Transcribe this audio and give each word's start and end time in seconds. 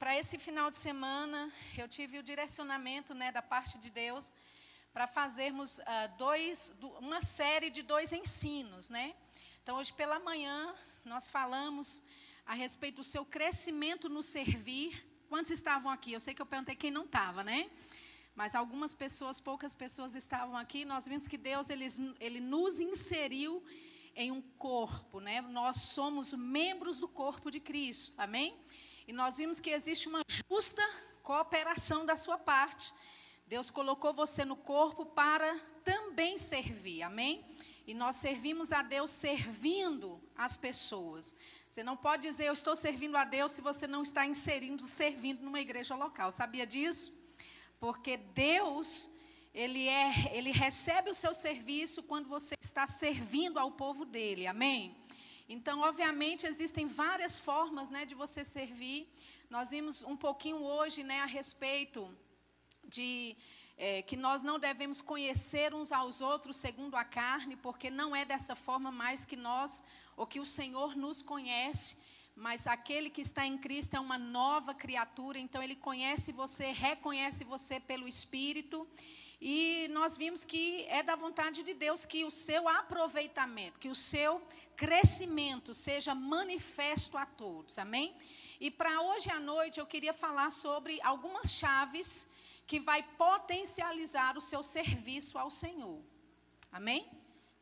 para 0.00 0.18
esse 0.18 0.38
final 0.38 0.70
de 0.70 0.78
semana, 0.78 1.52
eu 1.76 1.86
tive 1.86 2.18
o 2.18 2.22
direcionamento 2.22 3.12
né, 3.12 3.30
da 3.30 3.42
parte 3.42 3.76
de 3.76 3.90
Deus 3.90 4.32
para 4.94 5.06
fazermos 5.06 5.76
uh, 5.76 5.82
dois, 6.16 6.72
uma 7.00 7.20
série 7.20 7.68
de 7.68 7.82
dois 7.82 8.10
ensinos. 8.10 8.88
Né? 8.88 9.14
Então, 9.62 9.76
hoje 9.76 9.92
pela 9.92 10.18
manhã, 10.18 10.74
nós 11.04 11.28
falamos 11.28 12.02
a 12.46 12.54
respeito 12.54 12.96
do 12.96 13.04
seu 13.04 13.26
crescimento 13.26 14.08
no 14.08 14.22
servir. 14.22 15.06
Quantos 15.28 15.50
estavam 15.50 15.92
aqui? 15.92 16.14
Eu 16.14 16.20
sei 16.20 16.32
que 16.32 16.40
eu 16.40 16.46
perguntei 16.46 16.74
quem 16.74 16.90
não 16.90 17.04
estava, 17.04 17.44
né? 17.44 17.70
Mas 18.34 18.54
algumas 18.54 18.94
pessoas, 18.94 19.38
poucas 19.38 19.74
pessoas 19.74 20.14
estavam 20.14 20.56
aqui. 20.56 20.86
Nós 20.86 21.06
vimos 21.06 21.28
que 21.28 21.36
Deus 21.36 21.68
ele, 21.68 21.86
ele 22.18 22.40
nos 22.40 22.80
inseriu 22.80 23.62
em 24.16 24.32
um 24.32 24.40
corpo, 24.40 25.20
né? 25.20 25.42
Nós 25.42 25.82
somos 25.82 26.32
membros 26.32 26.98
do 26.98 27.06
corpo 27.06 27.50
de 27.50 27.60
Cristo, 27.60 28.14
amém? 28.16 28.58
E 29.06 29.12
nós 29.12 29.38
vimos 29.38 29.60
que 29.60 29.70
existe 29.70 30.08
uma 30.08 30.22
justa 30.48 30.82
cooperação 31.22 32.04
da 32.04 32.16
sua 32.16 32.38
parte. 32.38 32.92
Deus 33.46 33.70
colocou 33.70 34.12
você 34.12 34.44
no 34.44 34.56
corpo 34.56 35.04
para 35.04 35.58
também 35.84 36.38
servir, 36.38 37.02
amém? 37.02 37.44
E 37.86 37.94
nós 37.94 38.16
servimos 38.16 38.72
a 38.72 38.82
Deus 38.82 39.10
servindo 39.10 40.22
as 40.36 40.56
pessoas. 40.56 41.36
Você 41.68 41.82
não 41.82 41.96
pode 41.96 42.22
dizer 42.22 42.46
eu 42.46 42.52
estou 42.52 42.76
servindo 42.76 43.16
a 43.16 43.24
Deus 43.24 43.52
se 43.52 43.60
você 43.60 43.86
não 43.86 44.02
está 44.02 44.26
inserindo, 44.26 44.82
servindo 44.82 45.42
numa 45.42 45.60
igreja 45.60 45.94
local. 45.94 46.30
Sabia 46.30 46.66
disso? 46.66 47.16
Porque 47.78 48.16
Deus 48.16 49.10
ele, 49.52 49.88
é, 49.88 50.36
ele 50.36 50.52
recebe 50.52 51.10
o 51.10 51.14
seu 51.14 51.34
serviço 51.34 52.02
quando 52.04 52.28
você 52.28 52.54
está 52.60 52.86
servindo 52.86 53.58
ao 53.58 53.72
povo 53.72 54.04
dele, 54.04 54.46
amém? 54.46 54.96
Então, 55.52 55.80
obviamente, 55.80 56.46
existem 56.46 56.86
várias 56.86 57.36
formas 57.36 57.90
né, 57.90 58.06
de 58.06 58.14
você 58.14 58.44
servir. 58.44 59.12
Nós 59.50 59.70
vimos 59.70 60.04
um 60.04 60.16
pouquinho 60.16 60.62
hoje 60.62 61.02
né, 61.02 61.18
a 61.22 61.26
respeito 61.26 62.08
de 62.84 63.36
é, 63.76 64.00
que 64.02 64.16
nós 64.16 64.44
não 64.44 64.60
devemos 64.60 65.00
conhecer 65.00 65.74
uns 65.74 65.90
aos 65.90 66.20
outros 66.20 66.56
segundo 66.56 66.94
a 66.94 67.02
carne, 67.02 67.56
porque 67.56 67.90
não 67.90 68.14
é 68.14 68.24
dessa 68.24 68.54
forma 68.54 68.92
mais 68.92 69.24
que 69.24 69.34
nós, 69.34 69.84
ou 70.16 70.24
que 70.24 70.38
o 70.38 70.46
Senhor 70.46 70.96
nos 70.96 71.20
conhece 71.20 71.98
mas 72.36 72.66
aquele 72.66 73.10
que 73.10 73.20
está 73.20 73.44
em 73.44 73.58
Cristo 73.58 73.96
é 73.96 74.00
uma 74.00 74.16
nova 74.16 74.72
criatura, 74.72 75.38
então 75.38 75.62
ele 75.62 75.76
conhece 75.76 76.32
você, 76.32 76.72
reconhece 76.72 77.44
você 77.44 77.78
pelo 77.78 78.08
Espírito, 78.08 78.88
e 79.40 79.88
nós 79.90 80.16
vimos 80.16 80.44
que 80.44 80.84
é 80.88 81.02
da 81.02 81.16
vontade 81.16 81.62
de 81.62 81.72
Deus 81.72 82.04
que 82.04 82.24
o 82.24 82.30
seu 82.30 82.68
aproveitamento, 82.68 83.78
que 83.78 83.88
o 83.88 83.94
seu 83.94 84.40
crescimento 84.80 85.74
seja 85.74 86.14
manifesto 86.14 87.18
a 87.18 87.26
todos. 87.26 87.78
Amém? 87.78 88.16
E 88.58 88.70
para 88.70 89.02
hoje 89.02 89.30
à 89.30 89.38
noite 89.38 89.78
eu 89.78 89.84
queria 89.84 90.14
falar 90.14 90.50
sobre 90.50 90.98
algumas 91.02 91.50
chaves 91.50 92.30
que 92.66 92.80
vai 92.80 93.02
potencializar 93.18 94.38
o 94.38 94.40
seu 94.40 94.62
serviço 94.62 95.36
ao 95.36 95.50
Senhor. 95.50 96.00
Amém? 96.72 97.06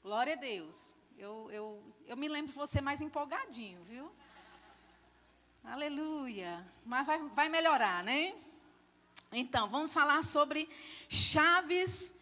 Glória 0.00 0.34
a 0.34 0.36
Deus. 0.36 0.94
Eu, 1.19 1.50
eu, 1.50 1.83
eu 2.06 2.16
me 2.16 2.28
lembro 2.28 2.52
de 2.52 2.56
você 2.56 2.80
mais 2.80 3.00
empolgadinho, 3.00 3.83
viu? 3.83 4.12
Aleluia. 5.64 6.64
Mas 6.86 7.05
vai, 7.05 7.19
vai 7.30 7.48
melhorar, 7.48 8.05
né? 8.05 8.33
Então, 9.33 9.69
vamos 9.69 9.92
falar 9.92 10.22
sobre 10.22 10.70
chaves 11.08 12.17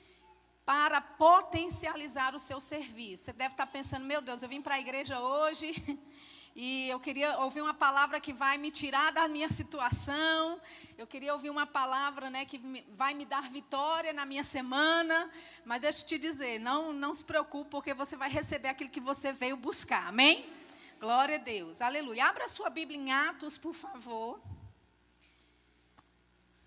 para 0.67 1.01
potencializar 1.01 2.35
o 2.35 2.41
seu 2.41 2.61
serviço. 2.61 3.27
Você 3.27 3.33
deve 3.33 3.55
estar 3.55 3.69
pensando, 3.69 4.05
meu 4.05 4.21
Deus, 4.21 4.43
eu 4.43 4.49
vim 4.49 4.61
para 4.61 4.75
a 4.75 4.81
igreja 4.81 5.21
hoje 5.21 5.73
e 6.57 6.89
eu 6.89 6.99
queria 6.99 7.39
ouvir 7.39 7.63
uma 7.63 7.73
palavra 7.73 8.19
que 8.19 8.33
vai 8.33 8.59
me 8.59 8.73
tirar 8.73 9.13
da 9.13 9.29
minha 9.29 9.49
situação. 9.49 10.61
Eu 10.99 11.07
queria 11.07 11.33
ouvir 11.33 11.51
uma 11.51 11.67
palavra 11.67 12.29
né, 12.29 12.45
que 12.45 12.61
vai 12.97 13.15
me 13.15 13.25
dar 13.25 13.49
vitória 13.49 14.13
na 14.13 14.27
minha 14.27 14.43
semana. 14.43 15.31
Mas 15.65 15.81
deixa 15.81 16.03
eu 16.03 16.09
te 16.09 16.19
dizer, 16.19 16.59
não, 16.59 16.93
não 16.93 17.15
se 17.15 17.23
preocupe, 17.23 17.71
porque 17.71 17.95
você 17.95 18.17
vai 18.17 18.29
receber 18.29 18.69
aquilo 18.69 18.91
que 18.91 19.01
você 19.01 19.33
veio 19.33 19.57
buscar. 19.57 20.09
Amém? 20.09 20.51
Glória 20.99 21.37
a 21.37 21.39
Deus. 21.39 21.81
Aleluia. 21.81 22.27
Abra 22.27 22.49
sua 22.49 22.69
Bíblia 22.71 22.99
em 22.99 23.13
Atos, 23.13 23.57
por 23.57 23.73
favor. 23.73 24.41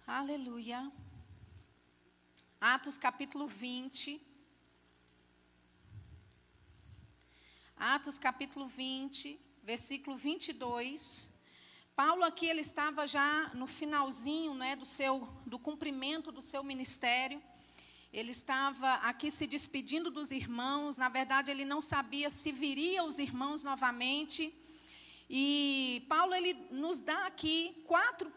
Aleluia. 0.08 0.90
Atos 2.62 2.98
capítulo 2.98 3.48
20. 3.48 4.22
Atos 7.78 8.18
capítulo 8.18 8.68
20, 8.68 9.40
versículo 9.64 10.18
22. 10.18 11.34
Paulo 11.96 12.26
aqui 12.26 12.48
ele 12.48 12.60
estava 12.60 13.08
já 13.08 13.50
no 13.54 13.66
finalzinho, 13.66 14.54
né, 14.54 14.76
do 14.76 14.86
seu 14.86 15.26
do 15.46 15.58
cumprimento 15.58 16.34
do 16.34 16.42
seu 16.42 16.62
ministério. 16.62 17.42
Ele 18.12 18.32
estava 18.32 18.96
aqui 18.96 19.32
se 19.32 19.48
despedindo 19.48 20.12
dos 20.12 20.30
irmãos. 20.30 20.98
Na 20.98 21.08
verdade, 21.08 21.50
ele 21.50 21.64
não 21.64 21.80
sabia 21.80 22.30
se 22.30 22.52
viria 22.52 23.06
os 23.06 23.20
irmãos 23.20 23.64
novamente. 23.64 24.54
E 25.30 26.06
Paulo 26.10 26.36
ele 26.36 26.56
nos 26.72 27.00
dá 27.00 27.26
aqui 27.26 27.86
quatro 27.88 28.30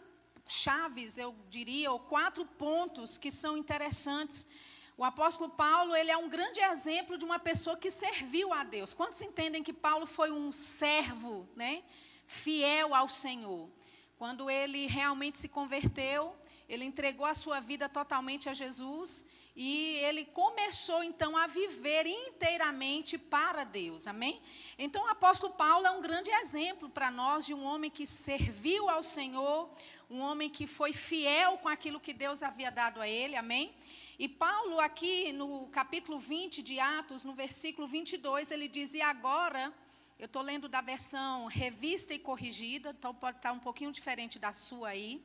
chaves, 0.52 1.18
eu 1.18 1.34
diria, 1.48 1.90
ou 1.90 1.98
quatro 1.98 2.44
pontos 2.44 3.16
que 3.16 3.30
são 3.30 3.56
interessantes. 3.56 4.48
O 4.96 5.04
apóstolo 5.04 5.50
Paulo, 5.50 5.96
ele 5.96 6.10
é 6.10 6.16
um 6.16 6.28
grande 6.28 6.60
exemplo 6.60 7.16
de 7.16 7.24
uma 7.24 7.38
pessoa 7.38 7.76
que 7.76 7.90
serviu 7.90 8.52
a 8.52 8.62
Deus. 8.62 8.92
Quantos 8.92 9.22
entendem 9.22 9.62
que 9.62 9.72
Paulo 9.72 10.06
foi 10.06 10.30
um 10.30 10.52
servo, 10.52 11.48
né, 11.56 11.82
fiel 12.26 12.94
ao 12.94 13.08
Senhor? 13.08 13.70
Quando 14.18 14.50
ele 14.50 14.86
realmente 14.86 15.38
se 15.38 15.48
converteu, 15.48 16.36
ele 16.68 16.84
entregou 16.84 17.26
a 17.26 17.34
sua 17.34 17.58
vida 17.58 17.88
totalmente 17.88 18.48
a 18.48 18.54
Jesus 18.54 19.28
e 19.54 19.96
ele 19.98 20.24
começou 20.24 21.04
então 21.04 21.36
a 21.36 21.46
viver 21.46 22.06
inteiramente 22.06 23.18
para 23.18 23.64
Deus, 23.64 24.06
amém? 24.06 24.40
Então 24.78 25.04
o 25.04 25.08
apóstolo 25.08 25.52
Paulo 25.52 25.86
é 25.86 25.90
um 25.90 26.00
grande 26.00 26.30
exemplo 26.30 26.88
para 26.88 27.10
nós 27.10 27.44
de 27.44 27.52
um 27.52 27.62
homem 27.64 27.91
que 27.91 28.06
serviu 28.06 28.88
ao 28.88 29.02
Senhor, 29.02 29.70
um 30.08 30.20
homem 30.20 30.48
que 30.48 30.66
foi 30.66 30.92
fiel 30.92 31.58
com 31.58 31.68
aquilo 31.68 32.00
que 32.00 32.14
Deus 32.14 32.42
havia 32.42 32.70
dado 32.70 33.00
a 33.00 33.06
ele, 33.06 33.36
amém? 33.36 33.74
E 34.18 34.28
Paulo, 34.28 34.80
aqui 34.80 35.32
no 35.32 35.66
capítulo 35.68 36.18
20 36.18 36.62
de 36.62 36.78
Atos, 36.78 37.24
no 37.24 37.34
versículo 37.34 37.86
22, 37.86 38.50
ele 38.50 38.68
diz: 38.68 38.94
E 38.94 39.02
agora, 39.02 39.72
eu 40.18 40.26
estou 40.26 40.42
lendo 40.42 40.68
da 40.68 40.80
versão 40.80 41.46
revista 41.46 42.14
e 42.14 42.18
corrigida, 42.18 42.94
então 42.96 43.14
pode 43.14 43.38
estar 43.38 43.52
um 43.52 43.58
pouquinho 43.58 43.91
diferente 43.91 44.38
da 44.38 44.52
sua 44.52 44.91
aí. 44.91 45.22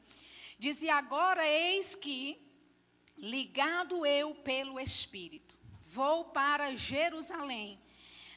Diz: 0.57 0.81
E 0.81 0.89
agora, 0.89 1.47
eis 1.47 1.95
que 1.95 2.47
ligado 3.17 4.05
eu 4.05 4.35
pelo 4.35 4.79
Espírito, 4.79 5.55
vou 5.89 6.25
para 6.25 6.75
Jerusalém, 6.75 7.79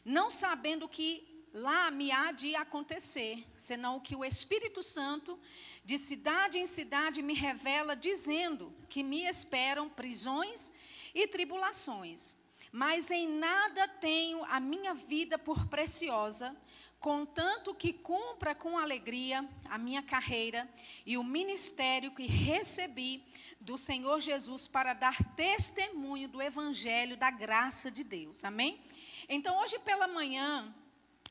não 0.04 0.30
sabendo 0.30 0.88
que 0.88 1.30
lá 1.52 1.90
me 1.90 2.10
há 2.12 2.32
de 2.32 2.54
acontecer, 2.54 3.44
senão 3.56 3.96
o 3.96 4.00
que 4.00 4.14
o 4.14 4.24
Espírito 4.24 4.82
Santo, 4.82 5.38
de 5.84 5.98
cidade 5.98 6.58
em 6.58 6.66
cidade, 6.66 7.22
me 7.22 7.34
revela, 7.34 7.96
dizendo 7.96 8.72
que 8.88 9.02
me 9.02 9.26
esperam 9.26 9.88
prisões 9.88 10.72
e 11.14 11.26
tribulações. 11.26 12.36
Mas 12.72 13.10
em 13.10 13.28
nada 13.28 13.88
tenho 13.88 14.44
a 14.44 14.60
minha 14.60 14.94
vida 14.94 15.36
por 15.36 15.66
preciosa, 15.66 16.56
contanto 17.00 17.74
que 17.74 17.92
cumpra 17.92 18.54
com 18.54 18.78
alegria 18.78 19.48
a 19.64 19.76
minha 19.76 20.02
carreira 20.02 20.68
e 21.04 21.16
o 21.16 21.24
ministério 21.24 22.12
que 22.12 22.26
recebi 22.26 23.24
do 23.60 23.76
Senhor 23.76 24.20
Jesus 24.20 24.66
para 24.66 24.94
dar 24.94 25.22
testemunho 25.34 26.28
do 26.28 26.40
evangelho 26.40 27.16
da 27.16 27.30
graça 27.30 27.90
de 27.90 28.02
Deus. 28.02 28.44
Amém? 28.44 28.80
Então, 29.28 29.60
hoje 29.60 29.78
pela 29.80 30.08
manhã, 30.08 30.74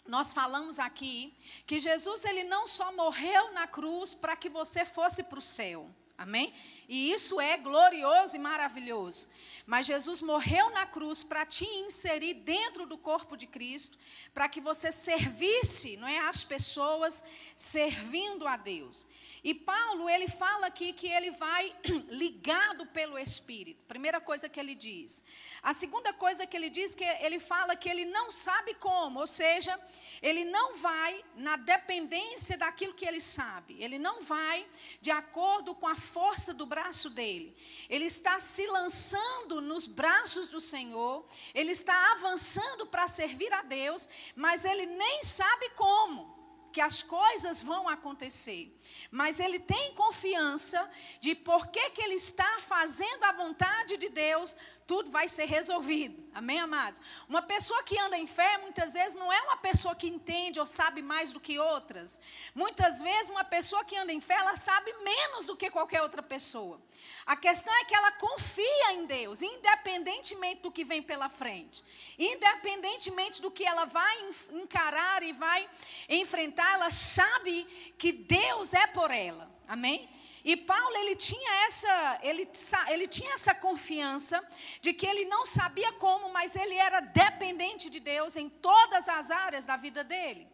nós 0.06 0.32
falamos 0.32 0.80
aqui 0.80 1.34
que 1.66 1.80
Jesus 1.80 2.24
ele 2.26 2.44
não 2.44 2.68
só 2.68 2.92
morreu 2.94 3.52
na 3.54 3.68
cruz 3.68 4.14
para 4.14 4.36
que 4.36 4.50
você 4.50 4.86
fosse 4.86 5.24
para 5.24 5.40
o 5.40 5.42
céu. 5.42 5.90
Amém? 6.18 6.54
E 6.88 7.14
isso 7.14 7.40
é 7.40 7.56
glorioso 7.56 8.36
e 8.36 8.40
maravilhoso. 8.40 9.30
Mas 9.66 9.86
Jesus 9.86 10.20
morreu 10.20 10.70
na 10.72 10.86
cruz 10.86 11.24
para 11.24 11.46
te 11.46 11.64
inserir 11.64 12.34
dentro 12.34 12.86
do 12.86 12.98
corpo 12.98 13.38
de 13.38 13.48
Cristo, 13.48 13.98
para 14.34 14.50
que 14.50 14.60
você 14.60 14.92
servisse, 14.92 15.96
não 15.96 16.08
é, 16.08 16.20
as 16.28 16.44
pessoas 16.44 17.24
servindo 17.56 18.46
a 18.48 18.58
Deus. 18.58 19.08
E 19.44 19.54
Paulo, 19.54 20.10
ele 20.10 20.28
fala 20.28 20.68
aqui 20.68 20.92
que 20.92 21.08
ele 21.08 21.32
vai 21.32 21.74
ligado 22.10 22.86
pelo 22.88 23.18
Espírito. 23.18 23.86
Primeira 23.88 24.20
coisa 24.20 24.50
que 24.50 24.60
ele 24.60 24.76
diz. 24.76 25.24
A 25.64 25.74
segunda 25.74 26.12
coisa 26.14 26.46
que 26.46 26.58
ele 26.58 26.70
diz 26.70 26.94
que 26.94 27.04
ele 27.04 27.40
fala 27.40 27.76
que 27.76 27.88
ele 27.88 28.06
não 28.06 28.32
sabe 28.32 28.74
como, 28.74 29.20
ou 29.20 29.28
seja, 29.28 29.80
ele 30.22 30.44
não 30.44 30.76
vai 30.76 31.24
na 31.36 31.56
dependência 31.56 32.58
daquilo 32.58 32.94
que 32.94 33.06
ele 33.06 33.22
sabe. 33.22 33.82
Ele 33.82 33.98
não 33.98 34.22
vai 34.22 34.68
de 35.00 35.12
acordo 35.12 35.74
com 35.74 35.88
a 35.88 35.96
força 35.96 36.54
do 36.54 36.66
braço 36.66 37.10
dele. 37.10 37.56
Ele 37.90 38.06
está 38.06 38.40
se 38.40 38.68
lançando 38.68 39.62
nos 39.62 39.88
braços 39.88 40.50
do 40.50 40.60
Senhor, 40.60 41.26
ele 41.54 41.72
está 41.72 42.12
avançando 42.12 42.86
para 42.86 43.08
servir 43.08 43.54
a 43.54 43.62
Deus, 43.62 44.10
mas 44.36 44.66
ele 44.66 44.86
nem 44.86 45.24
sabe 45.24 45.70
como. 45.72 46.39
Que 46.72 46.82
as 46.82 47.02
coisas 47.02 47.62
vão 47.62 47.88
acontecer. 47.90 48.76
Mas 49.12 49.40
ele 49.40 49.60
tem 49.60 49.94
confiança 49.96 50.90
de 51.20 51.36
porque 51.36 51.90
que 51.92 52.02
ele 52.02 52.16
está 52.16 52.60
fazendo 52.62 53.24
a 53.24 53.32
vontade 53.32 53.98
de 53.98 54.10
Deus, 54.10 54.56
tudo 54.90 55.12
vai 55.12 55.30
ser 55.30 55.46
resolvido. 55.46 56.18
Amém, 56.34 56.60
amados? 56.60 57.00
Uma 57.28 57.44
pessoa 57.44 57.84
que 57.84 57.96
anda 58.00 58.18
em 58.18 58.26
fé, 58.26 58.58
muitas 58.58 58.94
vezes, 58.94 59.16
não 59.16 59.32
é 59.32 59.40
uma 59.44 59.58
pessoa 59.58 59.94
que 59.94 60.08
entende 60.08 60.60
ou 60.60 60.66
sabe 60.66 61.04
mais 61.04 61.32
do 61.32 61.40
que 61.40 61.60
outras. 61.60 62.20
Muitas 62.56 63.00
vezes, 63.00 63.30
uma 63.30 63.44
pessoa 63.44 63.86
que 63.86 63.96
anda 63.96 64.12
em 64.12 64.20
fé, 64.20 64.34
ela 64.34 64.56
sabe 64.56 64.92
menos 65.04 65.46
do 65.46 65.56
que 65.56 65.70
qualquer 65.70 66.02
outra 66.02 66.24
pessoa. 66.24 66.82
A 67.24 67.36
questão 67.36 67.72
é 67.76 67.86
que 67.86 67.94
ela 67.94 68.14
confia 68.14 68.94
em 68.94 69.06
Deus, 69.06 69.44
independentemente 69.44 70.64
do 70.64 70.72
que 70.72 70.84
vem 70.84 71.04
pela 71.04 71.30
frente. 71.30 71.84
Independentemente 72.18 73.44
do 73.44 73.52
que 73.52 73.64
ela 73.64 73.86
vai 73.86 74.18
encarar 74.54 75.22
e 75.22 75.34
vai 75.34 75.70
enfrentar, 76.10 76.74
ela 76.74 76.90
sabe 76.90 77.64
que 77.96 78.12
Deus 78.12 78.74
é 78.74 78.88
por 78.88 79.12
ela. 79.12 79.48
Amém? 79.68 80.10
E 80.44 80.56
Paulo, 80.56 80.96
ele 80.98 81.16
tinha 81.16 81.66
essa, 81.66 82.20
ele, 82.24 82.50
ele 82.90 83.08
tinha 83.08 83.34
essa 83.34 83.54
confiança 83.54 84.42
de 84.82 84.94
que 84.94 85.06
ele 85.06 85.26
não 85.26 85.46
sabia 85.46 85.92
como, 85.94 86.30
mas 86.30 86.56
ele 86.56 86.76
era 86.76 87.00
dependente 87.00 87.90
de 87.90 88.00
Deus 88.00 88.36
em 88.36 88.48
todas 88.48 89.10
as 89.10 89.32
áreas 89.32 89.66
da 89.66 89.76
vida 89.76 90.04
dele. 90.04 90.48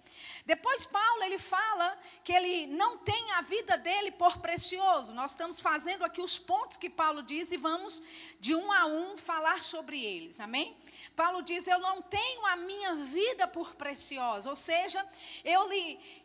Depois 0.46 0.86
Paulo, 0.86 1.24
ele 1.24 1.40
fala 1.40 2.00
que 2.24 2.32
ele 2.32 2.68
não 2.68 3.00
tem 3.00 3.32
a 3.32 3.42
vida 3.42 3.78
dele 3.78 4.12
por 4.12 4.38
precioso. 4.38 5.14
Nós 5.14 5.32
estamos 5.32 5.60
fazendo 5.60 6.04
aqui 6.04 6.22
os 6.22 6.38
pontos 6.38 6.78
que 6.78 6.90
Paulo 6.90 7.24
diz 7.24 7.52
e 7.52 7.58
vamos 7.58 8.04
de 8.40 8.54
um 8.54 8.72
a 8.72 8.86
um 8.86 9.18
falar 9.18 9.64
sobre 9.64 10.04
eles. 10.04 10.40
Amém? 10.40 10.78
Paulo 11.16 11.42
diz: 11.42 11.68
Eu 11.68 11.80
não 11.80 12.00
tenho 12.02 12.46
a 12.46 12.56
minha 12.58 12.96
vida 12.96 13.48
por 13.48 13.76
preciosa. 13.76 14.48
Ou 14.50 14.56
seja, 14.56 15.04
eu 15.44 15.68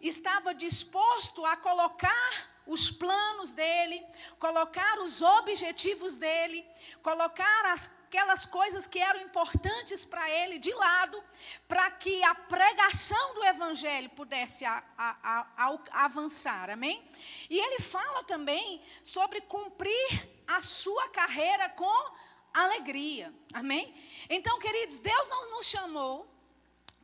estava 0.03 0.53
disposto 0.53 1.45
a 1.47 1.57
colocar 1.57 2.51
os 2.71 2.89
planos 2.89 3.51
dele, 3.51 4.01
colocar 4.39 5.01
os 5.01 5.21
objetivos 5.21 6.17
dele, 6.17 6.65
colocar 7.03 7.75
aquelas 8.07 8.47
coisas 8.47 8.87
que 8.87 9.01
eram 9.01 9.21
importantes 9.21 10.05
para 10.05 10.31
ele 10.31 10.57
de 10.57 10.73
lado, 10.73 11.21
para 11.67 11.91
que 11.91 12.23
a 12.23 12.33
pregação 12.33 13.35
do 13.35 13.45
evangelho 13.45 14.09
pudesse 14.11 14.65
a, 14.65 14.85
a, 14.97 15.47
a, 15.57 16.05
avançar, 16.05 16.71
amém? 16.71 17.05
E 17.51 17.59
ele 17.59 17.81
fala 17.81 18.23
também 18.23 18.81
sobre 19.03 19.41
cumprir 19.41 20.29
a 20.47 20.61
sua 20.61 21.09
carreira 21.09 21.69
com 21.71 22.13
alegria, 22.55 23.35
amém? 23.53 23.93
Então, 24.29 24.61
queridos, 24.61 24.99
Deus 24.99 25.29
não 25.29 25.57
nos 25.57 25.67
chamou 25.67 26.30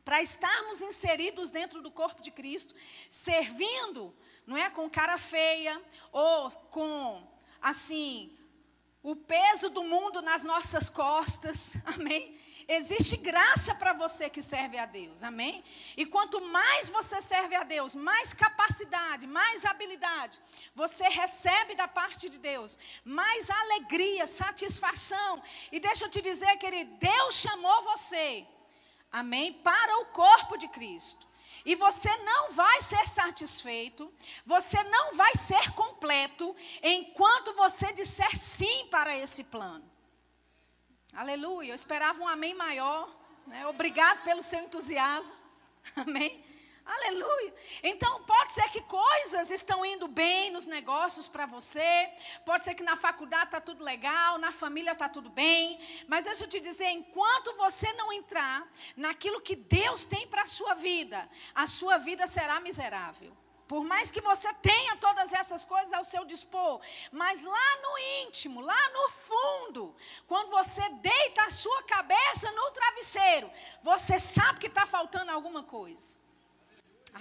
para 0.07 0.21
estarmos 0.21 0.81
inseridos 0.81 1.51
dentro 1.51 1.81
do 1.81 1.91
corpo 1.91 2.21
de 2.21 2.31
Cristo, 2.31 2.73
servindo 3.09 4.15
não 4.45 4.55
é 4.55 4.69
com 4.69 4.89
cara 4.89 5.17
feia 5.17 5.81
ou 6.13 6.49
com 6.71 7.29
assim 7.61 8.33
o 9.03 9.17
peso 9.17 9.69
do 9.69 9.83
mundo 9.83 10.21
nas 10.21 10.45
nossas 10.45 10.87
costas. 10.87 11.73
Amém. 11.93 12.39
Existe 12.69 13.17
graça 13.17 13.75
para 13.75 13.91
você 13.91 14.29
que 14.29 14.41
serve 14.41 14.77
a 14.77 14.85
Deus, 14.85 15.23
amém? 15.23 15.61
E 15.97 16.05
quanto 16.05 16.39
mais 16.39 16.87
você 16.87 17.21
serve 17.21 17.55
a 17.55 17.63
Deus, 17.63 17.93
mais 17.93 18.33
capacidade, 18.33 19.27
mais 19.27 19.65
habilidade 19.65 20.39
você 20.73 21.07
recebe 21.09 21.75
da 21.75 21.87
parte 21.87 22.29
de 22.29 22.37
Deus, 22.37 22.79
mais 23.03 23.49
alegria, 23.49 24.25
satisfação. 24.25 25.43
E 25.69 25.81
deixa 25.81 26.05
eu 26.05 26.09
te 26.09 26.21
dizer, 26.21 26.55
querido, 26.57 26.95
Deus 26.97 27.35
chamou 27.35 27.83
você, 27.83 28.45
amém, 29.11 29.53
para 29.53 29.99
o 30.01 30.05
corpo 30.05 30.57
de 30.57 30.67
Cristo. 30.67 31.27
E 31.65 31.75
você 31.75 32.15
não 32.17 32.51
vai 32.51 32.79
ser 32.81 33.07
satisfeito, 33.07 34.13
você 34.45 34.81
não 34.85 35.15
vai 35.15 35.35
ser 35.35 35.73
completo 35.73 36.55
enquanto 36.81 37.53
você 37.55 37.91
disser 37.91 38.37
sim 38.37 38.87
para 38.87 39.15
esse 39.15 39.45
plano. 39.45 39.83
Aleluia. 41.13 41.71
Eu 41.71 41.75
esperava 41.75 42.21
um 42.21 42.27
amém 42.27 42.53
maior. 42.53 43.13
Né? 43.47 43.65
Obrigado 43.67 44.23
pelo 44.23 44.41
seu 44.41 44.61
entusiasmo. 44.61 45.37
Amém. 45.95 46.43
Aleluia. 46.87 47.53
Então, 47.83 48.23
pode 48.23 48.53
ser 48.53 48.69
que 48.69 48.81
coisas 48.81 49.51
estão 49.51 49.85
indo 49.85 50.07
bem 50.07 50.51
nos 50.51 50.65
negócios 50.65 51.27
para 51.27 51.45
você, 51.45 52.09
pode 52.45 52.63
ser 52.63 52.75
que 52.75 52.83
na 52.83 52.95
faculdade 52.95 53.45
está 53.45 53.59
tudo 53.59 53.83
legal, 53.83 54.37
na 54.37 54.53
família 54.53 54.93
está 54.93 55.09
tudo 55.09 55.29
bem, 55.29 55.77
mas 56.07 56.23
deixa 56.23 56.45
eu 56.45 56.47
te 56.47 56.61
dizer: 56.61 56.87
enquanto 56.91 57.53
você 57.57 57.91
não 57.93 58.13
entrar 58.13 58.65
naquilo 58.95 59.41
que 59.41 59.55
Deus 59.55 60.05
tem 60.05 60.27
para 60.27 60.43
a 60.43 60.47
sua 60.47 60.75
vida, 60.75 61.29
a 61.53 61.67
sua 61.67 61.97
vida 61.97 62.25
será 62.25 62.61
miserável. 62.61 63.35
Por 63.67 63.83
mais 63.83 64.09
que 64.09 64.21
você 64.21 64.53
tenha 64.53 64.95
todas 64.95 65.33
essas 65.33 65.65
coisas 65.65 65.91
ao 65.91 66.05
seu 66.05 66.23
dispor, 66.23 66.79
mas 67.11 67.43
lá 67.43 67.77
no 67.81 67.99
íntimo, 68.25 68.61
lá 68.61 68.89
no 68.91 69.09
fundo, 69.09 69.95
quando 70.25 70.51
você 70.51 70.87
deita 70.89 71.43
a 71.43 71.49
sua 71.49 71.83
cabeça 71.83 72.49
no 72.53 72.71
travesseiro, 72.71 73.51
você 73.83 74.17
sabe 74.17 74.59
que 74.59 74.67
está 74.67 74.85
faltando 74.85 75.31
alguma 75.31 75.63
coisa. 75.63 76.26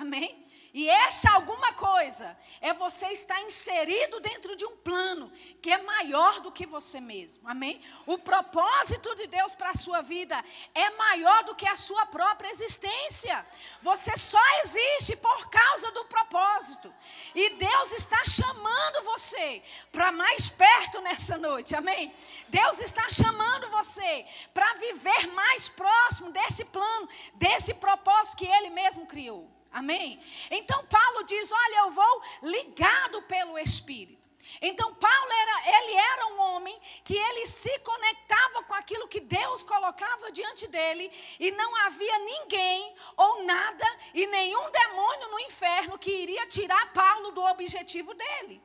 Amém? 0.00 0.46
E 0.78 0.90
essa 0.90 1.30
alguma 1.30 1.72
coisa 1.72 2.36
é 2.60 2.74
você 2.74 3.06
estar 3.06 3.40
inserido 3.40 4.20
dentro 4.20 4.54
de 4.54 4.66
um 4.66 4.76
plano 4.76 5.32
que 5.62 5.70
é 5.70 5.78
maior 5.78 6.40
do 6.40 6.52
que 6.52 6.66
você 6.66 7.00
mesmo. 7.00 7.48
Amém? 7.48 7.80
O 8.04 8.18
propósito 8.18 9.14
de 9.14 9.26
Deus 9.26 9.54
para 9.54 9.70
a 9.70 9.74
sua 9.74 10.02
vida 10.02 10.36
é 10.74 10.90
maior 10.90 11.44
do 11.44 11.54
que 11.54 11.66
a 11.66 11.76
sua 11.76 12.04
própria 12.04 12.50
existência. 12.50 13.46
Você 13.80 14.18
só 14.18 14.38
existe 14.64 15.16
por 15.16 15.48
causa 15.48 15.90
do 15.92 16.04
propósito. 16.04 16.92
E 17.34 17.54
Deus 17.54 17.92
está 17.92 18.22
chamando 18.26 19.02
você 19.04 19.62
para 19.90 20.12
mais 20.12 20.50
perto 20.50 21.00
nessa 21.00 21.38
noite. 21.38 21.74
Amém? 21.74 22.12
Deus 22.48 22.80
está 22.80 23.08
chamando 23.08 23.70
você 23.70 24.26
para 24.52 24.74
viver 24.74 25.28
mais 25.28 25.68
próximo 25.70 26.32
desse 26.32 26.66
plano, 26.66 27.08
desse 27.36 27.72
propósito 27.72 28.36
que 28.36 28.46
ele 28.46 28.68
mesmo 28.68 29.06
criou. 29.06 29.55
Amém? 29.76 30.18
Então 30.50 30.86
Paulo 30.86 31.22
diz: 31.24 31.52
Olha, 31.52 31.78
eu 31.80 31.90
vou 31.90 32.22
ligado 32.44 33.20
pelo 33.22 33.58
Espírito. 33.58 34.26
Então 34.62 34.94
Paulo 34.94 35.32
era, 35.32 35.76
ele 35.76 35.94
era 35.94 36.26
um 36.28 36.40
homem 36.40 36.80
que 37.04 37.14
ele 37.14 37.46
se 37.46 37.78
conectava 37.80 38.62
com 38.62 38.72
aquilo 38.72 39.06
que 39.06 39.20
Deus 39.20 39.62
colocava 39.62 40.32
diante 40.32 40.66
dele 40.66 41.12
e 41.38 41.50
não 41.50 41.76
havia 41.84 42.18
ninguém 42.20 42.96
ou 43.18 43.44
nada 43.44 43.84
e 44.14 44.26
nenhum 44.26 44.70
demônio 44.70 45.28
no 45.32 45.40
inferno 45.40 45.98
que 45.98 46.10
iria 46.10 46.46
tirar 46.46 46.94
Paulo 46.94 47.32
do 47.32 47.42
objetivo 47.42 48.14
dele. 48.14 48.62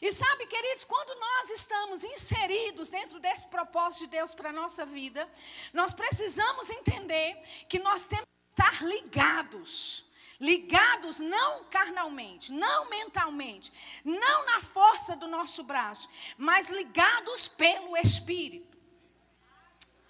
E 0.00 0.10
sabe, 0.10 0.46
queridos, 0.46 0.84
quando 0.84 1.20
nós 1.20 1.50
estamos 1.50 2.02
inseridos 2.02 2.88
dentro 2.88 3.20
desse 3.20 3.46
propósito 3.48 4.04
de 4.04 4.12
Deus 4.12 4.32
para 4.32 4.48
a 4.48 4.54
nossa 4.54 4.86
vida, 4.86 5.28
nós 5.74 5.92
precisamos 5.92 6.70
entender 6.70 7.42
que 7.68 7.78
nós 7.78 8.06
temos 8.06 8.24
que 8.24 8.62
estar 8.62 8.82
ligados 8.82 10.05
ligados 10.40 11.20
não 11.20 11.64
carnalmente, 11.64 12.52
não 12.52 12.88
mentalmente, 12.88 13.72
não 14.04 14.46
na 14.46 14.60
força 14.60 15.16
do 15.16 15.26
nosso 15.26 15.62
braço, 15.62 16.08
mas 16.36 16.68
ligados 16.68 17.48
pelo 17.48 17.96
Espírito. 17.96 18.76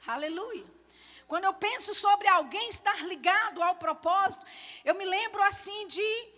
Aleluia. 0.07 0.65
Quando 1.27 1.45
eu 1.45 1.55
penso 1.55 1.93
sobre 1.93 2.29
alguém 2.29 2.69
estar 2.69 3.05
ligado 3.05 3.63
ao 3.63 3.77
propósito, 3.77 4.47
eu 4.85 4.95
me 4.95 5.05
lembro 5.05 5.43
assim 5.43 5.87
de 5.89 6.29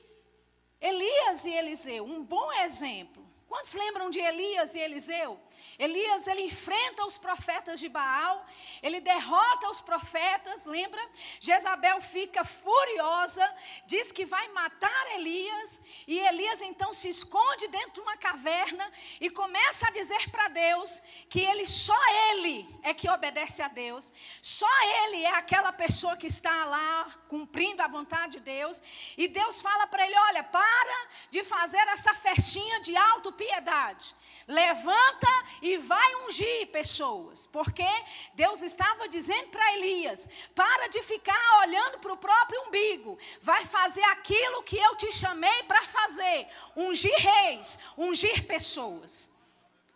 Elias 0.81 1.45
e 1.45 1.51
Eliseu, 1.51 2.05
um 2.05 2.25
bom 2.25 2.53
exemplo. 2.53 3.27
Quantos 3.47 3.75
lembram 3.75 4.09
de 4.11 4.19
Elias 4.19 4.75
e 4.75 4.79
Eliseu? 4.79 5.41
Elias 5.79 6.27
ele 6.27 6.43
enfrenta 6.43 7.05
os 7.05 7.17
profetas 7.17 7.79
de 7.81 7.89
Baal, 7.89 8.45
ele 8.83 9.01
derrota 9.01 9.71
os 9.71 9.81
profetas, 9.81 10.65
lembra? 10.65 11.01
Jezabel 11.41 12.01
fica 12.01 12.45
furiosa, 12.45 13.57
diz 13.87 14.11
que 14.11 14.25
vai 14.25 14.49
matar 14.49 15.15
Elias, 15.15 15.81
e 16.07 16.19
Elias 16.19 16.61
então 16.63 16.93
se 16.93 17.09
esconde 17.09 17.69
dentro 17.69 17.93
de 17.93 18.01
uma 18.01 18.17
caverna 18.17 18.91
e 19.21 19.31
começa 19.31 19.87
a 19.87 19.91
dizer 19.91 20.31
para 20.31 20.49
Deus 20.49 21.01
que 21.29 21.41
ele 21.41 21.67
só 21.67 21.99
ele 22.31 22.69
é 22.83 22.93
que 22.93 23.09
obedece 23.09 23.63
a 23.63 23.69
Deus, 23.69 24.13
só 24.43 24.67
ele 25.05 25.25
é 25.25 25.35
aquela 25.35 25.73
pessoa 25.73 26.17
que 26.17 26.27
está 26.27 26.65
lá 26.65 27.25
cumprindo 27.29 27.83
a 27.83 27.89
vontade 27.89 28.33
de 28.33 28.41
Deus, 28.41 28.83
e 29.17 29.29
Deus 29.29 29.61
fala 29.61 29.87
para 29.87 30.05
ele: 30.05 30.19
"Olha, 30.19 30.43
para 30.45 31.09
de 31.31 31.45
fazer 31.45 31.87
essa 31.89 32.15
festinha 32.15 32.81
de 32.81 32.97
autopiedade. 32.97 34.15
Levanta 34.49 35.29
e 35.61 35.77
vai 35.77 36.15
ungir 36.27 36.69
pessoas. 36.69 37.47
Porque 37.47 37.87
Deus 38.33 38.63
estava 38.63 39.07
dizendo 39.07 39.49
para 39.51 39.75
Elias: 39.75 40.27
para 40.55 40.89
de 40.89 41.03
ficar 41.03 41.61
olhando 41.61 41.99
para 41.99 42.15
o 42.15 42.17
próprio 42.17 42.63
umbigo. 42.63 43.19
Vai 43.43 43.67
fazer 43.67 44.03
aquilo 44.05 44.63
que 44.63 44.79
eu 44.79 44.97
te 44.97 45.13
chamei 45.13 45.63
para 45.65 45.83
fazer: 45.83 46.49
ungir 46.75 47.15
reis, 47.19 47.79
ungir 47.99 48.47
pessoas. 48.47 49.31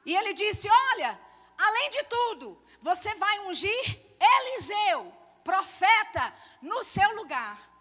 E 0.05 0.15
ele 0.15 0.35
disse: 0.35 0.69
Olha, 0.69 1.19
além 1.57 1.91
de 1.91 2.03
tudo, 2.05 2.63
você 2.83 3.15
vai 3.15 3.39
ungir 3.47 4.01
Eliseu, 4.21 5.11
profeta, 5.43 6.31
no 6.61 6.85
seu 6.85 7.11
lugar. 7.17 7.72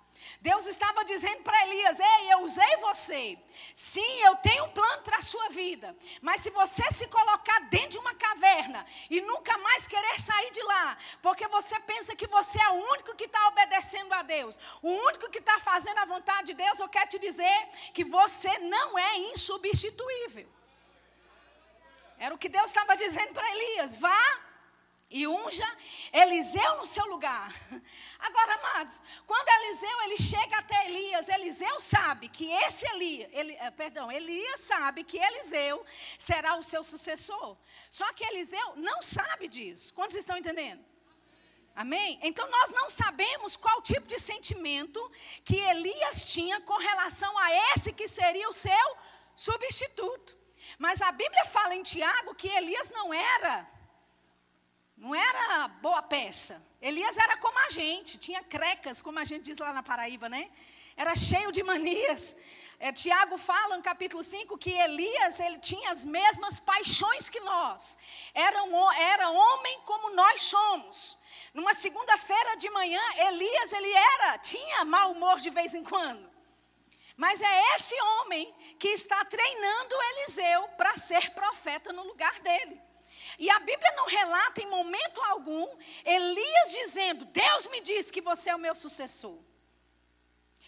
Deus 0.42 0.66
estava 0.66 1.06
dizendo 1.06 1.44
para 1.44 1.68
Elias: 1.68 2.00
Ei, 2.00 2.34
eu 2.34 2.40
usei 2.40 2.78
você. 2.78 3.38
Sim, 3.76 4.14
eu 4.24 4.36
tenho 4.38 4.66
um 4.66 4.72
plano 4.72 5.04
para 5.04 5.18
a 5.18 5.22
sua 5.22 5.50
vida. 5.50 5.96
Mas 6.20 6.42
se 6.42 6.50
você 6.50 6.84
se 6.92 7.08
colocar 7.08 7.60
dentro 7.70 7.90
de 7.90 7.98
uma 8.00 8.16
caverna 8.16 8.84
e 9.08 9.22
nunca 9.22 9.56
mais 9.60 9.86
querer 9.86 10.20
sair 10.20 10.52
de 10.52 10.64
lá, 10.64 10.98
porque 11.22 11.48
você 11.48 11.80
pensa 11.82 12.16
que 12.16 12.26
você 12.26 12.60
é 12.60 12.70
o 12.70 12.92
único 12.94 13.16
que 13.16 13.26
está 13.26 13.48
obedecendo 13.50 14.12
a 14.14 14.24
Deus, 14.24 14.58
o 14.82 14.90
único 14.90 15.30
que 15.30 15.38
está 15.38 15.60
fazendo 15.60 16.00
a 16.00 16.06
vontade 16.06 16.48
de 16.48 16.54
Deus, 16.56 16.80
eu 16.80 16.90
quero 16.90 17.12
te 17.12 17.20
dizer 17.20 17.68
que 17.94 18.04
você 18.04 18.58
não 18.60 18.98
é 18.98 19.18
insubstituível. 19.32 20.50
Era 22.18 22.34
o 22.34 22.38
que 22.38 22.50
Deus 22.50 22.66
estava 22.66 22.96
dizendo 22.96 23.32
para 23.32 23.52
Elias: 23.52 23.96
vá 23.96 24.51
e 25.12 25.28
unja 25.28 25.68
Eliseu 26.14 26.78
no 26.78 26.86
seu 26.86 27.06
lugar. 27.06 27.54
Agora, 28.20 28.56
amados, 28.56 29.02
quando 29.28 29.48
Eliseu 29.50 30.02
ele 30.04 30.18
chega 30.18 30.58
até 30.58 30.88
Elias, 30.88 31.28
Eliseu 31.28 31.80
sabe 31.80 32.30
que 32.30 32.50
esse 32.50 32.88
Elias, 32.88 33.30
ele, 33.34 33.54
eh, 33.54 33.72
perdão, 33.72 34.12
Elias 34.12 34.62
sabe 34.62 35.04
que 35.04 35.18
Eliseu 35.18 35.86
será 36.18 36.56
o 36.56 36.64
seu 36.64 36.84
sucessor. 36.84 37.58
Só 37.90 38.12
que 38.14 38.24
Eliseu 38.24 38.74
não 38.78 39.02
sabe 39.02 39.48
disso. 39.48 39.94
Quantos 39.94 40.16
estão 40.16 40.38
entendendo? 40.38 40.84
Amém? 41.76 42.20
Então 42.22 42.50
nós 42.50 42.72
não 42.72 42.90
sabemos 42.90 43.56
qual 43.56 43.82
tipo 43.82 44.08
de 44.08 44.20
sentimento 44.20 45.00
que 45.44 45.58
Elias 45.58 46.32
tinha 46.32 46.60
com 46.62 46.78
relação 46.78 47.38
a 47.38 47.74
esse 47.74 47.94
que 47.94 48.08
seria 48.08 48.48
o 48.48 48.54
seu 48.54 48.98
substituto. 49.36 50.38
Mas 50.78 51.02
a 51.02 51.12
Bíblia 51.12 51.46
fala 51.46 51.76
em 51.76 51.84
Tiago 51.84 52.36
que 52.36 52.48
Elias 52.48 52.92
não 52.92 53.14
era 53.14 53.81
não 55.02 55.16
era 55.16 55.68
boa 55.68 56.04
peça. 56.04 56.64
Elias 56.80 57.18
era 57.18 57.36
como 57.38 57.58
a 57.58 57.72
gente, 57.72 58.20
tinha 58.20 58.44
crecas, 58.44 59.02
como 59.02 59.18
a 59.18 59.26
gente 59.26 59.46
diz 59.46 59.58
lá 59.58 59.74
na 59.74 59.82
Paraíba, 59.82 60.30
né? 60.30 60.48
Era 60.96 61.16
cheio 61.16 61.52
de 61.52 61.64
manias. 61.64 62.38
É, 62.80 62.92
Tiago 62.92 63.36
fala 63.36 63.78
no 63.78 63.82
capítulo 63.82 64.24
5 64.24 64.56
que 64.60 64.70
Elias 64.70 65.40
ele 65.40 65.58
tinha 65.58 65.90
as 65.90 66.06
mesmas 66.06 66.60
paixões 66.60 67.30
que 67.30 67.40
nós. 67.40 67.98
Era, 68.32 68.62
um, 68.62 68.92
era 68.92 69.28
homem 69.28 69.82
como 69.86 70.14
nós 70.14 70.44
somos. 70.44 71.18
Numa 71.52 71.74
segunda-feira 71.74 72.56
de 72.58 72.70
manhã, 72.70 73.02
Elias 73.28 73.74
ele 73.74 73.92
era, 73.92 74.38
tinha 74.38 74.86
mau 74.86 75.14
humor 75.14 75.40
de 75.40 75.50
vez 75.50 75.74
em 75.74 75.84
quando. 75.84 76.30
Mas 77.18 77.42
é 77.42 77.76
esse 77.76 78.00
homem 78.00 78.54
que 78.78 78.90
está 78.90 79.26
treinando 79.26 79.96
Eliseu 80.12 80.68
para 80.78 80.96
ser 80.96 81.32
profeta 81.32 81.92
no 81.92 82.04
lugar 82.04 82.40
dele. 82.42 82.91
E 83.40 83.50
a 83.50 83.60
Bíblia 83.60 83.92
não 83.96 84.06
relata 84.06 84.62
em 84.62 84.68
momento 84.68 85.22
algum 85.24 85.68
Elias 86.06 86.72
dizendo: 86.72 87.26
Deus 87.26 87.68
me 87.68 87.82
disse 87.82 88.12
que 88.12 88.22
você 88.22 88.50
é 88.50 88.56
o 88.56 88.60
meu 88.60 88.76
sucessor. 88.76 89.40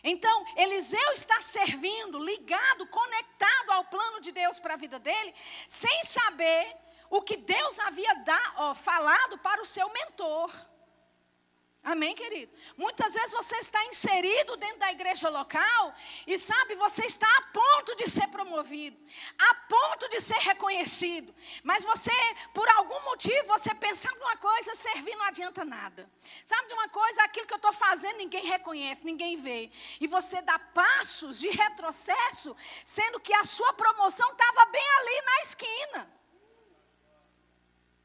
Então, 0.04 0.46
Eliseu 0.58 1.12
está 1.14 1.40
servindo, 1.40 2.20
ligado, 2.20 2.86
conectado 2.88 3.72
ao 3.72 3.86
plano 3.86 4.20
de 4.20 4.34
Deus 4.34 4.60
para 4.60 4.74
a 4.74 4.78
vida 4.78 5.00
dele, 5.00 5.34
sem 5.66 6.04
saber 6.04 6.76
o 7.10 7.22
que 7.22 7.38
Deus 7.38 7.80
havia 7.80 8.12
ó, 8.58 8.76
falado 8.76 9.38
para 9.38 9.62
o 9.62 9.66
seu 9.66 9.88
mentor. 9.90 10.52
Amém, 11.84 12.16
querido? 12.16 12.50
Muitas 12.78 13.14
vezes 13.14 13.34
você 13.34 13.58
está 13.58 13.84
inserido 13.88 14.56
dentro 14.56 14.80
da 14.80 14.92
igreja 14.94 15.28
local 15.28 15.94
e 16.26 16.38
sabe, 16.38 16.76
você 16.76 17.06
está 17.06 17.28
a 17.28 17.42
ponto 17.42 17.94
de 17.98 18.10
ser 18.10 18.26
promovido, 18.30 18.98
a 19.38 19.56
ponto 19.56 20.08
de 20.08 20.22
ser 20.22 20.38
reconhecido. 20.38 21.36
Mas 21.62 21.84
você, 21.84 22.10
por 22.54 22.66
algum 22.70 23.04
motivo, 23.04 23.48
você 23.48 23.76
pensar 23.76 24.16
numa 24.16 24.38
coisa, 24.38 24.74
servir 24.76 25.14
não 25.18 25.26
adianta 25.26 25.66
nada. 25.66 26.10
Sabe 26.46 26.70
de 26.70 26.74
uma 26.74 26.88
coisa? 26.88 27.22
Aquilo 27.24 27.48
que 27.48 27.54
eu 27.54 27.58
estou 27.58 27.74
fazendo, 27.74 28.16
ninguém 28.16 28.46
reconhece, 28.46 29.04
ninguém 29.04 29.36
vê. 29.36 29.70
E 30.00 30.08
você 30.08 30.42
dá 30.42 30.58
passos 30.58 31.38
de 31.42 31.50
retrocesso, 31.50 32.56
sendo 32.86 33.20
que 33.20 33.34
a 33.34 33.44
sua 33.44 33.74
promoção 33.74 34.32
estava 34.32 34.66
bem 34.68 34.90
ali 35.00 35.22
na 35.26 35.42
esquina. 35.42 36.14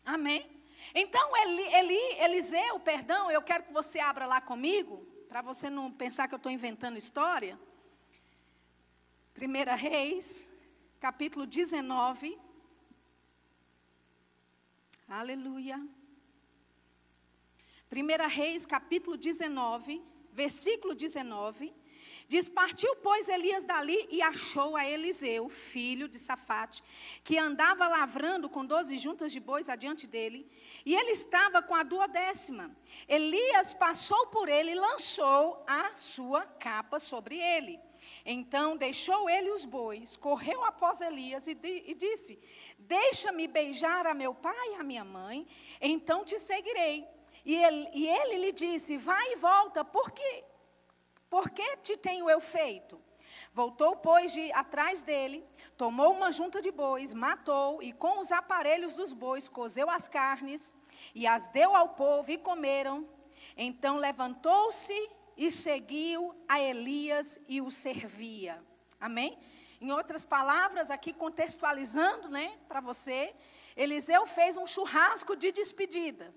Amém? 0.05 0.58
Então, 0.95 1.37
Eli, 1.37 1.75
Eli, 1.75 2.25
Eliseu, 2.25 2.81
perdão, 2.81 3.31
eu 3.31 3.43
quero 3.43 3.65
que 3.65 3.73
você 3.73 4.01
abra 4.01 4.27
lá 4.27 4.41
comigo, 4.41 5.07
para 5.29 5.43
você 5.43 5.69
não 5.69 5.91
pensar 5.91 6.29
que 6.29 6.35
eu 6.35 6.39
estou 6.39 6.51
inventando 6.51 6.97
história. 6.97 7.59
1 9.37 9.77
Reis, 9.77 10.51
capítulo 10.99 11.47
19. 11.47 12.39
Aleluia. 15.09 15.79
1 17.91 18.29
Reis, 18.29 18.67
capítulo 18.67 19.17
19, 19.17 20.03
versículo 20.33 20.95
19. 20.95 21.73
Diz: 22.29 22.47
Partiu, 22.47 22.95
pois, 22.97 23.27
Elias 23.27 23.65
dali 23.65 24.07
e 24.11 24.21
achou 24.21 24.77
a 24.77 24.87
Eliseu, 24.87 25.49
filho 25.49 26.07
de 26.07 26.19
Safate, 26.19 26.85
que 27.25 27.39
andava 27.39 27.89
lavrando 27.89 28.51
com 28.51 28.67
doze 28.67 28.99
juntas 28.99 29.33
de 29.33 29.41
bois 29.41 29.71
adiante 29.71 30.07
dele, 30.07 30.47
e 30.85 30.95
ele 30.95 31.13
estava 31.13 31.63
com 31.63 31.75
a 31.75 31.83
duodécima. 31.83 32.71
Elias 33.09 33.73
passou 33.73 34.27
por 34.27 34.47
ele 34.47 34.73
e 34.73 34.75
lançou 34.75 35.65
a 35.67 35.97
sua 35.97 36.43
capa 36.43 36.99
sobre 36.99 37.39
ele. 37.39 37.81
Então 38.27 38.77
deixou 38.77 39.29
ele 39.31 39.51
os 39.51 39.65
bois, 39.65 40.15
correu 40.15 40.63
após 40.65 41.01
Elias 41.01 41.47
e, 41.47 41.59
e 41.63 41.95
disse: 41.95 42.39
Deixa-me 42.79 43.49
beijar 43.49 44.07
a 44.07 44.13
meu 44.13 44.35
pai 44.35 44.73
e 44.73 44.75
a 44.75 44.85
minha 44.85 45.05
mãe, 45.05 45.49
então 45.81 46.27
te 46.27 46.39
seguirei. 46.39 47.09
E 47.43 47.57
ele, 47.57 47.89
e 47.95 48.07
ele 48.07 48.37
lhe 48.37 48.53
disse: 48.53 48.99
Vai 48.99 49.33
e 49.33 49.37
volta, 49.37 49.83
porque 49.83 50.45
por 51.31 51.51
que 51.51 51.77
te 51.79 51.97
tenho 51.97 52.29
eu 52.29 52.41
feito? 52.41 53.01
Voltou, 53.53 53.97
pois, 53.97 54.33
de 54.33 54.53
atrás 54.53 55.03
dele, 55.03 55.45
tomou 55.77 56.13
uma 56.13 56.31
junta 56.31 56.63
de 56.63 56.71
bois, 56.71 57.13
matou, 57.13 57.83
e 57.83 57.93
com 57.93 58.19
os 58.19 58.31
aparelhos 58.31 58.95
dos 58.95 59.13
bois 59.13 59.49
cozeu 59.49 59.91
as 59.91 60.07
carnes, 60.07 60.75
e 61.15 61.27
as 61.27 61.49
deu 61.49 61.75
ao 61.75 61.91
povo, 61.91 62.31
e 62.31 62.39
comeram. 62.39 63.09
Então 63.57 63.97
levantou-se 63.97 64.95
e 65.37 65.51
seguiu 65.51 66.35
a 66.49 66.61
Elias 66.61 67.41
e 67.49 67.61
o 67.61 67.71
servia. 67.71 68.63
Amém? 69.01 69.39
Em 69.81 69.93
outras 69.93 70.25
palavras, 70.25 70.91
aqui 70.91 71.13
contextualizando, 71.13 72.29
né, 72.29 72.59
para 72.67 72.81
você, 72.81 73.35
Eliseu 73.77 74.27
fez 74.27 74.57
um 74.57 74.67
churrasco 74.67 75.37
de 75.37 75.53
despedida. 75.53 76.35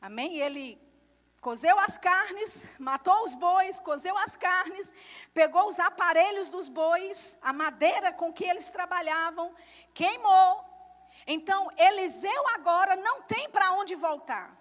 Amém? 0.00 0.38
Ele 0.38 0.78
Cozeu 1.48 1.78
as 1.78 1.96
carnes, 1.96 2.66
matou 2.78 3.24
os 3.24 3.32
bois, 3.32 3.80
cozeu 3.80 4.14
as 4.18 4.36
carnes, 4.36 4.92
pegou 5.32 5.66
os 5.66 5.78
aparelhos 5.80 6.50
dos 6.50 6.68
bois, 6.68 7.38
a 7.40 7.54
madeira 7.54 8.12
com 8.12 8.30
que 8.30 8.44
eles 8.44 8.68
trabalhavam, 8.68 9.54
queimou. 9.94 10.62
Então, 11.26 11.70
Eliseu 11.78 12.48
agora 12.48 12.96
não 12.96 13.22
tem 13.22 13.48
para 13.48 13.72
onde 13.72 13.94
voltar. 13.94 14.54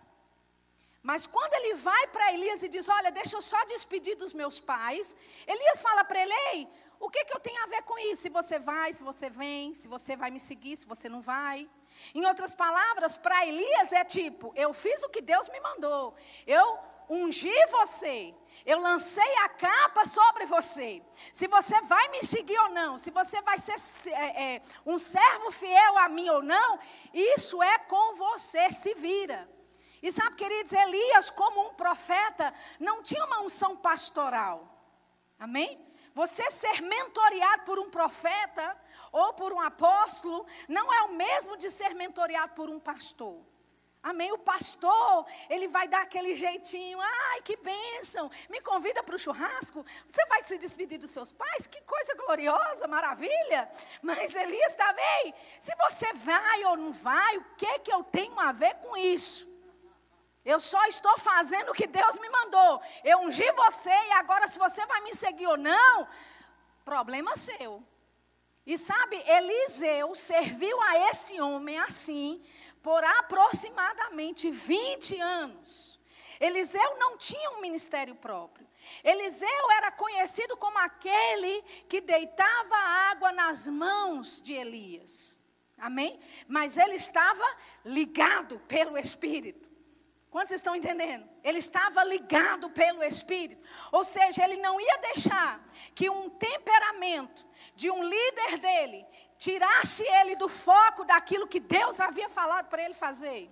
Mas 1.03 1.27
quando 1.27 1.53
ele 1.55 1.73
vai 1.75 2.07
para 2.07 2.31
Elias 2.31 2.63
e 2.63 2.69
diz: 2.69 2.87
Olha, 2.87 3.11
deixa 3.11 3.35
eu 3.35 3.41
só 3.41 3.61
despedir 3.65 4.15
dos 4.15 4.31
meus 4.31 4.57
pais, 4.57 5.17
Elias 5.45 5.81
fala 5.81 6.05
para 6.05 6.21
ele: 6.21 6.33
Ei, 6.53 6.69
o 7.01 7.09
que, 7.09 7.25
que 7.25 7.35
eu 7.35 7.41
tenho 7.41 7.61
a 7.63 7.67
ver 7.67 7.81
com 7.81 7.99
isso? 7.99 8.21
Se 8.21 8.29
você 8.29 8.57
vai, 8.57 8.93
se 8.93 9.03
você 9.03 9.29
vem, 9.29 9.73
se 9.73 9.89
você 9.89 10.15
vai 10.15 10.31
me 10.31 10.39
seguir, 10.39 10.77
se 10.77 10.85
você 10.85 11.09
não 11.09 11.21
vai. 11.21 11.69
Em 12.13 12.25
outras 12.25 12.53
palavras, 12.53 13.17
para 13.17 13.45
Elias 13.45 13.91
é 13.91 14.03
tipo: 14.03 14.51
eu 14.55 14.73
fiz 14.73 15.03
o 15.03 15.09
que 15.09 15.21
Deus 15.21 15.47
me 15.49 15.59
mandou, 15.59 16.15
eu 16.45 16.79
ungi 17.09 17.53
você, 17.67 18.35
eu 18.65 18.79
lancei 18.79 19.35
a 19.43 19.49
capa 19.49 20.05
sobre 20.05 20.45
você. 20.45 21.01
Se 21.31 21.47
você 21.47 21.79
vai 21.81 22.07
me 22.09 22.21
seguir 22.23 22.57
ou 22.59 22.69
não, 22.69 22.97
se 22.97 23.11
você 23.11 23.41
vai 23.41 23.57
ser 23.57 23.75
é, 24.11 24.55
é, 24.55 24.61
um 24.85 24.97
servo 24.97 25.51
fiel 25.51 25.97
a 25.99 26.09
mim 26.09 26.29
ou 26.29 26.41
não, 26.41 26.79
isso 27.13 27.61
é 27.63 27.79
com 27.79 28.15
você, 28.15 28.71
se 28.71 28.93
vira. 28.95 29.49
E 30.01 30.11
sabe, 30.11 30.35
queridos, 30.35 30.73
Elias, 30.73 31.29
como 31.29 31.69
um 31.69 31.73
profeta, 31.73 32.53
não 32.79 33.01
tinha 33.01 33.23
uma 33.25 33.41
unção 33.41 33.75
pastoral. 33.75 34.73
Amém? 35.39 35.86
Você 36.17 36.49
ser 36.49 36.81
mentoreado 36.81 37.61
por 37.61 37.77
um 37.77 37.91
profeta 37.91 38.75
ou 39.11 39.33
por 39.33 39.53
um 39.53 39.59
apóstolo 39.61 40.47
não 40.67 40.91
é 40.91 41.03
o 41.03 41.13
mesmo 41.13 41.55
de 41.55 41.69
ser 41.69 41.93
mentoreado 41.93 42.55
por 42.55 42.71
um 42.71 42.79
pastor. 42.79 43.39
Amém? 44.01 44.31
O 44.31 44.39
pastor, 44.39 45.27
ele 45.47 45.67
vai 45.67 45.87
dar 45.87 46.01
aquele 46.01 46.35
jeitinho. 46.35 46.99
Ai, 46.99 47.41
que 47.43 47.55
bênção. 47.57 48.31
Me 48.49 48.59
convida 48.61 49.03
para 49.03 49.15
o 49.15 49.19
churrasco. 49.19 49.85
Você 50.07 50.25
vai 50.25 50.41
se 50.41 50.57
despedir 50.57 50.97
dos 50.97 51.11
seus 51.11 51.31
pais? 51.31 51.67
Que 51.67 51.81
coisa 51.81 52.15
gloriosa, 52.15 52.87
maravilha. 52.87 53.69
Mas 54.01 54.33
Elias 54.33 54.73
também. 54.73 55.35
Se 55.59 55.71
você 55.75 56.11
vai 56.13 56.65
ou 56.65 56.77
não 56.77 56.91
vai, 56.93 57.37
o 57.37 57.45
que, 57.55 57.77
que 57.77 57.93
eu 57.93 58.03
tenho 58.03 58.39
a 58.39 58.51
ver 58.51 58.73
com 58.77 58.97
isso? 58.97 59.47
Eu 60.47 60.61
só 60.61 60.81
estou 60.85 61.19
fazendo 61.19 61.71
o 61.71 61.73
que 61.73 61.85
Deus 61.85 62.17
me 62.17 62.29
mandou. 62.29 62.81
Eu 63.03 63.19
ungi 63.19 63.51
você 63.51 63.89
e 63.89 64.11
agora 64.13 64.47
se 64.47 64.57
você 64.57 64.85
vai 64.85 65.01
me 65.01 65.13
seguir 65.13 65.45
ou 65.45 65.57
não, 65.57 66.07
problema 66.85 67.35
seu. 67.35 67.83
E 68.65 68.77
sabe, 68.77 69.17
Eliseu 69.27 70.15
serviu 70.15 70.81
a 70.83 71.09
esse 71.09 71.41
homem 71.41 71.77
assim 71.79 72.41
por 72.81 73.03
aproximadamente 73.03 74.49
20 74.49 75.19
anos. 75.19 75.99
Eliseu 76.39 76.97
não 76.97 77.17
tinha 77.17 77.51
um 77.51 77.59
ministério 77.59 78.15
próprio. 78.15 78.65
Eliseu 79.03 79.71
era 79.71 79.91
conhecido 79.91 80.55
como 80.55 80.77
aquele 80.77 81.61
que 81.89 81.99
deitava 81.99 82.77
água 83.11 83.33
nas 83.33 83.67
mãos 83.67 84.41
de 84.41 84.53
Elias. 84.53 85.43
Amém? 85.77 86.17
Mas 86.47 86.77
ele 86.77 86.95
estava 86.95 87.43
ligado 87.83 88.59
pelo 88.59 88.97
Espírito. 88.97 89.66
Quantos 90.29 90.51
estão 90.51 90.75
entendendo? 90.75 91.27
Ele 91.43 91.59
estava 91.59 92.03
ligado 92.03 92.69
pelo 92.69 93.03
Espírito. 93.03 93.65
Ou 93.91 94.03
seja, 94.03 94.43
ele 94.43 94.57
não 94.57 94.79
ia 94.79 94.97
deixar 94.97 95.65
que 95.95 96.09
um 96.09 96.29
temperamento 96.29 97.45
de 97.75 97.89
um 97.89 98.03
líder 98.03 98.59
dele 98.59 99.05
tirasse 99.37 100.03
ele 100.03 100.35
do 100.35 100.49
foco 100.49 101.05
daquilo 101.05 101.47
que 101.47 101.59
Deus 101.59 101.99
havia 101.99 102.27
falado 102.27 102.67
para 102.67 102.83
ele 102.83 102.93
fazer. 102.93 103.49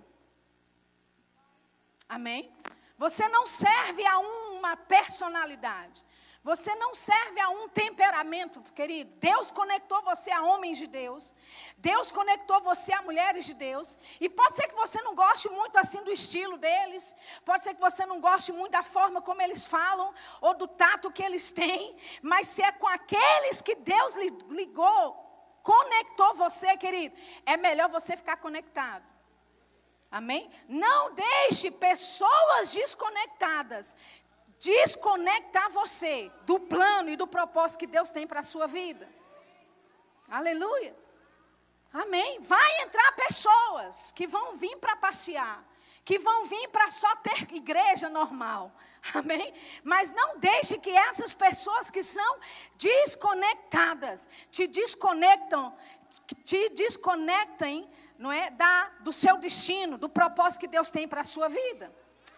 Amém? 2.08 2.52
Você 2.98 3.28
não 3.28 3.46
serve 3.46 4.04
a 4.06 4.18
uma 4.18 4.76
personalidade. 4.76 6.04
Você 6.46 6.72
não 6.76 6.94
serve 6.94 7.40
a 7.40 7.48
um 7.48 7.68
temperamento, 7.68 8.62
querido. 8.72 9.10
Deus 9.18 9.50
conectou 9.50 10.00
você 10.02 10.30
a 10.30 10.42
homens 10.42 10.78
de 10.78 10.86
Deus. 10.86 11.34
Deus 11.76 12.12
conectou 12.12 12.60
você 12.60 12.92
a 12.92 13.02
mulheres 13.02 13.46
de 13.46 13.52
Deus. 13.52 13.98
E 14.20 14.28
pode 14.28 14.54
ser 14.54 14.68
que 14.68 14.76
você 14.76 15.02
não 15.02 15.12
goste 15.12 15.48
muito 15.48 15.76
assim 15.76 16.04
do 16.04 16.12
estilo 16.12 16.56
deles. 16.56 17.16
Pode 17.44 17.64
ser 17.64 17.74
que 17.74 17.80
você 17.80 18.06
não 18.06 18.20
goste 18.20 18.52
muito 18.52 18.70
da 18.70 18.84
forma 18.84 19.20
como 19.20 19.42
eles 19.42 19.66
falam 19.66 20.14
ou 20.40 20.54
do 20.54 20.68
tato 20.68 21.10
que 21.10 21.20
eles 21.20 21.50
têm. 21.50 21.96
Mas 22.22 22.46
se 22.46 22.62
é 22.62 22.70
com 22.70 22.86
aqueles 22.86 23.60
que 23.60 23.74
Deus 23.74 24.14
ligou, 24.48 25.16
conectou 25.64 26.32
você, 26.34 26.76
querido, 26.76 27.16
é 27.44 27.56
melhor 27.56 27.88
você 27.88 28.16
ficar 28.16 28.36
conectado. 28.36 29.04
Amém? 30.12 30.48
Não 30.68 31.12
deixe 31.12 31.72
pessoas 31.72 32.72
desconectadas 32.72 33.96
desconectar 34.58 35.70
você 35.70 36.30
do 36.44 36.58
plano 36.58 37.10
e 37.10 37.16
do 37.16 37.26
propósito 37.26 37.80
que 37.80 37.86
Deus 37.86 38.10
tem 38.10 38.26
para 38.26 38.40
a 38.40 38.44
sua 38.44 38.66
vida. 38.66 39.08
Aleluia. 40.28 40.96
Amém. 41.92 42.40
Vai 42.40 42.82
entrar 42.82 43.12
pessoas 43.12 44.12
que 44.12 44.26
vão 44.26 44.54
vir 44.54 44.76
para 44.78 44.96
passear, 44.96 45.64
que 46.04 46.18
vão 46.18 46.44
vir 46.44 46.68
para 46.68 46.90
só 46.90 47.16
ter 47.16 47.54
igreja 47.54 48.08
normal. 48.08 48.72
Amém? 49.14 49.52
Mas 49.82 50.12
não 50.12 50.38
deixe 50.38 50.78
que 50.78 50.90
essas 50.90 51.32
pessoas 51.32 51.90
que 51.90 52.02
são 52.02 52.38
desconectadas 52.76 54.28
te 54.50 54.66
desconectam, 54.66 55.76
te 56.44 56.68
desconectem, 56.70 57.88
não 58.18 58.32
é, 58.32 58.50
da 58.50 58.90
do 59.00 59.12
seu 59.12 59.36
destino, 59.38 59.96
do 59.96 60.08
propósito 60.08 60.60
que 60.60 60.68
Deus 60.68 60.90
tem 60.90 61.06
para 61.06 61.20
a 61.20 61.24
sua 61.24 61.48
vida. 61.48 61.92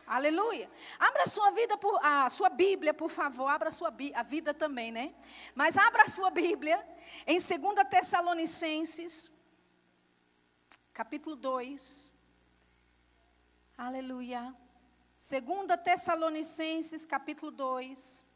Aleluia. 0.09 0.71
Abra 0.99 1.25
a 1.25 1.27
sua 1.27 1.51
vida 1.51 1.77
por, 1.77 2.01
a 2.03 2.31
sua 2.31 2.49
Bíblia, 2.49 2.95
por 2.95 3.11
favor. 3.11 3.47
Abra 3.47 3.69
a 3.69 3.73
sua 3.73 3.95
a 4.15 4.23
vida 4.23 4.55
também, 4.55 4.91
né? 4.91 5.15
Mas 5.55 5.77
abra 5.77 6.05
a 6.05 6.07
sua 6.07 6.31
Bíblia 6.31 6.83
em 7.27 7.37
2 7.37 7.89
Tessalonicenses, 7.91 9.31
capítulo 10.95 11.37
2. 11.37 12.11
Aleluia. 13.77 14.57
2 15.19 15.83
Tessalonicenses, 15.85 17.05
capítulo 17.05 17.51
2. 17.51 18.27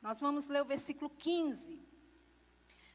Nós 0.00 0.20
vamos 0.20 0.46
ler 0.46 0.62
o 0.62 0.64
versículo 0.64 1.10
15. 1.10 1.84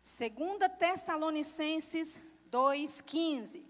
2 0.01 0.77
Tessalonicenses 0.79 2.21
2,15. 2.51 3.63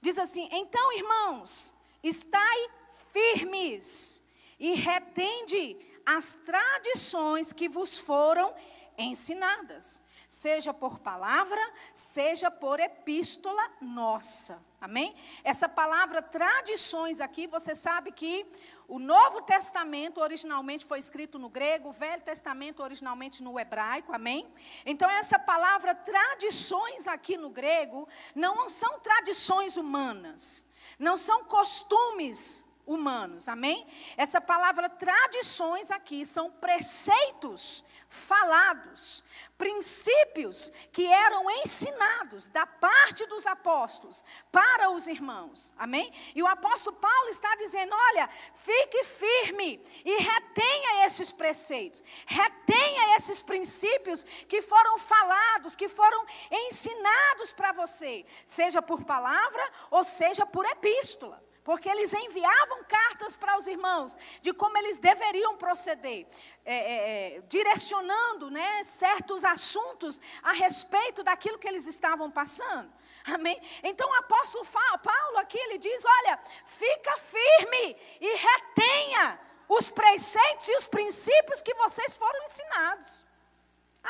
Diz 0.00 0.18
assim: 0.18 0.48
Então, 0.52 0.92
irmãos, 0.92 1.74
estai 2.02 2.70
firmes 3.12 4.22
e 4.58 4.74
retende 4.74 5.76
as 6.04 6.34
tradições 6.34 7.52
que 7.52 7.68
vos 7.68 7.98
foram 7.98 8.54
ensinadas, 8.96 10.02
seja 10.28 10.74
por 10.74 10.98
palavra, 10.98 11.60
seja 11.94 12.50
por 12.50 12.78
epístola 12.78 13.62
nossa. 13.80 14.62
Amém? 14.78 15.16
Essa 15.42 15.68
palavra 15.68 16.22
tradições 16.22 17.20
aqui, 17.20 17.46
você 17.46 17.74
sabe 17.74 18.12
que 18.12 18.46
o 18.86 18.98
Novo 18.98 19.42
Testamento 19.42 20.20
originalmente 20.20 20.84
foi 20.84 20.98
escrito 20.98 21.38
no 21.38 21.48
grego, 21.48 21.88
o 21.88 21.92
Velho 21.92 22.22
Testamento 22.22 22.82
originalmente 22.82 23.42
no 23.42 23.58
hebraico, 23.58 24.12
amém? 24.12 24.46
Então, 24.86 25.10
essa 25.10 25.38
palavra 25.38 25.94
tradições 25.94 27.08
aqui 27.08 27.36
no 27.36 27.50
grego 27.50 28.06
não 28.34 28.68
são 28.68 29.00
tradições 29.00 29.76
humanas, 29.76 30.68
não 30.98 31.16
são 31.16 31.44
costumes 31.44 32.68
humanos, 32.86 33.48
amém? 33.48 33.86
Essa 34.16 34.40
palavra 34.40 34.88
tradições 34.88 35.90
aqui 35.90 36.24
são 36.24 36.50
preceitos 36.50 37.84
falados, 38.08 39.22
princípios 39.58 40.72
que 40.92 41.04
eram 41.06 41.50
ensinados 41.50 42.46
da 42.48 42.64
parte 42.64 43.26
dos 43.26 43.44
apóstolos 43.44 44.22
para 44.52 44.90
os 44.90 45.08
irmãos. 45.08 45.74
Amém? 45.76 46.12
E 46.34 46.42
o 46.42 46.46
apóstolo 46.46 46.96
Paulo 46.96 47.28
está 47.28 47.54
dizendo: 47.56 47.94
olha, 47.94 48.30
fique 48.54 49.04
firme 49.04 49.82
e 50.04 50.22
retenha 50.22 51.04
esses 51.04 51.32
preceitos, 51.32 52.02
retenha 52.24 53.16
esses 53.16 53.42
princípios 53.42 54.22
que 54.22 54.62
foram 54.62 54.98
falados, 54.98 55.74
que 55.74 55.88
foram 55.88 56.24
ensinados 56.50 57.50
para 57.50 57.72
você, 57.72 58.24
seja 58.46 58.80
por 58.80 59.04
palavra 59.04 59.72
ou 59.90 60.04
seja 60.04 60.46
por 60.46 60.64
epístola 60.64 61.47
porque 61.68 61.86
eles 61.86 62.14
enviavam 62.14 62.82
cartas 62.84 63.36
para 63.36 63.58
os 63.58 63.66
irmãos 63.66 64.16
de 64.40 64.54
como 64.54 64.78
eles 64.78 64.96
deveriam 64.96 65.54
proceder, 65.58 66.26
é, 66.64 66.74
é, 66.74 67.36
é, 67.36 67.42
direcionando 67.42 68.50
né, 68.50 68.82
certos 68.82 69.44
assuntos 69.44 70.18
a 70.42 70.52
respeito 70.52 71.22
daquilo 71.22 71.58
que 71.58 71.68
eles 71.68 71.86
estavam 71.86 72.30
passando. 72.30 72.90
Amém? 73.26 73.60
Então 73.82 74.08
o 74.08 74.14
apóstolo 74.14 74.64
Paulo 74.64 75.36
aqui 75.40 75.58
ele 75.58 75.76
diz: 75.76 76.02
olha, 76.06 76.40
fica 76.64 77.18
firme 77.18 77.96
e 78.18 78.34
retenha 78.34 79.38
os 79.68 79.90
preceitos 79.90 80.68
e 80.68 80.76
os 80.78 80.86
princípios 80.86 81.60
que 81.60 81.74
vocês 81.74 82.16
foram 82.16 82.44
ensinados. 82.44 83.27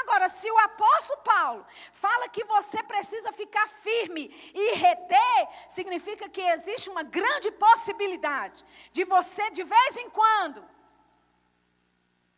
Agora, 0.02 0.28
se 0.28 0.50
o 0.50 0.58
apóstolo 0.58 1.20
Paulo 1.22 1.66
fala 1.92 2.28
que 2.28 2.44
você 2.44 2.82
precisa 2.82 3.32
ficar 3.32 3.68
firme 3.68 4.28
e 4.54 4.74
reter, 4.74 5.48
significa 5.68 6.28
que 6.28 6.40
existe 6.40 6.88
uma 6.88 7.02
grande 7.02 7.50
possibilidade 7.52 8.64
de 8.92 9.04
você, 9.04 9.50
de 9.50 9.64
vez 9.64 9.96
em 9.96 10.10
quando, 10.10 10.64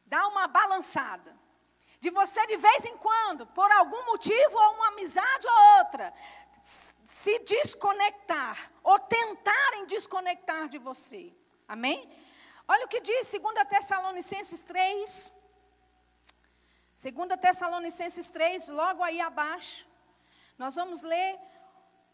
dar 0.06 0.26
uma 0.28 0.46
balançada. 0.48 1.38
De 2.00 2.08
você, 2.10 2.46
de 2.46 2.56
vez 2.56 2.84
em 2.86 2.96
quando, 2.96 3.46
por 3.48 3.70
algum 3.72 4.06
motivo, 4.06 4.56
ou 4.56 4.74
uma 4.76 4.88
amizade 4.88 5.46
ou 5.46 5.78
outra, 5.78 6.14
se 6.60 7.38
desconectar, 7.40 8.72
ou 8.82 8.98
tentarem 8.98 9.84
desconectar 9.84 10.66
de 10.68 10.78
você. 10.78 11.30
Amém? 11.68 12.10
Olha 12.66 12.86
o 12.86 12.88
que 12.88 13.00
diz 13.00 13.30
2 13.30 13.68
Tessalonicenses 13.68 14.62
3, 14.62 15.39
2 17.02 17.40
Tessalonicenses 17.40 18.28
3, 18.28 18.68
logo 18.68 19.02
aí 19.02 19.22
abaixo, 19.22 19.88
nós 20.58 20.74
vamos 20.74 21.00
ler 21.00 21.40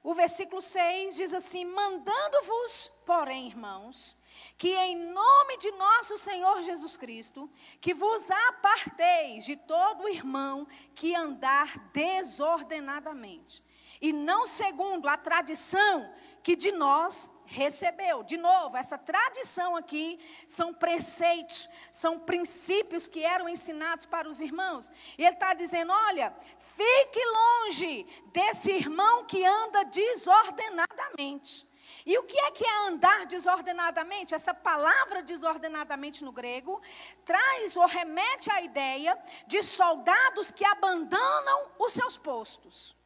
o 0.01 0.14
versículo 0.14 0.62
6, 0.62 1.16
diz 1.16 1.35
assim: 1.35 1.64
Mandando-vos, 1.64 2.92
porém, 3.05 3.49
irmãos, 3.49 4.16
que 4.57 4.72
em 4.77 4.94
nome 5.11 5.57
de 5.59 5.72
nosso 5.72 6.16
Senhor 6.16 6.62
Jesus 6.62 6.96
Cristo, 6.96 7.51
que 7.81 7.92
vos 7.92 8.31
aparteis 8.31 9.44
de 9.44 9.57
todo 9.57 10.09
irmão 10.09 10.68
que 10.94 11.16
andar 11.16 11.90
desordenadamente, 11.92 13.64
e 14.01 14.12
não 14.12 14.46
segundo 14.46 15.09
a 15.09 15.16
tradição 15.16 16.14
que 16.44 16.55
de 16.55 16.70
nós 16.70 17.29
recebeu. 17.46 18.22
De 18.22 18.37
novo, 18.37 18.76
essa 18.76 18.98
tradição 18.98 19.76
aqui 19.76 20.18
são 20.46 20.74
preceitos, 20.74 21.68
são 21.90 22.18
princípios 22.18 23.06
que 23.06 23.24
eram 23.24 23.48
ensinados 23.48 24.06
para 24.06 24.28
os 24.28 24.40
irmãos. 24.40 24.92
E 25.16 25.24
ele 25.24 25.35
está 25.35 25.54
dizendo: 25.54 25.92
olha, 25.92 26.35
fique 26.59 27.20
longe 27.24 28.06
desse 28.32 28.72
irmão 28.72 29.24
que 29.24 29.44
anda 29.44 29.85
desordenadamente. 29.85 31.66
E 32.04 32.16
o 32.18 32.22
que 32.22 32.38
é 32.38 32.50
que 32.52 32.64
é 32.64 32.87
andar 32.87 33.26
desordenadamente? 33.26 34.35
Essa 34.35 34.54
palavra 34.54 35.22
desordenadamente 35.22 36.22
no 36.22 36.30
grego 36.30 36.80
traz 37.24 37.76
ou 37.76 37.87
remete 37.87 38.50
à 38.52 38.61
ideia 38.61 39.18
de 39.46 39.61
soldados 39.62 40.52
que 40.52 40.64
abandonam 40.64 41.72
os 41.80 41.92
seus 41.92 42.16
postos, 42.16 42.96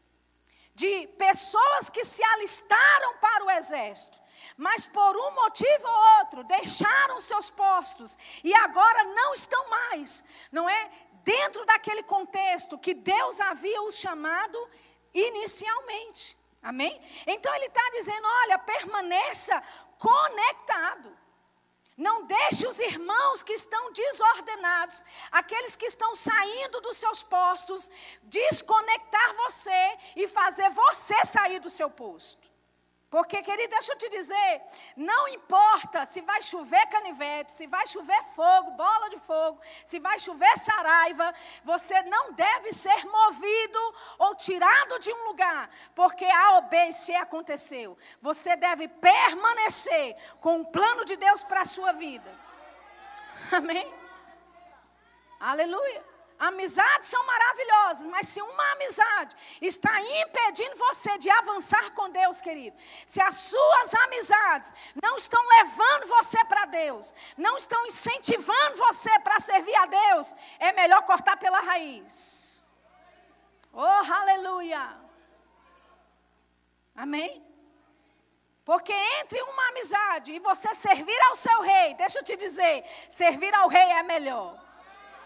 de 0.74 1.06
pessoas 1.16 1.88
que 1.88 2.04
se 2.04 2.22
alistaram 2.22 3.16
para 3.18 3.44
o 3.46 3.50
exército 3.50 4.19
mas 4.56 4.86
por 4.86 5.16
um 5.16 5.34
motivo 5.34 5.86
ou 5.86 6.18
outro 6.18 6.44
deixaram 6.44 7.20
seus 7.20 7.50
postos 7.50 8.18
e 8.42 8.54
agora 8.54 9.04
não 9.04 9.34
estão 9.34 9.68
mais, 9.68 10.24
não 10.50 10.68
é? 10.68 10.90
Dentro 11.22 11.64
daquele 11.66 12.02
contexto 12.02 12.78
que 12.78 12.94
Deus 12.94 13.40
havia 13.40 13.82
os 13.82 13.98
chamado 13.98 14.68
inicialmente. 15.12 16.38
Amém? 16.62 17.00
Então 17.26 17.54
ele 17.54 17.66
está 17.66 17.90
dizendo: 17.92 18.26
olha, 18.42 18.58
permaneça 18.58 19.62
conectado. 19.98 21.18
Não 21.96 22.24
deixe 22.24 22.66
os 22.66 22.78
irmãos 22.78 23.42
que 23.42 23.52
estão 23.52 23.92
desordenados, 23.92 25.04
aqueles 25.30 25.76
que 25.76 25.84
estão 25.84 26.14
saindo 26.16 26.80
dos 26.80 26.96
seus 26.96 27.22
postos, 27.22 27.90
desconectar 28.22 29.34
você 29.34 29.98
e 30.16 30.26
fazer 30.26 30.70
você 30.70 31.26
sair 31.26 31.60
do 31.60 31.68
seu 31.68 31.90
posto. 31.90 32.49
Porque, 33.10 33.42
querido, 33.42 33.70
deixa 33.70 33.92
eu 33.92 33.98
te 33.98 34.08
dizer, 34.08 34.62
não 34.96 35.26
importa 35.28 36.06
se 36.06 36.20
vai 36.20 36.40
chover 36.42 36.86
canivete, 36.86 37.50
se 37.50 37.66
vai 37.66 37.84
chover 37.88 38.22
fogo, 38.36 38.70
bola 38.70 39.10
de 39.10 39.18
fogo, 39.18 39.60
se 39.84 39.98
vai 39.98 40.20
chover 40.20 40.56
saraiva, 40.56 41.34
você 41.64 42.00
não 42.02 42.32
deve 42.32 42.72
ser 42.72 43.04
movido 43.04 43.94
ou 44.16 44.36
tirado 44.36 45.00
de 45.00 45.12
um 45.12 45.26
lugar, 45.26 45.68
porque 45.92 46.24
A 46.24 46.52
ou 46.52 46.68
aconteceu. 47.20 47.98
Você 48.22 48.54
deve 48.54 48.86
permanecer 48.86 50.16
com 50.40 50.60
o 50.60 50.66
plano 50.66 51.04
de 51.04 51.16
Deus 51.16 51.42
para 51.42 51.62
a 51.62 51.66
sua 51.66 51.92
vida. 51.92 52.32
Amém? 53.50 53.92
Aleluia. 55.40 56.09
Amizades 56.40 57.08
são 57.08 57.22
maravilhosas, 57.26 58.06
mas 58.06 58.26
se 58.26 58.40
uma 58.40 58.72
amizade 58.72 59.36
está 59.60 59.92
impedindo 60.00 60.74
você 60.74 61.18
de 61.18 61.28
avançar 61.28 61.90
com 61.92 62.08
Deus, 62.08 62.40
querido, 62.40 62.74
se 63.04 63.20
as 63.20 63.34
suas 63.34 63.94
amizades 63.94 64.72
não 65.02 65.18
estão 65.18 65.42
levando 65.58 66.06
você 66.06 66.42
para 66.46 66.64
Deus, 66.64 67.12
não 67.36 67.58
estão 67.58 67.84
incentivando 67.84 68.78
você 68.78 69.18
para 69.18 69.38
servir 69.38 69.74
a 69.74 69.84
Deus, 69.84 70.34
é 70.58 70.72
melhor 70.72 71.02
cortar 71.02 71.36
pela 71.36 71.60
raiz. 71.60 72.64
Oh, 73.74 73.82
aleluia! 73.82 74.98
Amém? 76.96 77.46
Porque 78.64 78.94
entre 79.20 79.42
uma 79.42 79.68
amizade 79.68 80.32
e 80.32 80.38
você 80.38 80.74
servir 80.74 81.20
ao 81.24 81.36
seu 81.36 81.60
rei, 81.60 81.92
deixa 81.96 82.18
eu 82.18 82.24
te 82.24 82.34
dizer, 82.34 82.82
servir 83.10 83.54
ao 83.54 83.68
rei 83.68 83.90
é 83.92 84.02
melhor. 84.04 84.69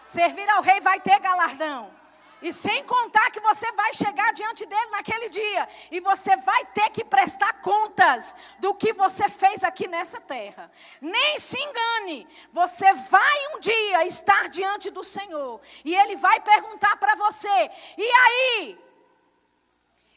Servir 0.05 0.49
ao 0.49 0.61
rei 0.61 0.79
vai 0.81 0.99
ter 0.99 1.19
galardão. 1.19 1.93
E 2.41 2.51
sem 2.51 2.83
contar 2.83 3.31
que 3.31 3.39
você 3.39 3.71
vai 3.71 3.93
chegar 3.93 4.31
diante 4.33 4.65
dele 4.65 4.91
naquele 4.91 5.29
dia 5.29 5.67
e 5.89 5.99
você 5.99 6.35
vai 6.35 6.65
ter 6.65 6.89
que 6.91 7.03
prestar 7.03 7.53
contas 7.61 8.35
do 8.59 8.75
que 8.75 8.93
você 8.93 9.29
fez 9.29 9.63
aqui 9.63 9.87
nessa 9.87 10.19
terra. 10.21 10.69
Nem 11.01 11.37
se 11.39 11.57
engane, 11.57 12.27
você 12.51 12.93
vai 12.93 13.55
um 13.55 13.59
dia 13.59 14.05
estar 14.05 14.49
diante 14.49 14.91
do 14.91 15.03
Senhor 15.03 15.61
e 15.83 15.95
ele 15.95 16.17
vai 16.17 16.39
perguntar 16.41 16.97
para 16.97 17.15
você: 17.15 17.71
"E 17.97 18.03
aí? 18.03 18.79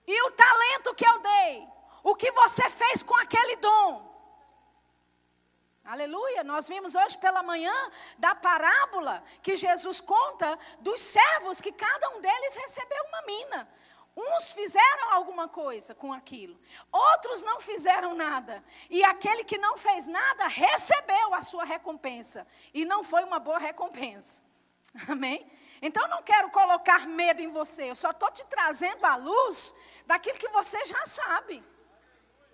E 0.07 0.23
o 0.23 0.31
talento 0.33 0.95
que 0.95 1.07
eu 1.07 1.19
dei? 1.21 1.69
O 2.03 2.15
que 2.15 2.31
você 2.33 2.69
fez 2.69 3.03
com 3.03 3.17
aquele 3.17 3.57
dom?" 3.57 4.08
Aleluia. 5.89 6.45
Nós 6.45 6.69
vimos 6.69 6.95
hoje 6.95 7.17
pela 7.17 7.43
manhã 7.43 7.73
da 8.19 8.35
parábola 8.35 9.25
que 9.43 9.57
Jesus 9.57 10.03
conta 10.03 10.59
dos 10.81 11.01
servos 11.01 11.63
que 11.63 11.73
cada 11.73 12.11
um 12.11 12.21
deles 12.21 12.55
recebeu 12.57 13.03
uma 13.05 13.23
mina. 13.23 13.69
Uns 14.15 14.53
fizeram 14.53 15.15
alguma 15.15 15.49
coisa 15.49 15.95
com 15.95 16.13
aquilo, 16.13 16.61
outros 16.93 17.43
não 17.43 17.59
fizeram 17.59 18.15
nada. 18.15 18.63
E 18.91 19.03
aquele 19.03 19.45
que 19.45 19.57
não 19.57 19.79
fez 19.79 20.07
nada 20.07 20.47
recebeu 20.49 21.33
a 21.33 21.41
sua 21.41 21.65
recompensa. 21.65 22.47
E 22.75 22.85
não 22.85 23.03
foi 23.03 23.25
uma 23.25 23.39
boa 23.39 23.59
recompensa. 23.59 24.43
Amém? 25.09 25.51
Então 25.81 26.03
eu 26.03 26.11
não 26.11 26.23
quero 26.23 26.51
colocar 26.51 27.07
medo 27.07 27.41
em 27.41 27.51
você, 27.51 27.91
eu 27.91 27.97
só 27.97 28.11
estou 28.11 28.31
te 28.31 28.45
trazendo 28.45 29.07
a 29.07 29.17
luz 29.17 29.75
daquilo 30.05 30.39
que 30.39 30.49
você 30.49 30.85
já 30.85 31.07
sabe. 31.07 31.65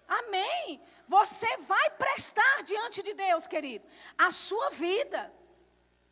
Amém? 0.07 0.81
Você 1.09 1.57
vai 1.59 1.90
prestar 1.90 2.62
diante 2.62 3.03
de 3.03 3.14
Deus, 3.14 3.47
querido, 3.47 3.85
a 4.17 4.31
sua 4.31 4.71
vida. 4.71 5.33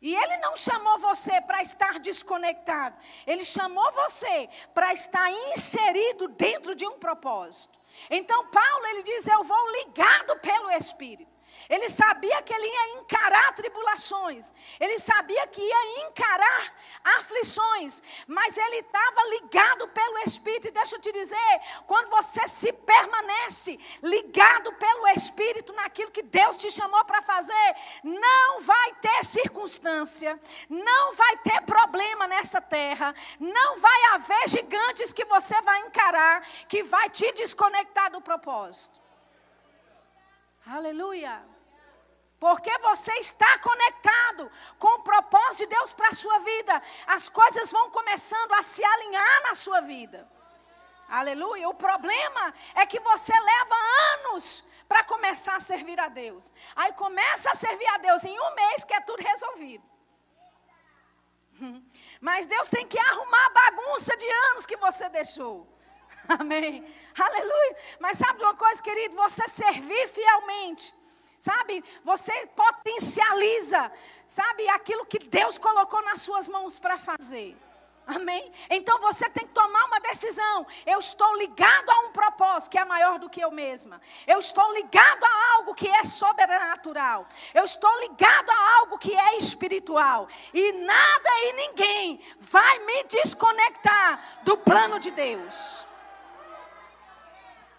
E 0.01 0.13
Ele 0.13 0.37
não 0.37 0.55
chamou 0.55 0.99
você 0.99 1.39
para 1.41 1.61
estar 1.61 1.99
desconectado, 1.99 2.97
Ele 3.25 3.45
chamou 3.45 3.89
você 3.93 4.49
para 4.73 4.91
estar 4.93 5.31
inserido 5.53 6.27
dentro 6.27 6.75
de 6.75 6.85
um 6.85 6.99
propósito. 6.99 7.79
Então, 8.09 8.47
Paulo, 8.47 8.87
ele 8.87 9.03
diz: 9.03 9.27
Eu 9.27 9.43
vou 9.43 9.71
ligado 9.71 10.37
pelo 10.39 10.71
Espírito. 10.71 11.33
Ele 11.69 11.89
sabia 11.89 12.41
que 12.41 12.53
ele 12.53 12.67
ia 12.67 12.99
encarar 12.99 13.53
tribulações, 13.53 14.53
ele 14.79 14.99
sabia 14.99 15.47
que 15.47 15.61
ia 15.61 16.07
encarar 16.07 16.75
aflições, 17.19 18.03
mas 18.27 18.57
ele 18.57 18.77
estava 18.77 19.23
ligado 19.29 19.87
pelo 19.89 20.17
Espírito. 20.19 20.67
E 20.67 20.71
deixa 20.71 20.95
eu 20.95 20.99
te 20.99 21.11
dizer: 21.11 21.61
quando 21.85 22.09
você 22.09 22.47
se 22.47 22.73
permanece 22.73 23.79
ligado 24.01 24.73
Espírito 25.13 25.73
naquilo 25.73 26.11
que 26.11 26.23
Deus 26.23 26.57
te 26.57 26.71
chamou 26.71 27.03
para 27.05 27.21
fazer, 27.21 27.75
não 28.03 28.61
vai 28.61 28.93
ter 28.95 29.25
circunstância, 29.25 30.39
não 30.69 31.13
vai 31.13 31.37
ter 31.37 31.61
problema 31.61 32.27
nessa 32.27 32.61
terra, 32.61 33.13
não 33.39 33.79
vai 33.79 34.05
haver 34.13 34.49
gigantes 34.49 35.13
que 35.13 35.25
você 35.25 35.59
vai 35.61 35.79
encarar 35.81 36.41
que 36.67 36.83
vai 36.83 37.09
te 37.09 37.31
desconectar 37.33 38.11
do 38.11 38.21
propósito. 38.21 38.99
Aleluia. 40.65 41.43
Porque 42.39 42.77
você 42.79 43.11
está 43.19 43.57
conectado 43.59 44.51
com 44.77 44.99
o 44.99 45.03
propósito 45.03 45.69
de 45.69 45.75
Deus 45.75 45.93
para 45.93 46.09
a 46.09 46.13
sua 46.13 46.39
vida. 46.39 46.81
As 47.07 47.29
coisas 47.29 47.71
vão 47.71 47.89
começando 47.89 48.53
a 48.53 48.61
se 48.61 48.83
alinhar 48.83 49.43
na 49.43 49.53
sua 49.53 49.79
vida. 49.81 50.29
Aleluia. 51.07 51.69
O 51.69 51.73
problema 51.73 52.53
é 52.75 52.85
que 52.85 52.99
você 52.99 53.31
leva 53.31 53.75
anos 54.15 54.65
para 54.93 55.03
começar 55.05 55.55
a 55.55 55.59
servir 55.59 55.99
a 55.99 56.07
Deus. 56.07 56.53
Aí 56.75 56.93
começa 56.93 57.49
a 57.49 57.55
servir 57.55 57.87
a 57.87 57.97
Deus 57.97 58.23
em 58.23 58.39
um 58.39 58.53
mês 58.53 58.83
que 58.83 58.93
é 58.93 59.01
tudo 59.01 59.23
resolvido. 59.23 59.83
Mas 62.21 62.45
Deus 62.45 62.69
tem 62.69 62.85
que 62.85 62.99
arrumar 62.99 63.45
a 63.47 63.49
bagunça 63.49 64.15
de 64.15 64.29
anos 64.51 64.67
que 64.67 64.77
você 64.77 65.09
deixou. 65.09 65.67
Amém. 66.39 66.85
Aleluia. 67.19 67.77
Mas 67.99 68.19
sabe 68.19 68.43
uma 68.43 68.53
coisa, 68.55 68.83
querido? 68.83 69.15
Você 69.15 69.47
servir 69.47 70.07
fielmente 70.09 70.93
sabe? 71.39 71.83
Você 72.05 72.31
potencializa, 72.55 73.91
sabe, 74.25 74.65
aquilo 74.69 75.05
que 75.05 75.19
Deus 75.19 75.57
colocou 75.57 76.01
nas 76.03 76.21
suas 76.21 76.47
mãos 76.47 76.79
para 76.79 76.97
fazer. 76.97 77.57
Amém? 78.05 78.51
Então 78.69 78.99
você 78.99 79.29
tem 79.29 79.45
que 79.45 79.53
tomar 79.53 79.85
uma 79.85 79.99
decisão. 80.01 80.67
Eu 80.85 80.99
estou 80.99 81.37
ligado 81.37 81.89
a 81.89 81.99
um 82.01 82.11
propósito 82.11 82.71
que 82.71 82.77
é 82.77 82.83
maior 82.83 83.17
do 83.17 83.29
que 83.29 83.39
eu 83.39 83.49
mesma. 83.49 84.01
Eu 84.27 84.39
estou 84.39 84.73
ligado 84.73 85.23
a 85.23 85.55
algo 85.55 85.73
que 85.73 85.87
é 85.87 86.03
sobrenatural. 86.03 87.25
Eu 87.53 87.63
estou 87.63 87.89
ligado 88.01 88.49
a 88.49 88.75
algo 88.79 88.97
que 88.97 89.15
é 89.15 89.37
espiritual. 89.37 90.27
E 90.53 90.71
nada 90.73 91.29
e 91.43 91.53
ninguém 91.53 92.21
vai 92.39 92.79
me 92.79 93.03
desconectar 93.05 94.41
do 94.43 94.57
plano 94.57 94.99
de 94.99 95.11
Deus. 95.11 95.85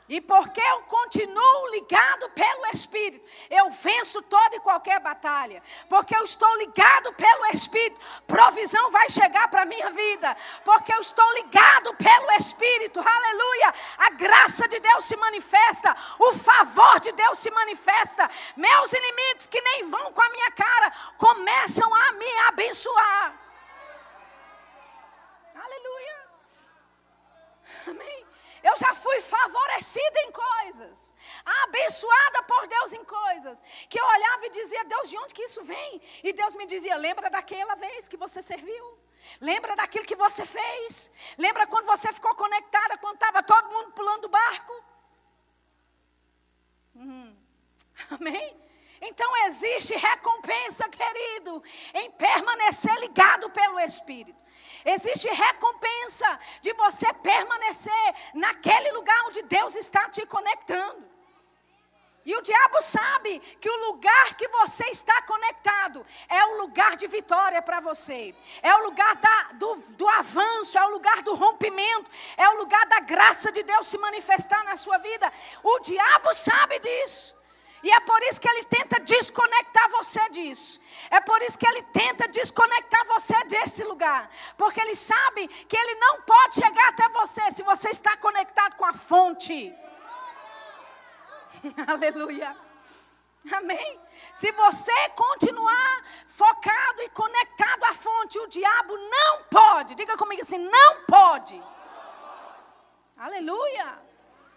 E 0.06 0.20
porque 0.20 0.60
eu 0.60 0.82
continuo 0.82 1.70
ligado 1.70 2.28
pelo 2.30 2.66
Espírito, 2.66 3.24
eu 3.48 3.70
venço 3.70 4.20
toda 4.20 4.56
e 4.56 4.60
qualquer 4.60 5.00
batalha. 5.00 5.62
Porque 5.88 6.14
eu 6.14 6.22
estou 6.22 6.58
ligado 6.58 7.10
pelo 7.14 7.46
Espírito, 7.46 7.98
provisão 8.26 8.90
vai 8.90 9.08
chegar 9.08 9.48
para 9.48 9.62
a 9.62 9.66
minha 9.66 9.90
vida. 9.90 10.36
Porque 10.62 10.92
eu 10.92 11.00
estou 11.00 11.24
ligado 11.32 11.94
pelo 11.94 12.32
Espírito, 12.32 13.00
aleluia. 13.00 13.74
A 13.98 14.10
graça 14.10 14.68
de 14.68 14.78
Deus 14.78 15.06
se 15.06 15.16
manifesta, 15.16 15.96
o 16.18 16.34
favor 16.34 17.00
de 17.00 17.10
Deus 17.12 17.38
se 17.38 17.50
manifesta. 17.50 18.30
Meus 18.56 18.92
inimigos 18.92 19.46
que 19.46 19.60
nem 19.60 19.88
vão 19.88 20.12
com 20.12 20.20
a 20.20 20.28
minha 20.28 20.50
cara 20.50 20.92
começam 21.16 21.94
a 21.94 22.12
me 22.12 22.38
abençoar. 22.48 23.03
Favorecida 29.94 30.20
em 30.20 30.32
coisas, 30.32 31.14
abençoada 31.62 32.42
por 32.42 32.66
Deus 32.66 32.92
em 32.92 33.04
coisas, 33.04 33.62
que 33.88 33.98
eu 33.98 34.04
olhava 34.04 34.46
e 34.46 34.50
dizia: 34.50 34.84
Deus, 34.84 35.10
de 35.10 35.18
onde 35.18 35.34
que 35.34 35.44
isso 35.44 35.62
vem? 35.64 36.02
E 36.22 36.32
Deus 36.32 36.54
me 36.54 36.66
dizia: 36.66 36.96
Lembra 36.96 37.30
daquela 37.30 37.74
vez 37.76 38.08
que 38.08 38.16
você 38.16 38.42
serviu? 38.42 38.98
Lembra 39.40 39.74
daquilo 39.76 40.04
que 40.04 40.16
você 40.16 40.44
fez? 40.44 41.12
Lembra 41.38 41.66
quando 41.66 41.86
você 41.86 42.12
ficou 42.12 42.34
conectada, 42.34 42.98
quando 42.98 43.14
estava 43.14 43.42
todo 43.42 43.70
mundo 43.70 43.92
pulando 43.92 44.22
do 44.22 44.28
barco? 44.28 44.84
Hum. 46.96 47.36
Amém? 48.10 48.64
Então 49.00 49.46
existe 49.46 49.94
recompensa, 49.96 50.88
querido, 50.88 51.62
em 51.94 52.10
permanecer 52.12 52.94
ligado 53.00 53.50
pelo 53.50 53.80
Espírito. 53.80 54.43
Existe 54.84 55.28
recompensa 55.28 56.38
de 56.60 56.72
você 56.74 57.10
permanecer 57.14 58.14
naquele 58.34 58.92
lugar 58.92 59.18
onde 59.26 59.42
Deus 59.42 59.74
está 59.76 60.10
te 60.10 60.26
conectando. 60.26 61.14
E 62.26 62.34
o 62.34 62.40
diabo 62.40 62.80
sabe 62.80 63.38
que 63.60 63.68
o 63.68 63.86
lugar 63.86 64.34
que 64.34 64.48
você 64.48 64.84
está 64.86 65.22
conectado 65.22 66.04
é 66.26 66.42
o 66.46 66.56
lugar 66.62 66.96
de 66.96 67.06
vitória 67.06 67.60
para 67.60 67.80
você, 67.80 68.34
é 68.62 68.74
o 68.76 68.84
lugar 68.84 69.14
da, 69.16 69.42
do, 69.54 69.74
do 69.90 70.08
avanço, 70.08 70.78
é 70.78 70.84
o 70.86 70.90
lugar 70.90 71.22
do 71.22 71.34
rompimento, 71.34 72.10
é 72.38 72.48
o 72.48 72.56
lugar 72.56 72.86
da 72.86 73.00
graça 73.00 73.52
de 73.52 73.62
Deus 73.62 73.88
se 73.88 73.98
manifestar 73.98 74.64
na 74.64 74.74
sua 74.74 74.96
vida. 74.98 75.30
O 75.62 75.80
diabo 75.80 76.32
sabe 76.32 76.78
disso. 76.78 77.34
E 77.84 77.90
é 77.90 78.00
por 78.00 78.20
isso 78.22 78.40
que 78.40 78.48
ele 78.48 78.64
tenta 78.64 78.98
desconectar 79.00 79.90
você 79.90 80.30
disso. 80.30 80.80
É 81.10 81.20
por 81.20 81.42
isso 81.42 81.58
que 81.58 81.66
ele 81.66 81.82
tenta 81.82 82.26
desconectar 82.28 83.06
você 83.06 83.44
desse 83.44 83.84
lugar. 83.84 84.30
Porque 84.56 84.80
ele 84.80 84.94
sabe 84.94 85.46
que 85.46 85.76
ele 85.76 85.94
não 85.96 86.22
pode 86.22 86.54
chegar 86.54 86.88
até 86.88 87.06
você 87.10 87.52
se 87.52 87.62
você 87.62 87.90
está 87.90 88.16
conectado 88.16 88.76
com 88.76 88.86
a 88.86 88.94
fonte. 88.94 89.70
Aleluia. 91.86 92.56
Amém? 93.52 94.00
Se 94.32 94.50
você 94.52 95.08
continuar 95.10 96.04
focado 96.26 97.02
e 97.02 97.10
conectado 97.10 97.84
à 97.84 97.92
fonte, 97.92 98.38
o 98.38 98.46
diabo 98.46 98.96
não 98.96 99.42
pode. 99.42 99.94
Diga 99.94 100.16
comigo 100.16 100.40
assim: 100.40 100.56
não 100.56 101.02
pode. 101.02 101.62
Aleluia. 103.18 104.03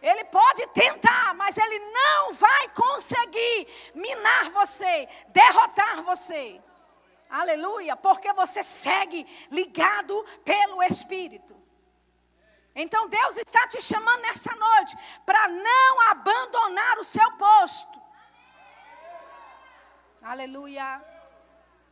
Ele 0.08 0.24
pode 0.26 0.66
tentar, 0.68 1.34
mas 1.34 1.58
ele 1.58 1.80
não 1.80 2.34
vai 2.34 2.70
conseguir 2.70 3.68
minar 3.94 4.50
você, 4.52 5.06
derrotar 5.28 6.02
você. 6.04 6.62
Aleluia, 7.30 7.94
porque 7.98 8.32
você 8.32 8.64
segue 8.64 9.28
ligado 9.52 10.26
pelo 10.46 10.82
Espírito. 10.82 11.54
Então 12.74 13.10
Deus 13.10 13.36
está 13.36 13.68
te 13.68 13.82
chamando 13.82 14.22
nessa 14.22 14.56
noite 14.56 14.98
para 15.26 15.50
não 15.50 16.12
abandonar 16.12 17.00
o 17.00 17.04
seu 17.04 17.30
posto. 17.34 18.02
Aleluia. 20.22 21.17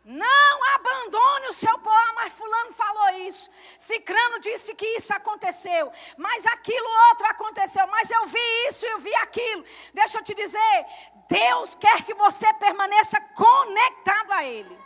Não 0.05 0.75
abandone 0.75 1.47
o 1.47 1.53
seu 1.53 1.77
povo. 1.79 2.13
Mas 2.15 2.33
fulano 2.33 2.71
falou 2.71 3.09
isso. 3.27 3.49
Cicrano 3.77 4.39
disse 4.39 4.75
que 4.75 4.85
isso 4.85 5.13
aconteceu. 5.13 5.91
Mas 6.15 6.45
aquilo 6.45 6.87
outro 7.09 7.25
aconteceu. 7.27 7.85
Mas 7.87 8.11
eu 8.11 8.27
vi 8.27 8.67
isso 8.67 8.85
e 8.85 8.89
eu 8.89 8.99
vi 8.99 9.15
aquilo. 9.15 9.65
Deixa 9.93 10.19
eu 10.19 10.23
te 10.23 10.35
dizer. 10.35 10.85
Deus 11.27 11.73
quer 11.73 12.03
que 12.03 12.13
você 12.13 12.53
permaneça 12.53 13.19
conectado 13.19 14.31
a 14.31 14.43
Ele. 14.43 14.79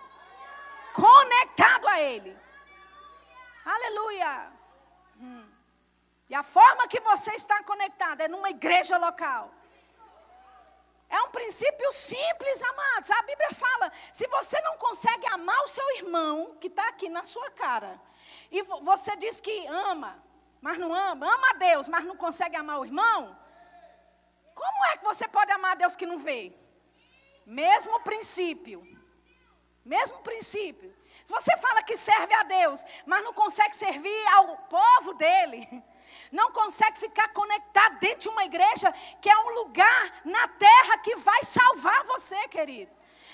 Conectado 0.94 1.88
a 1.88 2.00
Ele. 2.00 2.36
Aleluia. 3.66 4.52
Hum. 5.18 5.50
E 6.30 6.34
a 6.36 6.44
forma 6.44 6.88
que 6.88 7.02
você 7.02 7.32
está 7.32 7.62
conectado 7.64 8.22
é 8.22 8.28
numa 8.30 8.50
igreja 8.50 8.98
local. 8.98 9.59
É 11.10 11.22
um 11.24 11.32
princípio 11.32 11.92
simples, 11.92 12.62
amados. 12.62 13.10
A 13.10 13.22
Bíblia 13.24 13.52
fala: 13.54 13.92
se 14.14 14.28
você 14.28 14.62
não 14.62 14.78
consegue 14.78 15.26
amar 15.28 15.60
o 15.64 15.68
seu 15.68 15.90
irmão, 15.98 16.56
que 16.60 16.68
está 16.68 16.88
aqui 16.88 17.10
na 17.10 17.24
sua 17.24 17.50
cara, 17.52 18.00
e 18.52 18.62
você 18.62 19.16
diz 19.16 19.42
que 19.42 19.68
ama, 19.68 20.24
mas 20.62 20.78
não 20.78 20.94
ama, 20.94 21.26
ama 21.26 21.50
a 21.50 21.54
Deus, 21.54 21.88
mas 21.88 22.06
não 22.06 22.16
consegue 22.16 22.56
amar 22.56 22.80
o 22.80 22.86
irmão, 22.86 23.38
como 24.54 24.86
é 24.92 24.98
que 24.98 25.04
você 25.04 25.28
pode 25.28 25.52
amar 25.52 25.72
a 25.72 25.76
Deus 25.76 25.96
que 25.96 26.06
não 26.06 26.20
vê? 26.20 26.54
Mesmo 27.46 28.00
princípio. 28.02 28.86
Mesmo 29.84 30.20
princípio. 30.22 30.96
Se 31.24 31.32
você 31.32 31.56
fala 31.58 31.82
que 31.82 31.96
serve 31.96 32.34
a 32.34 32.44
Deus, 32.44 32.86
mas 33.06 33.24
não 33.24 33.34
consegue 33.34 33.76
servir 33.76 34.28
ao 34.36 34.58
povo 34.58 35.14
dele, 35.14 35.68
não 36.32 36.52
consegue 36.52 37.00
ficar 37.00 37.28
conectado 37.30 38.00
dentro 38.00 38.20
de 38.20 38.30
uma 38.30 38.44
igreja 38.44 38.92
que 39.22 39.30
é 39.30 39.38
um 39.38 39.56
lugar 39.56 40.22
na 40.26 40.48
terra 40.48 40.98
que 41.00 41.16
vai 41.16 41.44
salvar 41.44 42.04
você, 42.06 42.48
querido. 42.48 42.92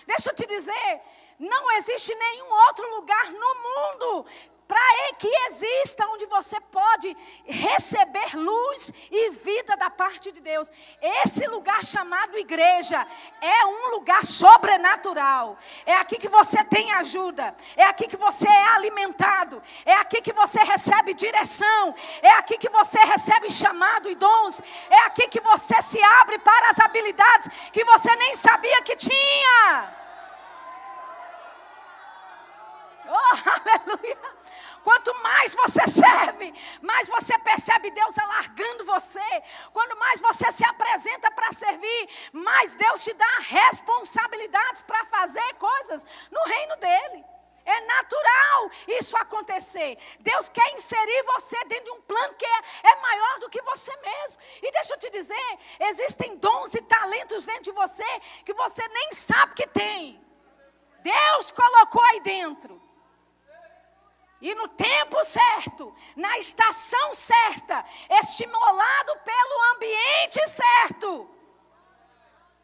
Deixa 0.07 0.29
eu 0.29 0.35
te 0.35 0.45
dizer, 0.45 1.01
não 1.39 1.71
existe 1.73 2.13
nenhum 2.13 2.51
outro 2.67 2.95
lugar 2.95 3.31
no 3.31 3.55
mundo 3.55 4.25
para 4.67 4.85
que 5.17 5.27
exista 5.47 6.05
onde 6.07 6.25
você 6.25 6.59
pode 6.59 7.15
receber 7.45 8.35
luz 8.35 8.91
e 9.09 9.29
vida 9.29 9.77
da 9.77 9.89
parte 9.89 10.31
de 10.31 10.41
Deus. 10.41 10.69
Esse 11.01 11.47
lugar 11.47 11.83
chamado 11.85 12.37
igreja 12.37 13.05
é 13.41 13.65
um 13.65 13.91
lugar 13.91 14.23
sobrenatural. 14.25 15.57
É 15.85 15.95
aqui 15.95 16.17
que 16.17 16.27
você 16.27 16.63
tem 16.63 16.91
ajuda, 16.93 17.55
é 17.75 17.83
aqui 17.85 18.07
que 18.07 18.17
você 18.17 18.47
é 18.47 18.67
alimentado, 18.75 19.61
é 19.85 19.93
aqui 19.95 20.21
que 20.21 20.33
você 20.33 20.63
recebe 20.63 21.13
direção, 21.13 21.95
é 22.21 22.31
aqui 22.33 22.57
que 22.57 22.69
você 22.69 22.99
recebe 22.99 23.51
chamado 23.51 24.09
e 24.09 24.15
dons, 24.15 24.61
é 24.89 24.99
aqui 25.05 25.27
que 25.27 25.39
você 25.41 25.81
se 25.81 26.01
abre 26.01 26.39
para 26.39 26.71
as 26.71 26.79
habilidades 26.79 27.49
que 27.71 27.83
você 27.83 28.15
nem 28.15 28.35
sabia 28.35 28.81
que 28.81 28.95
tinha. 28.95 29.95
Oh, 33.07 33.49
aleluia. 33.49 34.17
Quanto 34.83 35.11
mais 35.45 35.53
você 35.53 35.87
serve, 35.87 36.53
mais 36.81 37.07
você 37.07 37.37
percebe 37.39 37.91
Deus 37.91 38.17
alargando 38.17 38.85
você. 38.85 39.43
Quanto 39.71 39.95
mais 39.97 40.19
você 40.19 40.51
se 40.51 40.65
apresenta 40.65 41.29
para 41.31 41.51
servir, 41.51 42.09
mais 42.33 42.71
Deus 42.73 43.03
te 43.03 43.13
dá 43.13 43.37
responsabilidades 43.41 44.81
para 44.81 45.05
fazer 45.05 45.53
coisas 45.55 46.05
no 46.31 46.43
reino 46.45 46.75
dele. 46.77 47.25
É 47.63 47.81
natural 47.81 48.71
isso 48.87 49.17
acontecer. 49.17 49.97
Deus 50.19 50.49
quer 50.49 50.73
inserir 50.73 51.23
você 51.23 51.63
dentro 51.65 51.85
de 51.85 51.91
um 51.91 52.01
plano 52.01 52.33
que 52.35 52.45
é, 52.45 52.61
é, 52.83 52.95
maior 53.01 53.39
do 53.39 53.49
que 53.49 53.61
você 53.63 53.91
mesmo. 53.97 54.39
E 54.61 54.71
deixa 54.71 54.93
eu 54.93 54.99
te 54.99 55.09
dizer: 55.09 55.59
existem 55.79 56.37
dons 56.37 56.75
e 56.75 56.81
talentos 56.83 57.45
dentro 57.45 57.63
de 57.63 57.71
você 57.71 58.05
que 58.43 58.53
você 58.53 58.87
nem 58.87 59.11
sabe 59.11 59.55
que 59.55 59.67
tem. 59.67 60.21
Deus 61.01 61.51
colocou 61.51 62.03
aí 62.03 62.19
dentro. 62.21 62.84
E 64.41 64.53
no 64.53 64.67
tempo 64.67 65.23
certo, 65.23 65.95
na 66.15 66.37
estação 66.37 67.15
certa, 67.15 67.85
estimulado 68.21 69.17
pelo 69.23 69.75
ambiente 69.75 70.47
certo. 70.47 71.29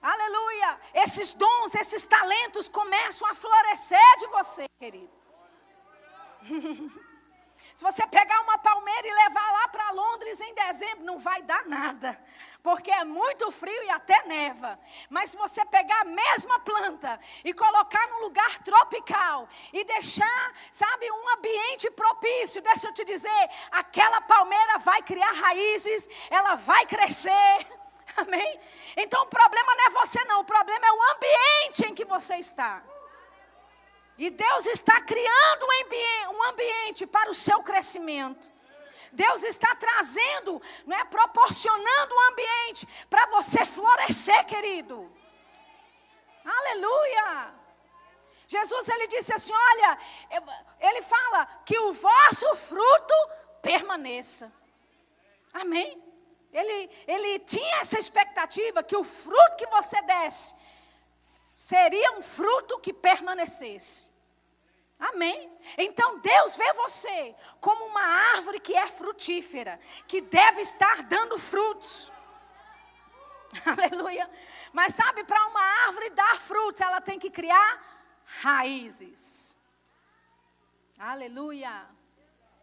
Aleluia! 0.02 0.80
Esses 0.96 1.34
dons, 1.34 1.76
esses 1.76 2.06
talentos 2.06 2.68
começam 2.68 3.28
a 3.30 3.36
florescer 3.36 4.18
de 4.18 4.28
você, 4.28 4.66
querido. 4.80 5.12
Se 7.76 7.84
você 7.84 8.06
pegar 8.08 8.42
uma 8.42 8.58
palmeira 8.58 9.08
e 9.08 9.14
levar 9.14 9.52
lá 9.54 9.68
para 9.70 9.92
Londres 9.92 10.42
em 10.42 10.54
dezembro, 10.54 11.06
não 11.06 11.20
vai 11.20 11.42
dar 11.44 11.66
nada, 11.68 12.20
porque 12.64 12.92
é 12.92 13.04
muito 13.04 13.52
frio 13.52 13.84
e 13.84 13.90
até 13.90 14.24
neva. 14.26 14.80
Mas 15.10 15.32
se 15.32 15.38
você 15.38 15.66
pegar 15.66 16.02
a 16.02 16.06
mesma 16.06 16.60
planta 16.60 17.20
e 17.44 17.54
colocar 17.54 18.08
num 18.08 18.22
lugar 18.22 18.60
tropical 18.60 19.48
e 19.74 19.84
deixar, 19.84 20.54
sabe, 20.72 21.12
um 21.12 21.38
ambiente 21.38 21.90
propício, 21.92 22.62
deixa 22.62 22.88
eu 22.88 22.94
te 22.94 23.04
dizer, 23.04 23.50
aquela 23.72 24.22
palmeira 24.22 24.78
vai 24.80 25.02
criar 25.02 25.32
raízes, 25.32 26.08
ela 26.30 26.56
vai 26.56 26.86
crescer. 26.86 27.68
Amém? 28.18 28.60
Então 28.98 29.24
o 29.24 29.28
problema 29.28 29.76
não 29.76 29.86
é 29.86 29.90
você, 29.90 30.24
não, 30.26 30.42
o 30.42 30.46
problema 30.46 30.86
é 30.86 30.92
o 30.92 31.16
ambiente 31.16 31.88
em 31.88 31.96
que 31.96 32.06
você 32.06 32.36
está. 32.36 32.84
E 34.18 34.30
Deus 34.30 34.66
está 34.68 35.02
criando 35.02 35.66
um 36.30 36.44
ambiente, 36.50 37.08
para 37.08 37.32
o 37.32 37.34
seu 37.34 37.64
crescimento. 37.64 38.51
Deus 39.12 39.44
está 39.44 39.76
trazendo, 39.76 40.62
não 40.86 40.98
é, 40.98 41.04
proporcionando 41.06 42.16
um 42.16 42.32
ambiente 42.32 42.88
para 43.10 43.26
você 43.28 43.66
florescer, 43.66 44.46
querido. 44.46 45.12
Aleluia. 46.46 47.54
Jesus 48.48 48.90
ele 48.90 49.08
disse 49.08 49.34
assim, 49.34 49.54
olha, 49.54 49.98
ele 50.80 51.02
fala 51.02 51.46
que 51.66 51.78
o 51.80 51.94
vosso 51.94 52.56
fruto 52.58 53.14
permaneça. 53.62 54.52
Amém. 55.54 56.02
Ele, 56.52 56.90
ele 57.08 57.40
tinha 57.40 57.78
essa 57.78 57.98
expectativa 57.98 58.84
que 58.84 58.96
o 58.96 59.04
fruto 59.04 59.56
que 59.58 59.68
você 59.68 60.02
desse 60.02 60.56
seria 61.56 62.12
um 62.14 62.22
fruto 62.22 62.80
que 62.80 62.92
permanecesse. 62.92 64.11
Amém. 65.02 65.52
Então 65.78 66.20
Deus 66.20 66.56
vê 66.56 66.74
você 66.74 67.36
como 67.60 67.86
uma 67.86 68.04
árvore 68.36 68.60
que 68.60 68.76
é 68.76 68.88
frutífera, 68.88 69.80
que 70.08 70.22
deve 70.22 70.62
estar 70.62 71.04
dando 71.04 71.38
frutos. 71.38 72.12
Aleluia. 73.66 74.30
Mas 74.72 74.94
sabe, 74.94 75.24
para 75.24 75.48
uma 75.48 75.62
árvore 75.88 76.12
dar 76.12 76.38
frutos, 76.38 76.82
ela 76.82 77.02
tem 77.02 77.18
que 77.18 77.32
criar 77.32 78.22
raízes. 78.42 79.56
Aleluia. 80.98 81.90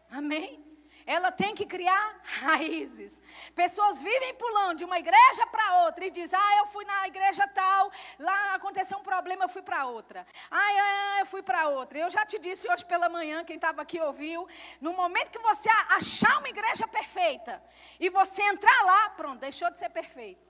Amém 0.09 0.68
ela 1.09 1.31
tem 1.31 1.55
que 1.55 1.65
criar 1.65 2.21
raízes. 2.23 3.19
Pessoas 3.55 3.99
vivem 3.99 4.35
pulando 4.35 4.77
de 4.77 4.85
uma 4.85 4.99
igreja 4.99 5.47
para 5.47 5.85
outra 5.85 6.05
e 6.05 6.11
dizem: 6.11 6.37
Ah, 6.39 6.57
eu 6.59 6.67
fui 6.67 6.85
na 6.85 7.07
igreja 7.07 7.47
tal, 7.47 7.91
lá 8.19 8.53
aconteceu 8.53 8.95
um 8.95 9.01
problema, 9.01 9.45
eu 9.45 9.49
fui 9.49 9.63
para 9.63 9.87
outra. 9.87 10.23
Ah, 10.51 11.17
eu 11.19 11.25
fui 11.25 11.41
para 11.41 11.67
outra. 11.69 11.97
Eu 11.97 12.11
já 12.11 12.23
te 12.27 12.37
disse 12.37 12.71
hoje 12.71 12.85
pela 12.85 13.09
manhã, 13.09 13.43
quem 13.43 13.55
estava 13.55 13.81
aqui 13.81 13.99
ouviu. 13.99 14.47
No 14.79 14.93
momento 14.93 15.31
que 15.31 15.39
você 15.39 15.67
achar 15.97 16.37
uma 16.37 16.49
igreja 16.49 16.87
perfeita 16.87 17.59
e 17.99 18.07
você 18.11 18.43
entrar 18.43 18.83
lá, 18.83 19.09
pronto, 19.09 19.39
deixou 19.39 19.71
de 19.71 19.79
ser 19.79 19.89
perfeito. 19.89 20.47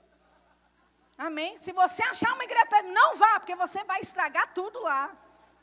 Amém? 1.17 1.55
Se 1.57 1.71
você 1.71 2.03
achar 2.03 2.33
uma 2.33 2.43
igreja 2.43 2.65
perto, 2.65 2.89
não 2.89 3.15
vá, 3.15 3.39
porque 3.39 3.55
você 3.55 3.81
vai 3.85 4.01
estragar 4.01 4.53
tudo 4.53 4.77
lá. 4.81 5.09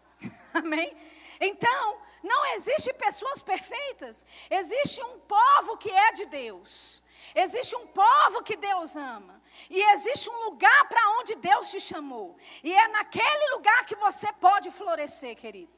Amém? 0.54 0.96
Então, 1.40 2.02
não 2.22 2.46
existe 2.54 2.92
pessoas 2.94 3.42
perfeitas. 3.42 4.26
Existe 4.50 5.02
um 5.02 5.20
povo 5.20 5.76
que 5.76 5.90
é 5.90 6.12
de 6.12 6.26
Deus. 6.26 7.02
Existe 7.34 7.76
um 7.76 7.86
povo 7.86 8.42
que 8.42 8.56
Deus 8.56 8.96
ama. 8.96 9.42
E 9.68 9.82
existe 9.92 10.30
um 10.30 10.44
lugar 10.44 10.88
para 10.88 11.10
onde 11.18 11.34
Deus 11.36 11.70
te 11.70 11.80
chamou. 11.80 12.36
E 12.62 12.72
é 12.72 12.88
naquele 12.88 13.54
lugar 13.54 13.84
que 13.84 13.96
você 13.96 14.32
pode 14.34 14.70
florescer, 14.70 15.36
querido. 15.36 15.72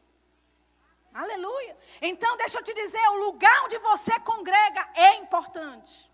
Aleluia. 1.13 1.77
Então, 2.01 2.37
deixa 2.37 2.59
eu 2.59 2.63
te 2.63 2.73
dizer: 2.73 3.09
o 3.09 3.25
lugar 3.25 3.65
onde 3.65 3.79
você 3.79 4.19
congrega 4.21 4.89
é 4.95 5.15
importante. 5.17 6.09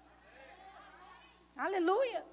Aleluia. 1.57 2.25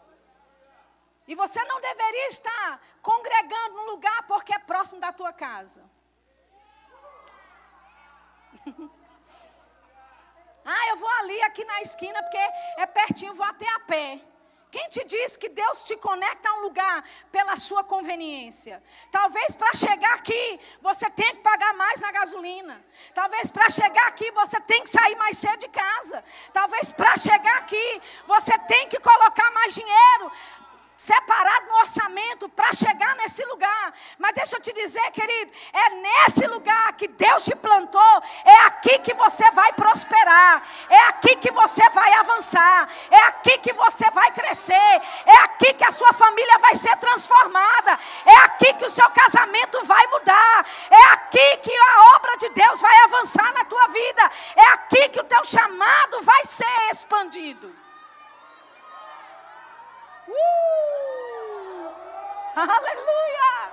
E 1.28 1.36
você 1.36 1.64
não 1.66 1.82
deveria 1.82 2.28
estar 2.28 2.82
congregando 3.02 3.76
num 3.76 3.92
lugar 3.92 4.26
porque 4.28 4.54
é 4.54 4.60
próximo 4.60 5.02
da 5.02 5.12
tua 5.12 5.34
casa. 5.34 5.91
ah, 10.66 10.90
eu 10.90 10.98
vou 10.98 11.10
ali 11.20 11.42
aqui 11.44 11.64
na 11.66 11.82
esquina 11.82 12.22
porque 12.22 12.38
é 12.78 12.86
pertinho, 12.86 13.34
vou 13.34 13.46
até 13.46 13.68
a 13.76 13.80
pé. 13.82 14.22
Quem 14.72 14.88
te 14.88 15.04
diz 15.04 15.36
que 15.36 15.50
Deus 15.50 15.84
te 15.84 15.98
conecta 15.98 16.48
a 16.48 16.54
um 16.54 16.62
lugar 16.62 17.04
pela 17.30 17.58
sua 17.58 17.84
conveniência? 17.84 18.82
Talvez 19.12 19.54
para 19.54 19.76
chegar 19.76 20.14
aqui 20.14 20.60
você 20.82 21.10
tenha 21.10 21.36
que 21.36 21.42
pagar 21.42 21.74
mais 21.74 22.00
na 22.00 22.10
gasolina. 22.14 22.82
Talvez 23.14 23.50
para 23.50 23.70
chegar 23.70 24.08
aqui 24.08 24.32
você 24.32 24.62
tenha 24.62 24.82
que 24.82 24.90
sair 24.90 25.16
mais 25.18 25.38
cedo 25.38 25.60
de 25.60 25.68
casa. 25.68 26.24
Talvez 26.54 26.90
para 26.90 27.18
chegar 27.18 27.58
aqui 27.58 28.02
você 28.26 28.58
tenha 28.60 28.88
que 28.88 29.00
colocar 29.02 29.52
mais 29.52 29.76
dinheiro 29.76 30.32
separado 31.02 31.66
no 31.66 31.80
orçamento 31.80 32.48
para 32.50 32.72
chegar 32.76 33.16
nesse 33.16 33.44
lugar. 33.46 33.92
Mas 34.20 34.36
deixa 34.36 34.58
eu 34.58 34.62
te 34.62 34.72
dizer, 34.72 35.10
querido, 35.10 35.52
é 35.74 35.90
nesse 35.90 36.46
lugar 36.46 36.94
que 36.94 37.08
Deus 37.08 37.44
te 37.44 37.56
plantou, 37.56 38.24
é 38.46 38.56
aqui 38.68 39.00
que 39.00 39.12
você 39.16 39.50
vai 39.50 39.74
prosperar, 39.74 40.62
é 40.88 41.00
aqui 41.08 41.38
que 41.38 41.50
você 41.50 41.90
vai 41.90 42.14
avançar, 42.14 42.88
é 43.10 43.18
aqui 43.24 43.58
que 43.58 43.74
você 43.74 44.12
vai 44.12 44.32
crescer, 44.32 45.02
é 45.26 45.38
aqui 45.38 45.74
que 45.74 45.84
a 45.84 45.92
sua 45.92 46.14
família 46.14 46.60
vai 46.60 46.76
ser 46.76 46.96
transformada, 46.98 47.98
é 48.24 48.36
aqui 48.46 48.72
que 48.76 48.86
o 48.86 48.92
seu 48.92 49.10
casamento 49.10 49.84
vai 49.84 50.06
mudar, 50.06 50.66
é 50.92 51.04
aqui 51.14 51.58
que 51.64 51.76
a 51.76 52.16
obra 52.16 52.38
de 52.38 52.50
Deus 52.50 52.80
vai 52.80 52.96
avançar 53.06 53.52
na 53.54 53.66
tua 53.66 53.88
vida, 53.88 54.32
é 54.56 54.68
aqui 54.74 55.10
que 55.10 55.20
o 55.20 55.24
teu 55.24 55.44
chamado 55.46 56.22
vai 56.22 56.46
ser 56.46 56.92
expandido. 56.92 57.81
Uh! 60.32 61.94
Aleluia! 62.56 63.72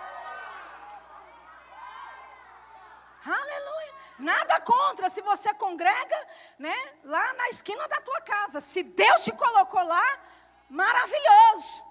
Aleluia! 3.27 3.94
Nada 4.18 4.61
contra 4.61 5.09
se 5.09 5.21
você 5.23 5.55
congrega, 5.55 6.29
né, 6.59 6.75
lá 7.05 7.33
na 7.35 7.49
esquina 7.49 7.87
da 7.87 8.01
tua 8.01 8.21
casa. 8.23 8.61
Se 8.61 8.83
Deus 8.83 9.25
te 9.25 9.33
colocou 9.33 9.83
lá, 9.83 10.21
maravilhoso. 10.68 11.83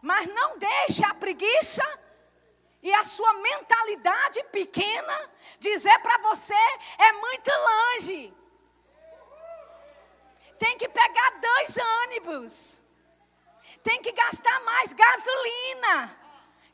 Mas 0.00 0.26
não 0.26 0.58
deixe 0.58 1.04
a 1.04 1.14
preguiça 1.14 1.82
e 2.82 2.92
a 2.92 3.04
sua 3.04 3.32
mentalidade 3.34 4.42
pequena 4.44 5.30
dizer 5.58 5.98
para 6.00 6.18
você 6.18 6.54
é 6.98 7.12
muito 7.12 7.50
longe. 7.50 8.34
Tem 10.58 10.78
que 10.78 10.88
pegar 10.88 11.30
dois 11.40 11.76
ônibus 11.76 12.83
tem 13.84 14.00
que 14.02 14.10
gastar 14.12 14.60
mais 14.60 14.92
gasolina. 14.92 16.18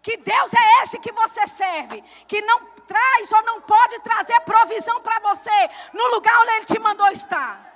Que 0.00 0.16
Deus 0.16 0.54
é 0.54 0.82
esse 0.82 0.98
que 0.98 1.12
você 1.12 1.46
serve, 1.46 2.00
que 2.26 2.40
não 2.40 2.64
traz 2.86 3.32
ou 3.32 3.42
não 3.42 3.60
pode 3.60 4.00
trazer 4.00 4.40
provisão 4.40 5.02
para 5.02 5.18
você 5.20 5.70
no 5.92 6.06
lugar 6.14 6.40
onde 6.40 6.52
Ele 6.52 6.64
te 6.64 6.78
mandou 6.78 7.08
estar. 7.08 7.68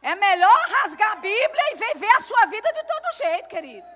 É 0.00 0.14
melhor 0.14 0.68
rasgar 0.68 1.12
a 1.12 1.16
Bíblia 1.16 1.72
e 1.72 1.76
viver 1.76 2.10
a 2.16 2.20
sua 2.20 2.46
vida 2.46 2.70
de 2.72 2.84
todo 2.84 3.16
jeito, 3.16 3.48
querido. 3.48 3.86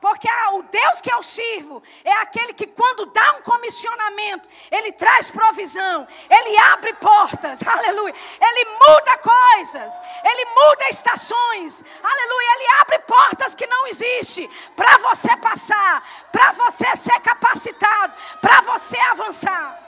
Porque 0.00 0.28
o 0.52 0.62
Deus 0.64 1.00
que 1.00 1.12
eu 1.12 1.22
sirvo 1.22 1.82
é 2.04 2.12
aquele 2.14 2.52
que, 2.52 2.66
quando 2.66 3.06
dá 3.06 3.31
comissionamento, 3.42 4.48
ele 4.70 4.92
traz 4.92 5.30
provisão, 5.30 6.06
ele 6.28 6.58
abre 6.72 6.92
portas, 6.94 7.62
aleluia. 7.66 8.14
Ele 8.40 8.64
muda 8.70 9.18
coisas, 9.18 10.00
ele 10.24 10.44
muda 10.46 10.88
estações, 10.88 11.84
aleluia. 12.02 12.54
Ele 12.54 12.80
abre 12.80 12.98
portas 13.00 13.54
que 13.54 13.66
não 13.66 13.86
existem 13.86 14.48
para 14.76 14.98
você 14.98 15.36
passar, 15.36 16.02
para 16.30 16.52
você 16.52 16.96
ser 16.96 17.20
capacitado, 17.20 18.14
para 18.40 18.60
você 18.62 18.98
avançar. 18.98 19.78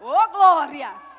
Oh, 0.00 0.28
glória! 0.28 1.09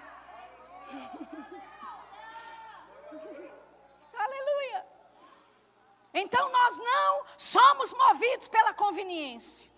Então 6.13 6.51
nós 6.51 6.77
não 6.77 7.25
somos 7.37 7.93
movidos 7.93 8.47
pela 8.47 8.73
conveniência. 8.73 9.71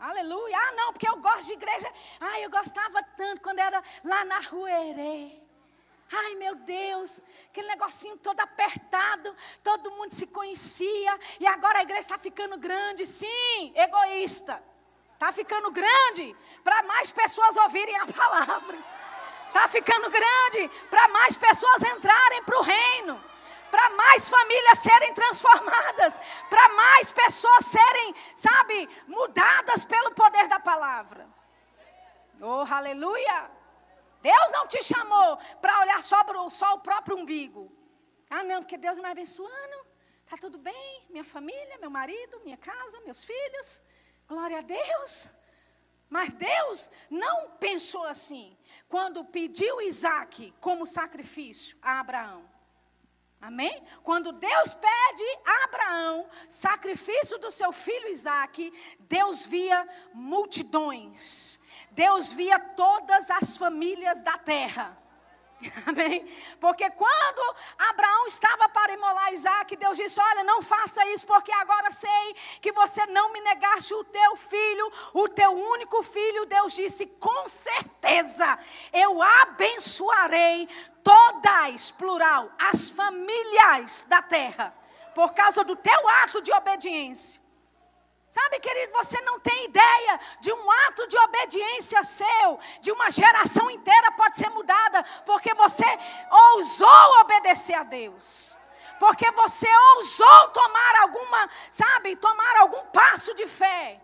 Aleluia. 0.00 0.56
Ah, 0.56 0.72
não, 0.72 0.92
porque 0.94 1.08
eu 1.08 1.16
gosto 1.16 1.46
de 1.48 1.52
igreja. 1.52 1.92
Ah, 2.18 2.40
eu 2.40 2.50
gostava 2.50 3.02
tanto 3.18 3.42
quando 3.42 3.58
era 3.58 3.82
lá 4.02 4.24
na 4.24 4.40
Ruerê. 4.40 5.38
Ai, 6.12 6.34
meu 6.36 6.56
Deus, 6.56 7.20
aquele 7.50 7.68
negocinho 7.68 8.16
todo 8.16 8.40
apertado, 8.40 9.36
todo 9.62 9.92
mundo 9.92 10.12
se 10.12 10.26
conhecia, 10.26 11.20
e 11.38 11.46
agora 11.46 11.78
a 11.78 11.82
igreja 11.82 12.00
está 12.00 12.18
ficando 12.18 12.58
grande. 12.58 13.06
Sim, 13.06 13.72
egoísta. 13.76 14.60
Está 15.12 15.30
ficando 15.32 15.70
grande 15.70 16.34
para 16.64 16.82
mais 16.84 17.10
pessoas 17.10 17.56
ouvirem 17.58 17.94
a 17.98 18.06
palavra. 18.10 18.78
Está 19.48 19.68
ficando 19.68 20.08
grande 20.08 20.68
para 20.88 21.08
mais 21.08 21.36
pessoas 21.36 21.82
entrarem 21.82 22.42
para 22.42 22.58
o 22.58 22.62
reino 22.62 23.29
para 23.70 23.90
mais 23.90 24.28
famílias 24.28 24.78
serem 24.78 25.14
transformadas, 25.14 26.20
para 26.48 26.68
mais 26.74 27.10
pessoas 27.10 27.66
serem, 27.66 28.14
sabe, 28.34 28.88
mudadas 29.06 29.84
pelo 29.84 30.12
poder 30.12 30.48
da 30.48 30.60
palavra. 30.60 31.28
Oh, 32.40 32.64
aleluia! 32.72 33.50
Deus 34.22 34.52
não 34.52 34.66
te 34.66 34.82
chamou 34.82 35.38
para 35.60 35.80
olhar 35.80 36.02
só, 36.02 36.18
só 36.50 36.74
o 36.74 36.80
próprio 36.80 37.16
umbigo. 37.16 37.72
Ah, 38.28 38.44
não, 38.44 38.60
porque 38.60 38.76
Deus 38.76 38.98
me 38.98 39.06
abençoando, 39.06 39.86
está 40.24 40.36
tudo 40.36 40.58
bem, 40.58 41.06
minha 41.08 41.24
família, 41.24 41.78
meu 41.80 41.90
marido, 41.90 42.40
minha 42.44 42.56
casa, 42.56 43.00
meus 43.00 43.24
filhos, 43.24 43.82
glória 44.28 44.58
a 44.58 44.62
Deus. 44.62 45.30
Mas 46.08 46.32
Deus 46.32 46.90
não 47.08 47.50
pensou 47.52 48.04
assim. 48.04 48.56
Quando 48.88 49.24
pediu 49.24 49.80
Isaac 49.80 50.52
como 50.60 50.84
sacrifício 50.84 51.78
a 51.80 52.00
Abraão, 52.00 52.49
Amém? 53.40 53.82
Quando 54.02 54.32
Deus 54.32 54.74
pede 54.74 55.38
a 55.46 55.64
Abraão 55.64 56.28
sacrifício 56.48 57.38
do 57.38 57.50
seu 57.50 57.72
filho 57.72 58.08
Isaque, 58.08 58.72
Deus 59.00 59.46
via 59.46 59.88
multidões. 60.12 61.58
Deus 61.92 62.30
via 62.32 62.58
todas 62.58 63.30
as 63.30 63.56
famílias 63.56 64.20
da 64.20 64.36
terra. 64.36 64.96
Amém? 65.86 66.26
Porque 66.58 66.88
quando 66.90 67.56
Abraão 67.90 68.26
estava 68.26 68.68
para 68.68 68.92
imolar 68.92 69.32
Isaac, 69.32 69.76
Deus 69.76 69.96
disse: 69.96 70.18
Olha, 70.20 70.44
não 70.44 70.62
faça 70.62 71.04
isso, 71.08 71.26
porque 71.26 71.52
agora 71.52 71.90
sei 71.90 72.34
que 72.60 72.72
você 72.72 73.04
não 73.06 73.32
me 73.32 73.40
negaste 73.40 73.92
o 73.94 74.04
teu 74.04 74.36
filho, 74.36 74.92
o 75.12 75.28
teu 75.28 75.52
único 75.52 76.02
filho. 76.02 76.46
Deus 76.46 76.74
disse: 76.74 77.06
Com 77.06 77.46
certeza 77.46 78.58
eu 78.92 79.20
abençoarei 79.22 80.68
todas, 81.02 81.90
plural, 81.90 82.50
as 82.58 82.90
famílias 82.90 84.04
da 84.04 84.22
terra, 84.22 84.74
por 85.14 85.34
causa 85.34 85.62
do 85.62 85.76
teu 85.76 86.08
ato 86.22 86.40
de 86.40 86.52
obediência. 86.52 87.39
Sabe, 88.30 88.60
querido, 88.60 88.92
você 88.92 89.20
não 89.22 89.40
tem 89.40 89.64
ideia 89.64 90.20
de 90.38 90.52
um 90.52 90.70
ato 90.86 91.04
de 91.08 91.18
obediência 91.18 92.00
seu, 92.04 92.60
de 92.80 92.92
uma 92.92 93.10
geração 93.10 93.68
inteira 93.68 94.12
pode 94.12 94.36
ser 94.36 94.48
mudada, 94.50 95.02
porque 95.26 95.52
você 95.54 95.84
ousou 96.30 97.20
obedecer 97.22 97.74
a 97.74 97.82
Deus. 97.82 98.56
Porque 99.00 99.28
você 99.32 99.66
ousou 99.96 100.48
tomar 100.50 101.00
alguma, 101.00 101.50
sabe, 101.72 102.14
tomar 102.14 102.60
algum 102.60 102.86
passo 102.90 103.34
de 103.34 103.48
fé. 103.48 104.00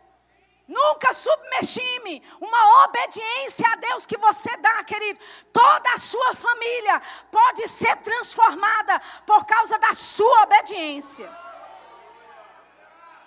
Nunca 0.66 1.14
subestime 1.14 2.20
uma 2.40 2.84
obediência 2.84 3.70
a 3.70 3.76
Deus 3.76 4.04
que 4.06 4.18
você 4.18 4.56
dá, 4.56 4.82
querido. 4.82 5.20
Toda 5.52 5.92
a 5.92 5.98
sua 5.98 6.34
família 6.34 7.00
pode 7.30 7.68
ser 7.68 7.94
transformada 7.98 9.00
por 9.24 9.46
causa 9.46 9.78
da 9.78 9.94
sua 9.94 10.42
obediência. 10.42 11.30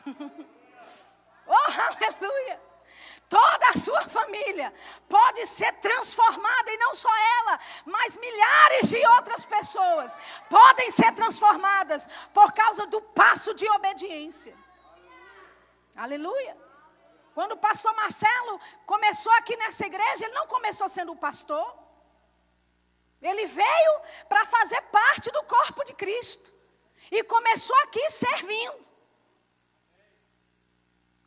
oh, 1.50 1.82
aleluia! 1.82 2.70
Toda 3.30 3.70
a 3.70 3.78
sua 3.78 4.02
família 4.02 4.74
pode 5.08 5.45
ser 5.45 5.72
transformada, 5.74 6.72
e 6.72 6.78
não 6.78 6.95
só 6.95 7.10
ela, 7.39 7.60
mas 7.86 8.18
milhares 8.18 8.89
de 8.89 9.06
outras 9.06 9.45
pessoas 9.45 10.18
podem 10.50 10.89
ser 10.89 11.12
transformadas 11.14 12.08
por 12.34 12.52
causa 12.54 12.88
do 12.88 13.00
passo 13.02 13.54
de 13.54 13.70
obediência. 13.70 14.58
Aleluia. 15.95 16.58
Quando 17.36 17.52
o 17.52 17.58
pastor 17.58 17.93
Marcelo 17.95 18.60
começou 18.86 19.32
aqui 19.34 19.56
nessa 19.58 19.86
igreja, 19.86 20.26
ele 20.26 20.34
não 20.34 20.47
começou 20.47 20.89
sendo 20.89 21.16
pastor. 21.16 21.78
Ele 23.22 23.45
veio 23.45 24.02
para 24.28 24.45
fazer 24.45 24.82
parte 24.84 25.30
do 25.30 25.43
corpo 25.43 25.84
de 25.84 25.93
Cristo. 25.93 26.52
E 27.12 27.24
começou 27.24 27.78
aqui 27.84 28.10
servindo. 28.10 28.89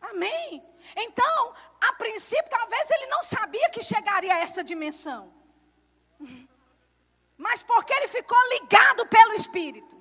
Amém. 0.03 0.62
Então, 0.96 1.55
a 1.80 1.92
princípio, 1.94 2.50
talvez 2.50 2.90
ele 2.90 3.07
não 3.07 3.22
sabia 3.22 3.70
que 3.70 3.82
chegaria 3.82 4.34
a 4.34 4.38
essa 4.40 4.64
dimensão. 4.64 5.32
Mas 7.38 7.62
porque 7.62 7.92
ele 7.92 8.09
ficou 8.09 8.38
ligado 8.50 9.07
pelo 9.07 9.32
Espírito. 9.34 9.96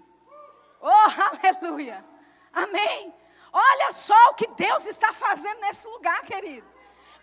Oh, 0.79 0.89
aleluia. 1.61 2.03
Amém. 2.51 3.13
Olha 3.53 3.91
só 3.91 4.29
o 4.29 4.33
que 4.33 4.47
Deus 4.47 4.85
está 4.85 5.13
fazendo 5.13 5.59
nesse 5.61 5.87
lugar, 5.87 6.21
querido. 6.23 6.67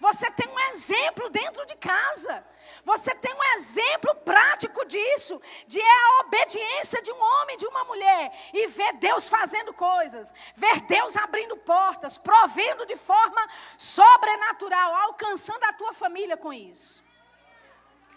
Você 0.00 0.30
tem 0.30 0.48
um 0.48 0.60
exemplo 0.70 1.28
dentro 1.28 1.66
de 1.66 1.74
casa. 1.76 2.44
Você 2.84 3.14
tem 3.16 3.34
um 3.34 3.44
exemplo 3.54 4.14
prático 4.16 4.84
disso, 4.86 5.40
de 5.66 5.80
é 5.80 5.84
a 5.84 6.20
obediência 6.20 7.02
de 7.02 7.10
um 7.12 7.20
homem, 7.20 7.56
de 7.56 7.66
uma 7.66 7.84
mulher, 7.84 8.32
e 8.52 8.66
ver 8.68 8.94
Deus 8.94 9.28
fazendo 9.28 9.74
coisas, 9.74 10.32
ver 10.54 10.80
Deus 10.82 11.16
abrindo 11.16 11.56
portas, 11.56 12.16
provendo 12.16 12.86
de 12.86 12.96
forma 12.96 13.46
sobrenatural, 13.76 14.94
alcançando 14.94 15.64
a 15.64 15.72
tua 15.72 15.92
família 15.92 16.36
com 16.36 16.52
isso. 16.52 17.04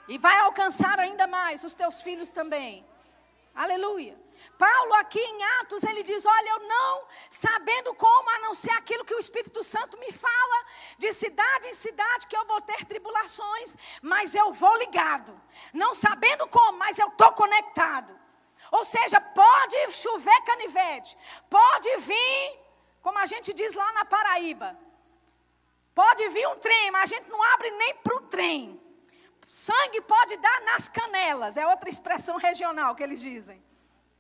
E 0.07 0.17
vai 0.17 0.37
alcançar 0.39 0.99
ainda 0.99 1.25
mais 1.27 1.63
os 1.63 1.73
teus 1.73 2.01
filhos 2.01 2.31
também. 2.31 2.85
Aleluia. 3.55 4.20
Paulo, 4.61 4.93
aqui 4.93 5.19
em 5.19 5.43
Atos, 5.59 5.81
ele 5.81 6.03
diz: 6.03 6.23
Olha, 6.23 6.49
eu 6.49 6.59
não 6.67 7.07
sabendo 7.27 7.95
como, 7.95 8.29
a 8.29 8.39
não 8.41 8.53
ser 8.53 8.69
aquilo 8.73 9.03
que 9.03 9.15
o 9.15 9.17
Espírito 9.17 9.63
Santo 9.63 9.97
me 9.97 10.11
fala, 10.11 10.65
de 10.99 11.11
cidade 11.13 11.67
em 11.69 11.73
cidade, 11.73 12.27
que 12.27 12.37
eu 12.37 12.45
vou 12.45 12.61
ter 12.61 12.85
tribulações, 12.85 13.75
mas 14.03 14.35
eu 14.35 14.53
vou 14.53 14.75
ligado. 14.77 15.33
Não 15.73 15.95
sabendo 15.95 16.47
como, 16.47 16.77
mas 16.77 16.99
eu 16.99 17.07
estou 17.07 17.31
conectado. 17.33 18.15
Ou 18.71 18.85
seja, 18.85 19.19
pode 19.19 19.93
chover 19.93 20.41
canivete, 20.43 21.17
pode 21.49 21.97
vir, 21.97 22.59
como 23.01 23.17
a 23.17 23.25
gente 23.25 23.53
diz 23.53 23.73
lá 23.73 23.91
na 23.93 24.05
Paraíba, 24.05 24.77
pode 25.95 26.29
vir 26.29 26.47
um 26.49 26.59
trem, 26.59 26.91
mas 26.91 27.11
a 27.11 27.15
gente 27.15 27.31
não 27.31 27.41
abre 27.53 27.71
nem 27.71 27.95
para 27.95 28.15
o 28.15 28.21
trem. 28.27 28.79
Sangue 29.47 30.01
pode 30.01 30.37
dar 30.37 30.61
nas 30.61 30.87
canelas, 30.87 31.57
é 31.57 31.65
outra 31.65 31.89
expressão 31.89 32.37
regional 32.37 32.93
que 32.93 33.01
eles 33.01 33.21
dizem. 33.21 33.70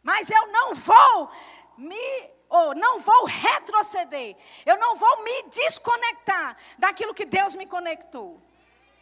Mas 0.03 0.29
eu 0.29 0.47
não 0.47 0.73
vou 0.73 1.31
me 1.77 2.31
ou 2.49 2.75
não 2.75 2.99
vou 2.99 3.25
retroceder. 3.25 4.35
Eu 4.65 4.77
não 4.77 4.95
vou 4.95 5.23
me 5.23 5.43
desconectar 5.43 6.57
daquilo 6.77 7.13
que 7.13 7.25
Deus 7.25 7.55
me 7.55 7.65
conectou. 7.65 8.41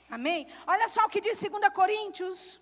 Amém? 0.10 0.48
Olha 0.68 0.88
só 0.88 1.06
o 1.06 1.10
que 1.10 1.20
diz 1.20 1.42
2 1.42 1.74
Coríntios. 1.74 2.62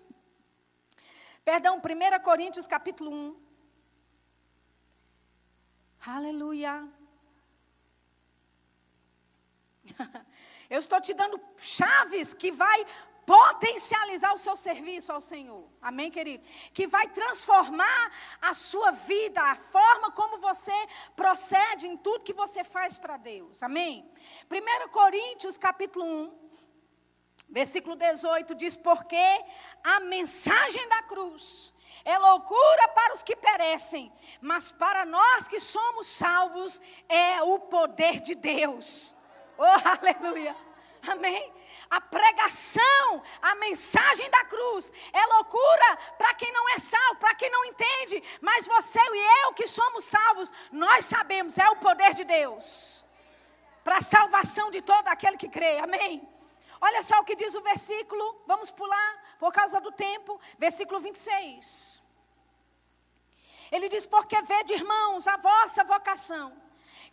Perdão, 1.44 1.78
1 1.78 2.24
Coríntios 2.24 2.66
capítulo 2.68 3.12
1. 3.12 3.48
Aleluia. 6.06 6.88
Eu 10.70 10.80
estou 10.80 11.00
te 11.00 11.14
dando 11.14 11.40
chaves 11.58 12.34
que 12.34 12.52
vai 12.52 12.86
potencializar 13.28 14.34
o 14.34 14.38
seu 14.38 14.56
serviço 14.56 15.12
ao 15.12 15.20
Senhor. 15.20 15.68
Amém, 15.82 16.10
querido? 16.10 16.42
Que 16.74 16.88
vai 16.88 17.10
transformar 17.10 18.12
a 18.42 18.54
sua 18.54 18.92
vida, 18.92 19.42
a 19.42 19.54
forma 19.54 20.12
como 20.12 20.38
você 20.38 20.72
procede 21.14 21.90
em 21.90 21.98
tudo 21.98 22.24
que 22.24 22.32
você 22.32 22.64
faz 22.64 22.98
para 22.98 23.18
Deus. 23.18 23.62
Amém? 23.62 24.10
1 24.50 24.90
Coríntios, 24.92 25.58
capítulo 25.58 26.06
1, 26.06 26.50
versículo 27.50 27.98
18 27.98 28.56
diz: 28.56 28.78
Porque 28.78 29.46
a 29.84 30.00
mensagem 30.00 30.88
da 30.88 31.04
cruz 31.04 31.74
é 32.06 32.18
loucura 32.18 32.88
para 32.96 33.14
os 33.14 33.24
que 33.24 33.36
perecem, 33.36 34.10
mas 34.40 34.72
para 34.72 35.06
nós 35.06 35.50
que 35.50 35.60
somos 35.60 36.08
salvos 36.08 36.80
é 37.10 37.44
o 37.44 37.60
poder 37.60 38.22
de 38.22 38.36
Deus. 38.36 39.14
Oh, 39.58 39.64
aleluia. 40.00 40.56
Amém? 41.06 41.57
A 41.90 42.02
pregação, 42.02 43.24
a 43.42 43.56
mensagem 43.56 44.30
da 44.30 44.44
cruz 44.46 44.92
é 45.14 45.26
loucura 45.36 45.98
para 46.18 46.34
quem 46.34 46.52
não 46.52 46.70
é 46.70 46.80
salvo, 46.80 47.16
para 47.16 47.36
quem 47.36 47.50
não 47.50 47.64
entende. 47.66 48.24
Mas 48.42 48.68
você 48.68 49.00
e 49.00 49.46
eu 49.46 49.54
que 49.54 49.68
somos 49.68 50.04
salvos, 50.04 50.52
nós 50.72 51.06
sabemos, 51.06 51.58
é 51.58 51.70
o 51.70 51.78
poder 51.78 52.14
de 52.14 52.24
Deus 52.24 53.06
para 53.84 54.00
a 54.00 54.02
salvação 54.02 54.70
de 54.70 54.82
todo 54.82 55.08
aquele 55.08 55.38
que 55.38 55.48
crê. 55.48 55.78
Amém? 55.80 56.28
Olha 56.82 57.02
só 57.02 57.20
o 57.20 57.24
que 57.24 57.36
diz 57.36 57.56
o 57.56 57.62
versículo, 57.62 58.44
vamos 58.46 58.70
pular 58.70 59.38
por 59.40 59.54
causa 59.54 59.80
do 59.80 59.92
tempo, 59.92 60.40
versículo 60.58 61.00
26. 61.00 62.02
Ele 63.72 63.88
diz: 63.88 64.06
Porque 64.06 64.42
vede, 64.42 64.74
irmãos, 64.74 65.26
a 65.28 65.38
vossa 65.38 65.86
vocação, 65.86 66.54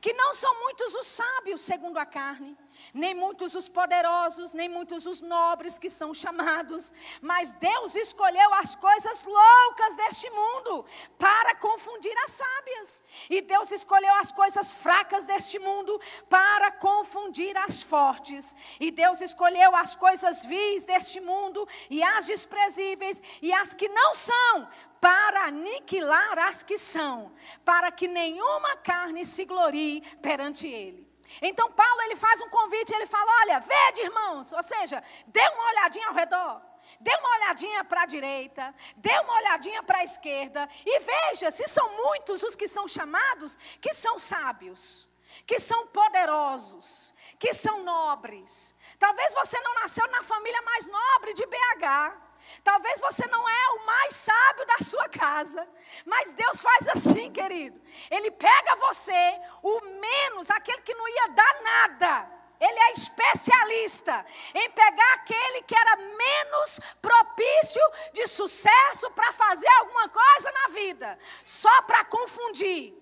que 0.04 0.12
não 0.12 0.34
são 0.34 0.60
muitos 0.60 0.94
os 0.94 1.06
sábios 1.06 1.62
segundo 1.62 1.96
a 1.96 2.04
carne 2.04 2.54
nem 2.92 3.14
muitos 3.14 3.54
os 3.54 3.68
poderosos, 3.68 4.52
nem 4.52 4.68
muitos 4.68 5.06
os 5.06 5.20
nobres 5.20 5.78
que 5.78 5.88
são 5.88 6.12
chamados, 6.12 6.92
mas 7.20 7.52
Deus 7.52 7.94
escolheu 7.94 8.54
as 8.54 8.74
coisas 8.74 9.24
loucas 9.24 9.96
deste 9.96 10.28
mundo 10.30 10.84
para 11.18 11.54
confundir 11.56 12.14
as 12.24 12.32
sábias, 12.32 13.02
e 13.30 13.40
Deus 13.40 13.70
escolheu 13.70 14.14
as 14.16 14.32
coisas 14.32 14.72
fracas 14.72 15.24
deste 15.24 15.58
mundo 15.58 16.00
para 16.28 16.72
confundir 16.72 17.56
as 17.58 17.82
fortes, 17.82 18.54
e 18.78 18.90
Deus 18.90 19.20
escolheu 19.20 19.74
as 19.76 19.94
coisas 19.94 20.44
vis 20.44 20.84
deste 20.84 21.20
mundo 21.20 21.66
e 21.90 22.02
as 22.02 22.26
desprezíveis 22.26 23.22
e 23.40 23.52
as 23.52 23.72
que 23.72 23.88
não 23.88 24.14
são 24.14 24.68
para 25.04 25.48
aniquilar 25.48 26.38
as 26.48 26.62
que 26.62 26.78
são, 26.78 27.30
para 27.62 27.92
que 27.92 28.08
nenhuma 28.08 28.74
carne 28.76 29.22
se 29.22 29.44
glorie 29.44 30.00
perante 30.22 30.66
ele. 30.66 31.06
Então 31.42 31.70
Paulo 31.72 32.02
ele 32.04 32.16
faz 32.16 32.40
um 32.40 32.48
convite, 32.48 32.94
ele 32.94 33.04
fala: 33.04 33.30
"Olha, 33.42 33.60
vede, 33.60 34.00
irmãos, 34.00 34.50
ou 34.54 34.62
seja, 34.62 35.04
dê 35.26 35.46
uma 35.48 35.68
olhadinha 35.72 36.08
ao 36.08 36.14
redor. 36.14 36.62
Dê 37.00 37.14
uma 37.16 37.30
olhadinha 37.36 37.84
para 37.84 38.02
a 38.02 38.06
direita, 38.06 38.74
dê 38.96 39.18
uma 39.20 39.34
olhadinha 39.34 39.82
para 39.82 39.98
a 39.98 40.04
esquerda 40.04 40.66
e 40.86 41.00
veja 41.00 41.50
se 41.50 41.66
são 41.66 41.86
muitos 41.96 42.42
os 42.42 42.54
que 42.54 42.68
são 42.68 42.88
chamados 42.88 43.58
que 43.82 43.92
são 43.92 44.18
sábios, 44.18 45.06
que 45.46 45.58
são 45.58 45.86
poderosos, 45.88 47.14
que 47.38 47.52
são 47.52 47.82
nobres. 47.82 48.74
Talvez 48.98 49.34
você 49.34 49.60
não 49.60 49.74
nasceu 49.74 50.06
na 50.08 50.22
família 50.22 50.62
mais 50.62 50.86
nobre 50.86 51.34
de 51.34 51.44
BH, 51.44 52.23
Talvez 52.62 53.00
você 53.00 53.26
não 53.26 53.48
é 53.48 53.68
o 53.70 53.86
mais 53.86 54.14
sábio 54.14 54.66
da 54.66 54.78
sua 54.84 55.08
casa, 55.08 55.66
mas 56.04 56.32
Deus 56.34 56.62
faz 56.62 56.88
assim, 56.88 57.30
querido. 57.32 57.80
Ele 58.10 58.30
pega 58.30 58.76
você, 58.76 59.40
o 59.62 59.80
menos, 59.80 60.50
aquele 60.50 60.82
que 60.82 60.94
não 60.94 61.08
ia 61.08 61.28
dar 61.28 61.62
nada. 61.62 62.30
Ele 62.60 62.78
é 62.78 62.92
especialista 62.92 64.24
em 64.54 64.70
pegar 64.70 65.14
aquele 65.14 65.62
que 65.62 65.76
era 65.76 65.96
menos 65.96 66.80
propício 67.02 67.82
de 68.12 68.26
sucesso 68.26 69.10
para 69.10 69.32
fazer 69.32 69.68
alguma 69.80 70.08
coisa 70.08 70.52
na 70.52 70.68
vida, 70.68 71.18
só 71.44 71.82
para 71.82 72.04
confundir. 72.04 72.94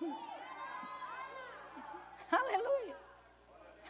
Aleluia. 2.30 2.96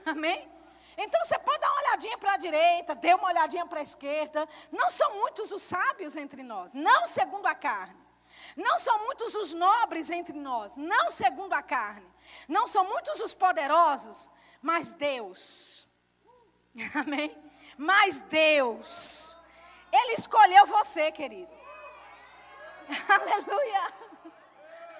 Amém? 0.06 0.53
Então 0.96 1.24
você 1.24 1.38
pode 1.38 1.60
dar 1.60 1.70
uma 1.70 1.80
olhadinha 1.80 2.18
para 2.18 2.34
a 2.34 2.36
direita, 2.36 2.94
dê 2.94 3.14
uma 3.14 3.28
olhadinha 3.28 3.66
para 3.66 3.80
a 3.80 3.82
esquerda. 3.82 4.48
Não 4.70 4.90
são 4.90 5.14
muitos 5.18 5.50
os 5.50 5.62
sábios 5.62 6.16
entre 6.16 6.42
nós, 6.42 6.74
não 6.74 7.06
segundo 7.06 7.46
a 7.46 7.54
carne. 7.54 8.04
Não 8.56 8.78
são 8.78 9.04
muitos 9.04 9.34
os 9.34 9.52
nobres 9.52 10.10
entre 10.10 10.38
nós, 10.38 10.76
não 10.76 11.10
segundo 11.10 11.52
a 11.52 11.62
carne. 11.62 12.06
Não 12.48 12.66
são 12.66 12.84
muitos 12.84 13.20
os 13.20 13.34
poderosos, 13.34 14.30
mas 14.62 14.92
Deus. 14.92 15.88
Amém? 16.94 17.36
Mas 17.76 18.20
Deus. 18.20 19.36
Ele 19.92 20.14
escolheu 20.14 20.66
você, 20.66 21.10
querido. 21.10 21.52
Aleluia. 23.08 23.94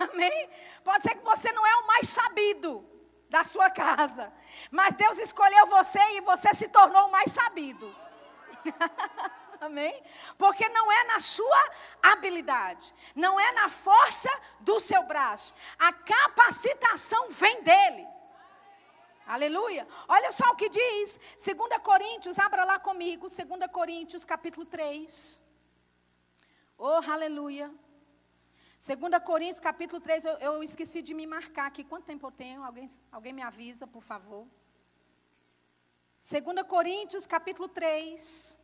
Amém? 0.00 0.50
Pode 0.82 1.02
ser 1.02 1.14
que 1.14 1.24
você 1.24 1.52
não 1.52 1.66
é 1.66 1.76
o 1.76 1.86
mais 1.86 2.08
sabido 2.08 2.93
da 3.34 3.42
sua 3.42 3.68
casa. 3.68 4.32
Mas 4.70 4.94
Deus 4.94 5.18
escolheu 5.18 5.66
você 5.66 5.98
e 6.16 6.20
você 6.20 6.54
se 6.54 6.68
tornou 6.68 7.08
o 7.08 7.10
mais 7.10 7.32
sabido. 7.32 7.92
Amém? 9.60 10.00
Porque 10.38 10.68
não 10.68 10.92
é 10.92 11.04
na 11.04 11.18
sua 11.18 11.70
habilidade, 12.00 12.94
não 13.12 13.40
é 13.40 13.50
na 13.52 13.68
força 13.68 14.30
do 14.60 14.78
seu 14.78 15.02
braço. 15.02 15.52
A 15.80 15.92
capacitação 15.92 17.28
vem 17.30 17.62
dele. 17.62 18.06
Aleluia. 19.26 19.88
Olha 20.06 20.30
só 20.30 20.52
o 20.52 20.56
que 20.56 20.68
diz 20.68 21.18
2 21.44 21.82
Coríntios, 21.82 22.38
abra 22.38 22.62
lá 22.62 22.78
comigo, 22.78 23.26
2 23.26 23.70
Coríntios, 23.72 24.24
capítulo 24.24 24.64
3. 24.64 25.40
Oh, 26.78 27.00
aleluia. 27.10 27.68
2 28.86 29.22
Coríntios, 29.24 29.60
capítulo 29.60 29.98
3, 29.98 30.26
eu, 30.26 30.36
eu, 30.48 30.62
esqueci 30.62 31.00
de 31.00 31.14
me 31.14 31.26
marcar 31.26 31.66
aqui. 31.68 31.82
Quanto 31.82 32.04
tempo 32.04 32.26
eu 32.26 32.30
tenho? 32.30 32.62
Alguém, 32.62 32.86
alguém 33.10 33.32
me 33.32 33.40
avisa, 33.40 33.86
por 33.86 34.02
favor. 34.02 34.46
2 36.20 36.68
Coríntios, 36.68 37.24
capítulo 37.24 37.66
3. 37.66 38.58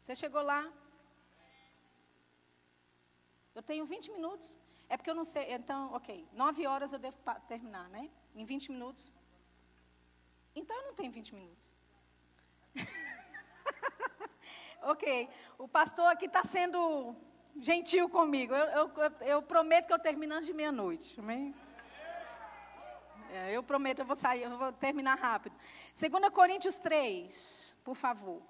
Você 0.00 0.16
chegou 0.16 0.42
lá? 0.42 0.68
Eu 3.54 3.62
tenho 3.62 3.86
20 3.86 4.10
minutos. 4.10 4.58
É 4.88 4.96
porque 4.96 5.10
eu 5.10 5.14
não 5.14 5.22
sei. 5.22 5.52
Então, 5.52 5.92
ok. 5.92 6.26
9 6.32 6.66
horas 6.66 6.92
eu 6.92 6.98
devo 6.98 7.16
terminar, 7.46 7.88
né? 7.88 8.10
Em 8.34 8.44
20 8.44 8.72
minutos. 8.72 9.12
Então 10.56 10.76
eu 10.76 10.86
não 10.88 10.94
tenho 10.94 11.12
20 11.12 11.36
minutos. 11.36 11.72
ok. 14.82 15.28
O 15.58 15.68
pastor 15.68 16.06
aqui 16.06 16.26
está 16.26 16.44
sendo 16.44 17.14
gentil 17.60 18.08
comigo. 18.08 18.54
Eu, 18.54 18.88
eu, 18.88 19.12
eu, 19.26 19.42
prometo 19.42 19.86
que 19.86 19.92
eu 19.92 19.98
termino 19.98 20.34
antes 20.34 20.46
de 20.46 20.52
meia-noite. 20.52 21.18
Amém? 21.20 21.54
É, 23.32 23.52
eu 23.52 23.62
prometo, 23.62 24.00
eu 24.00 24.06
vou 24.06 24.16
sair, 24.16 24.42
eu 24.42 24.58
vou 24.58 24.72
terminar 24.72 25.16
rápido. 25.16 25.54
2 25.98 26.28
Coríntios 26.30 26.78
3, 26.78 27.76
por 27.84 27.94
favor. 27.94 28.42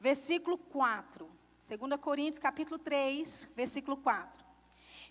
Versículo 0.00 0.58
4. 0.58 1.30
2 1.60 2.00
Coríntios, 2.00 2.38
capítulo 2.38 2.78
3, 2.78 3.52
versículo 3.54 3.96
4. 3.96 4.44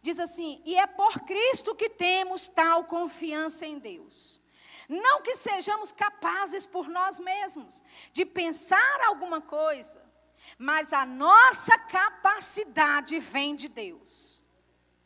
Diz 0.01 0.19
assim: 0.19 0.61
E 0.65 0.75
é 0.75 0.85
por 0.85 1.21
Cristo 1.21 1.73
que 1.73 1.89
temos 1.89 2.47
tal 2.47 2.83
confiança 2.83 3.65
em 3.65 3.79
Deus. 3.79 4.41
Não 4.87 5.21
que 5.21 5.35
sejamos 5.35 5.91
capazes 5.91 6.65
por 6.65 6.87
nós 6.87 7.19
mesmos 7.19 7.81
de 8.13 8.23
pensar 8.25 9.01
alguma 9.07 9.41
coisa, 9.41 10.04
mas 10.57 10.93
a 10.93 11.05
nossa 11.05 11.77
capacidade 11.77 13.19
vem 13.19 13.55
de 13.55 13.67
Deus. 13.67 14.43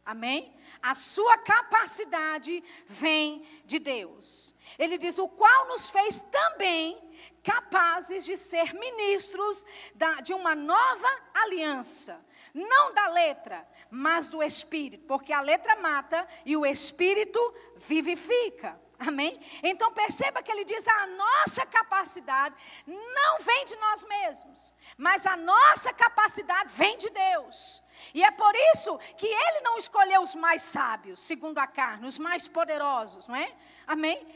Amém? 0.06 0.56
A 0.82 0.94
sua 0.94 1.38
capacidade 1.38 2.64
vem 2.88 3.46
de 3.66 3.78
Deus. 3.78 4.56
Ele 4.78 4.98
diz: 4.98 5.20
o 5.20 5.28
qual 5.28 5.68
nos 5.68 5.90
fez 5.90 6.20
também 6.22 6.98
capazes 7.44 8.26
de 8.26 8.36
ser 8.38 8.74
ministros 8.74 9.66
da, 9.96 10.16
de 10.16 10.34
uma 10.34 10.56
nova 10.56 11.08
aliança. 11.34 12.26
Não 12.54 12.94
da 12.94 13.08
letra, 13.10 13.68
mas 13.90 14.30
do 14.30 14.42
espírito. 14.42 15.06
Porque 15.06 15.32
a 15.32 15.42
letra 15.42 15.76
mata 15.76 16.28
e 16.46 16.58
o 16.58 16.66
espírito 16.66 17.40
vivifica. 17.78 18.80
Amém? 19.00 19.40
Então 19.64 19.94
perceba 19.94 20.44
que 20.44 20.52
ele 20.52 20.66
diz: 20.66 20.86
a 20.88 21.08
nossa 21.08 21.66
capacidade 21.66 22.54
não 22.86 23.40
vem 23.40 23.66
de 23.66 23.76
nós 23.78 24.04
mesmos, 24.04 24.74
mas 24.98 25.26
a 25.26 25.38
nossa 25.38 25.94
capacidade 25.94 26.74
vem 26.74 26.98
de 26.98 27.10
Deus. 27.10 27.82
E 28.14 28.22
é 28.24 28.32
por 28.32 28.54
isso 28.74 28.98
que 29.18 29.26
ele 29.26 29.62
não 29.62 29.78
escolheu 29.78 30.22
os 30.22 30.36
mais 30.36 30.62
sábios, 30.62 31.22
segundo 31.22 31.60
a 31.60 31.68
carne, 31.68 32.08
os 32.08 32.18
mais 32.18 32.48
poderosos, 32.48 33.26
não 33.28 33.36
é? 33.36 33.50
Amém? 33.88 34.28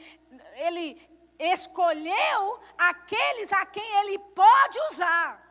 Ele 0.56 1.10
escolheu 1.38 2.64
aqueles 2.78 3.52
a 3.52 3.66
quem 3.66 3.96
ele 4.00 4.18
pode 4.34 4.80
usar. 4.92 5.42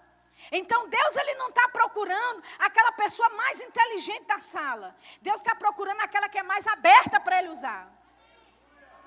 Então 0.50 0.88
Deus 0.88 1.16
ele 1.16 1.34
não 1.34 1.50
está 1.50 1.68
procurando 1.68 2.42
aquela 2.58 2.92
pessoa 2.92 3.28
mais 3.30 3.60
inteligente 3.60 4.24
da 4.24 4.38
sala. 4.38 4.96
Deus 5.20 5.40
está 5.40 5.54
procurando 5.54 6.00
aquela 6.00 6.30
que 6.30 6.38
é 6.38 6.42
mais 6.42 6.66
aberta 6.66 7.20
para 7.20 7.40
ele 7.40 7.50
usar. 7.50 8.01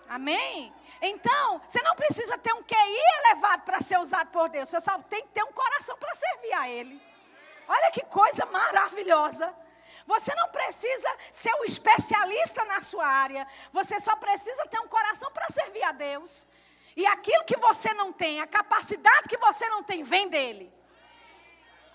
Amém? 0.10 0.74
Então, 1.01 1.62
você 1.68 1.82
não 1.82 1.95
precisa 1.95 2.38
ter 2.38 2.53
um 2.53 2.64
QI 2.64 2.76
elevado 3.26 3.64
para 3.64 3.82
ser 3.82 3.99
usado 3.99 4.30
por 4.30 4.49
Deus. 4.49 4.70
Você 4.70 4.80
só 4.82 4.97
tem 5.03 5.22
que 5.24 5.30
ter 5.30 5.43
um 5.43 5.51
coração 5.51 5.97
para 5.97 6.14
servir 6.16 6.53
a 6.53 6.70
Ele. 6.70 7.01
Olha 7.68 7.91
que 7.91 8.06
coisa 8.06 8.45
maravilhosa. 8.45 9.53
Você 10.06 10.34
não 10.36 10.49
precisa 10.49 11.10
ser 11.32 11.53
um 11.56 11.64
especialista 11.64 12.64
na 12.66 12.80
sua 12.82 13.08
área. 13.08 13.47
Você 13.72 13.99
só 13.99 14.16
precisa 14.16 14.68
ter 14.68 14.80
um 14.80 14.88
coração 14.88 15.32
para 15.32 15.49
servir 15.49 15.84
a 15.84 15.91
Deus. 15.91 16.47
E 16.95 17.06
aquilo 17.08 17.43
que 17.43 17.58
você 17.58 17.93
não 17.93 18.14
tem, 18.14 18.39
a 18.39 18.47
capacidade 18.47 19.28
que 19.28 19.38
você 19.38 19.68
não 19.70 19.84
tem, 19.84 20.03
vem 20.03 20.30
dele. 20.30 20.72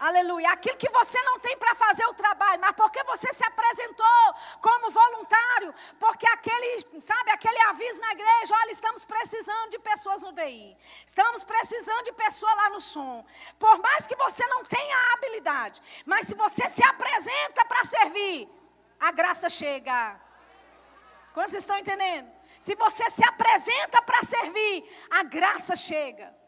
Aleluia. 0.01 0.51
Aquilo 0.53 0.79
que 0.79 0.89
você 0.89 1.23
não 1.25 1.39
tem 1.41 1.59
para 1.59 1.75
fazer 1.75 2.07
o 2.07 2.15
trabalho, 2.15 2.59
mas 2.59 2.75
porque 2.75 3.05
você 3.05 3.31
se 3.35 3.45
apresentou 3.45 4.35
como 4.63 4.91
voluntário, 4.91 5.75
porque 5.99 6.27
aquele, 6.27 7.03
sabe, 7.03 7.31
aquele 7.31 7.61
aviso 7.69 8.01
na 8.01 8.13
igreja, 8.13 8.55
olha, 8.63 8.71
estamos 8.71 9.05
precisando 9.05 9.69
de 9.69 9.79
pessoas 9.79 10.23
no 10.23 10.33
DI. 10.33 10.75
Estamos 11.05 11.45
precisando 11.45 12.05
de 12.05 12.13
pessoa 12.13 12.53
lá 12.55 12.71
no 12.71 12.81
som. 12.81 13.23
Por 13.59 13.79
mais 13.81 14.07
que 14.07 14.17
você 14.17 14.47
não 14.47 14.65
tenha 14.65 14.97
a 14.97 15.13
habilidade, 15.13 15.83
mas 16.07 16.27
se 16.27 16.35
você 16.35 16.67
se 16.67 16.83
apresenta 16.83 17.67
para 17.67 17.85
servir, 17.85 18.49
a 18.99 19.13
graça 19.13 19.51
chega. 19.51 20.19
Quantos 21.35 21.53
estão 21.53 21.77
entendendo? 21.77 22.31
Se 22.59 22.75
você 22.75 23.11
se 23.11 23.23
apresenta 23.23 24.01
para 24.01 24.23
servir, 24.23 25.07
a 25.11 25.23
graça 25.25 25.77
chega. 25.77 26.40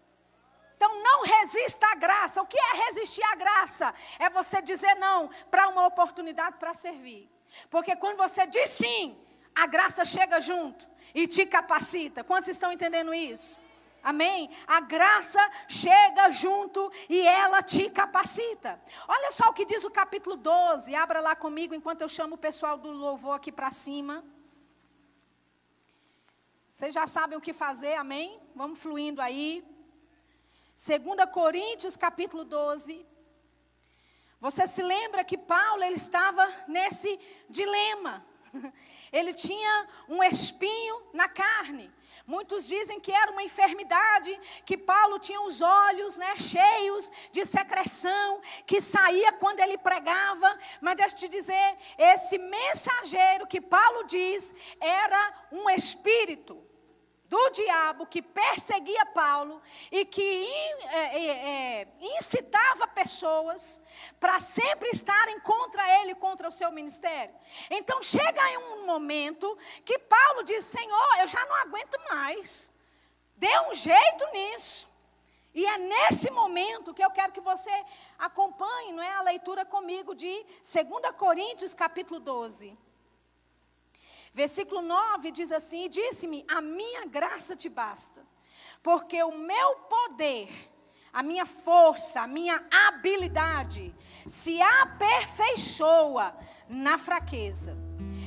Então 0.83 1.01
não 1.01 1.23
resista 1.23 1.87
à 1.93 1.95
graça. 1.95 2.43
O 2.43 2.47
que 2.47 2.59
é 2.59 2.87
resistir 2.87 3.23
à 3.23 3.37
graça? 3.37 3.95
É 4.19 4.29
você 4.29 4.61
dizer 4.61 4.97
não 4.97 5.31
para 5.49 5.69
uma 5.69 5.87
oportunidade 5.87 6.57
para 6.59 6.75
servir. 6.75 7.31
Porque 7.71 7.95
quando 7.95 8.17
você 8.17 8.45
diz 8.49 8.69
sim, 8.71 9.17
a 9.55 9.69
graça 9.69 10.05
chega 10.05 10.41
junto 10.41 10.89
e 11.15 11.29
te 11.29 11.47
capacita. 11.47 12.25
Quantos 12.25 12.49
estão 12.49 12.73
entendendo 12.73 13.15
isso? 13.15 13.61
Amém? 14.03 14.51
A 14.67 14.81
graça 14.81 15.39
chega 15.69 16.33
junto 16.33 16.91
e 17.09 17.25
ela 17.29 17.63
te 17.63 17.89
capacita. 17.89 18.83
Olha 19.07 19.31
só 19.31 19.51
o 19.51 19.53
que 19.53 19.65
diz 19.65 19.85
o 19.85 19.91
capítulo 19.91 20.35
12. 20.35 20.97
Abra 20.97 21.21
lá 21.21 21.37
comigo 21.37 21.77
enquanto 21.77 22.01
eu 22.01 22.09
chamo 22.09 22.35
o 22.35 22.39
pessoal 22.39 22.77
do 22.77 22.91
louvor 22.91 23.37
aqui 23.37 23.53
para 23.53 23.71
cima. 23.71 24.25
Vocês 26.69 26.93
já 26.93 27.07
sabem 27.07 27.39
o 27.39 27.41
que 27.41 27.53
fazer, 27.53 27.95
amém? 27.95 28.41
Vamos 28.57 28.81
fluindo 28.81 29.23
aí. 29.23 29.72
2 30.85 31.31
Coríntios 31.31 31.95
capítulo 31.95 32.43
12. 32.43 33.07
Você 34.41 34.67
se 34.67 34.83
lembra 34.83 35.23
que 35.23 35.39
Paulo 35.39 35.85
ele 35.85 35.95
estava 35.95 36.45
nesse 36.67 37.21
dilema. 37.49 38.27
Ele 39.11 39.33
tinha 39.33 39.89
um 40.09 40.23
espinho 40.23 41.07
na 41.15 41.27
carne. 41.27 41.91
Muitos 42.27 42.67
dizem 42.67 43.01
que 43.01 43.11
era 43.11 43.31
uma 43.31 43.43
enfermidade, 43.43 44.39
que 44.67 44.77
Paulo 44.77 45.19
tinha 45.19 45.41
os 45.41 45.63
olhos 45.63 46.19
né, 46.19 46.35
cheios 46.37 47.11
de 47.31 47.47
secreção, 47.47 48.43
que 48.67 48.79
saía 48.79 49.33
quando 49.33 49.61
ele 49.61 49.79
pregava. 49.79 50.59
Mas 50.83 50.97
deixa 50.97 51.15
eu 51.15 51.19
te 51.21 51.29
dizer, 51.29 51.79
esse 51.97 52.37
mensageiro 52.37 53.47
que 53.47 53.61
Paulo 53.61 54.05
diz 54.05 54.55
era 54.81 55.47
um 55.51 55.71
espírito 55.71 56.72
do 57.33 57.49
diabo 57.49 58.05
que 58.05 58.21
perseguia 58.21 59.07
Paulo 59.07 59.63
e 59.91 60.05
que 60.05 60.47
é, 60.91 61.19
é, 61.19 61.81
é, 61.81 61.89
incitava 62.19 62.87
pessoas 62.89 63.83
para 64.21 64.39
sempre 64.39 64.91
estarem 64.91 65.41
contra 65.41 65.83
ele, 66.03 66.15
contra 66.15 66.47
o 66.47 66.53
seu 66.53 66.71
ministério. 66.71 67.35
Então 67.71 68.03
chega 68.03 68.51
em 68.51 68.59
um 68.59 68.85
momento 68.85 69.57
que 69.83 69.99
Paulo 70.01 70.43
diz: 70.43 70.63
Senhor, 70.67 71.21
eu 71.21 71.27
já 71.27 71.43
não 71.47 71.57
aguento 71.57 71.99
mais. 72.11 72.71
Dê 73.35 73.61
um 73.61 73.75
jeito 73.75 74.27
nisso. 74.35 74.93
E 75.55 75.65
é 75.65 75.79
nesse 75.79 76.31
momento 76.31 76.93
que 76.93 77.03
eu 77.03 77.11
quero 77.11 77.33
que 77.33 77.41
você 77.41 77.73
acompanhe, 78.19 78.93
não 78.93 79.03
é, 79.03 79.15
a 79.15 79.23
leitura 79.23 79.65
comigo 79.65 80.15
de 80.15 80.45
2 80.61 81.17
Coríntios 81.17 81.73
capítulo 81.73 82.21
12. 82.21 82.77
Versículo 84.35 84.81
9 84.81 85.31
diz 85.31 85.53
assim: 85.53 85.89
Disse-me, 85.89 86.45
a 86.49 86.61
minha 86.61 87.07
graça 87.07 87.55
te 87.55 87.69
basta, 87.69 88.25
porque 88.83 89.23
o 89.23 89.37
meu 89.37 89.75
poder, 89.91 90.49
a 91.13 91.23
minha 91.23 91.45
força, 91.45 92.23
a 92.23 92.27
minha 92.27 92.61
habilidade 92.89 93.95
se 94.27 94.61
aperfeiçoa 94.61 96.35
na 96.69 96.97
fraqueza. 96.97 97.77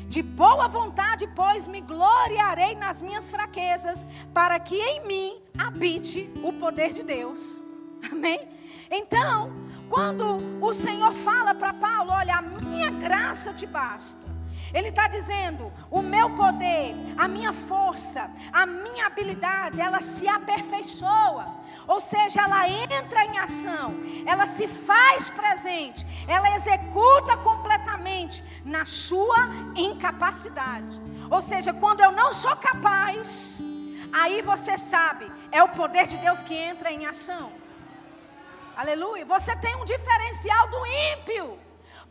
De 0.08 0.22
boa 0.22 0.68
vontade, 0.68 1.28
pois, 1.36 1.66
me 1.66 1.82
gloriarei 1.82 2.76
nas 2.76 3.02
minhas 3.02 3.32
fraquezas, 3.32 4.06
para 4.32 4.60
que 4.60 4.80
em 4.80 5.08
mim 5.08 5.44
habite 5.58 6.30
o 6.44 6.54
poder 6.54 6.94
de 6.94 7.02
Deus. 7.02 7.64
Amém? 8.12 8.48
Então, 8.92 9.52
quando 9.90 10.38
o 10.62 10.72
Senhor 10.72 11.12
fala 11.12 11.56
para 11.56 11.74
Paulo: 11.74 12.12
Olha, 12.12 12.36
a 12.36 12.42
minha 12.44 12.92
graça 12.92 13.52
te 13.52 13.66
basta. 13.66 14.35
Ele 14.76 14.90
está 14.90 15.08
dizendo: 15.08 15.72
o 15.90 16.02
meu 16.02 16.32
poder, 16.32 16.94
a 17.18 17.30
minha 17.30 17.54
força, 17.54 18.30
a 18.52 18.66
minha 18.66 19.06
habilidade, 19.06 19.80
ela 19.80 20.02
se 20.02 20.28
aperfeiçoa. 20.28 21.64
Ou 21.88 22.02
seja, 22.02 22.42
ela 22.42 22.68
entra 22.68 23.24
em 23.26 23.38
ação, 23.38 23.96
ela 24.26 24.46
se 24.46 24.68
faz 24.68 25.30
presente, 25.30 26.06
ela 26.28 26.54
executa 26.56 27.38
completamente 27.38 28.44
na 28.66 28.84
sua 28.86 29.48
incapacidade. 29.76 31.00
Ou 31.30 31.42
seja, 31.42 31.72
quando 31.74 32.02
eu 32.02 32.12
não 32.12 32.34
sou 32.34 32.56
capaz, 32.58 33.62
aí 34.12 34.42
você 34.42 34.78
sabe, 34.78 35.32
é 35.52 35.64
o 35.64 35.70
poder 35.70 36.06
de 36.08 36.18
Deus 36.18 36.42
que 36.42 36.54
entra 36.54 36.92
em 36.92 37.06
ação. 37.06 37.52
Aleluia. 38.76 39.24
Você 39.26 39.56
tem 39.56 39.74
um 39.78 39.86
diferencial 39.86 40.68
do 40.68 40.86
ímpio. 41.14 41.65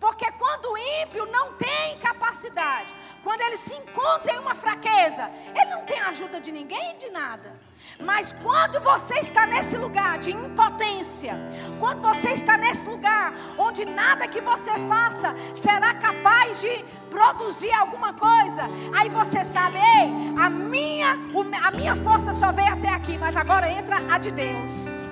Porque 0.05 0.31
quando 0.33 0.67
o 0.67 0.77
ímpio 0.77 1.25
não 1.33 1.55
tem 1.55 1.97
capacidade, 1.97 2.95
quando 3.23 3.41
ele 3.41 3.57
se 3.57 3.75
encontra 3.75 4.35
em 4.35 4.39
uma 4.39 4.55
fraqueza, 4.55 5.31
ele 5.57 5.71
não 5.71 5.83
tem 5.87 5.99
ajuda 5.99 6.39
de 6.39 6.53
ninguém 6.53 6.91
e 6.91 6.99
de 6.99 7.09
nada. 7.09 7.51
Mas 7.99 8.31
quando 8.31 8.79
você 8.83 9.15
está 9.21 9.47
nesse 9.47 9.79
lugar 9.79 10.19
de 10.19 10.31
impotência, 10.31 11.33
quando 11.81 12.03
você 12.03 12.33
está 12.33 12.59
nesse 12.59 12.87
lugar 12.87 13.33
onde 13.57 13.87
nada 13.87 14.29
que 14.29 14.43
você 14.43 14.73
faça 14.81 15.35
será 15.55 15.95
capaz 15.95 16.61
de 16.61 16.85
produzir 17.09 17.73
alguma 17.73 18.13
coisa, 18.13 18.65
aí 18.95 19.09
você 19.09 19.43
sabe, 19.43 19.79
ei, 19.79 20.35
a 20.39 20.51
minha, 20.51 21.17
a 21.63 21.71
minha 21.71 21.97
força 21.97 22.35
só 22.35 22.53
veio 22.53 22.75
até 22.75 22.91
aqui, 22.91 23.17
mas 23.17 23.39
agora 23.39 23.71
entra 23.71 23.97
a 24.13 24.19
de 24.19 24.31
Deus. 24.31 25.04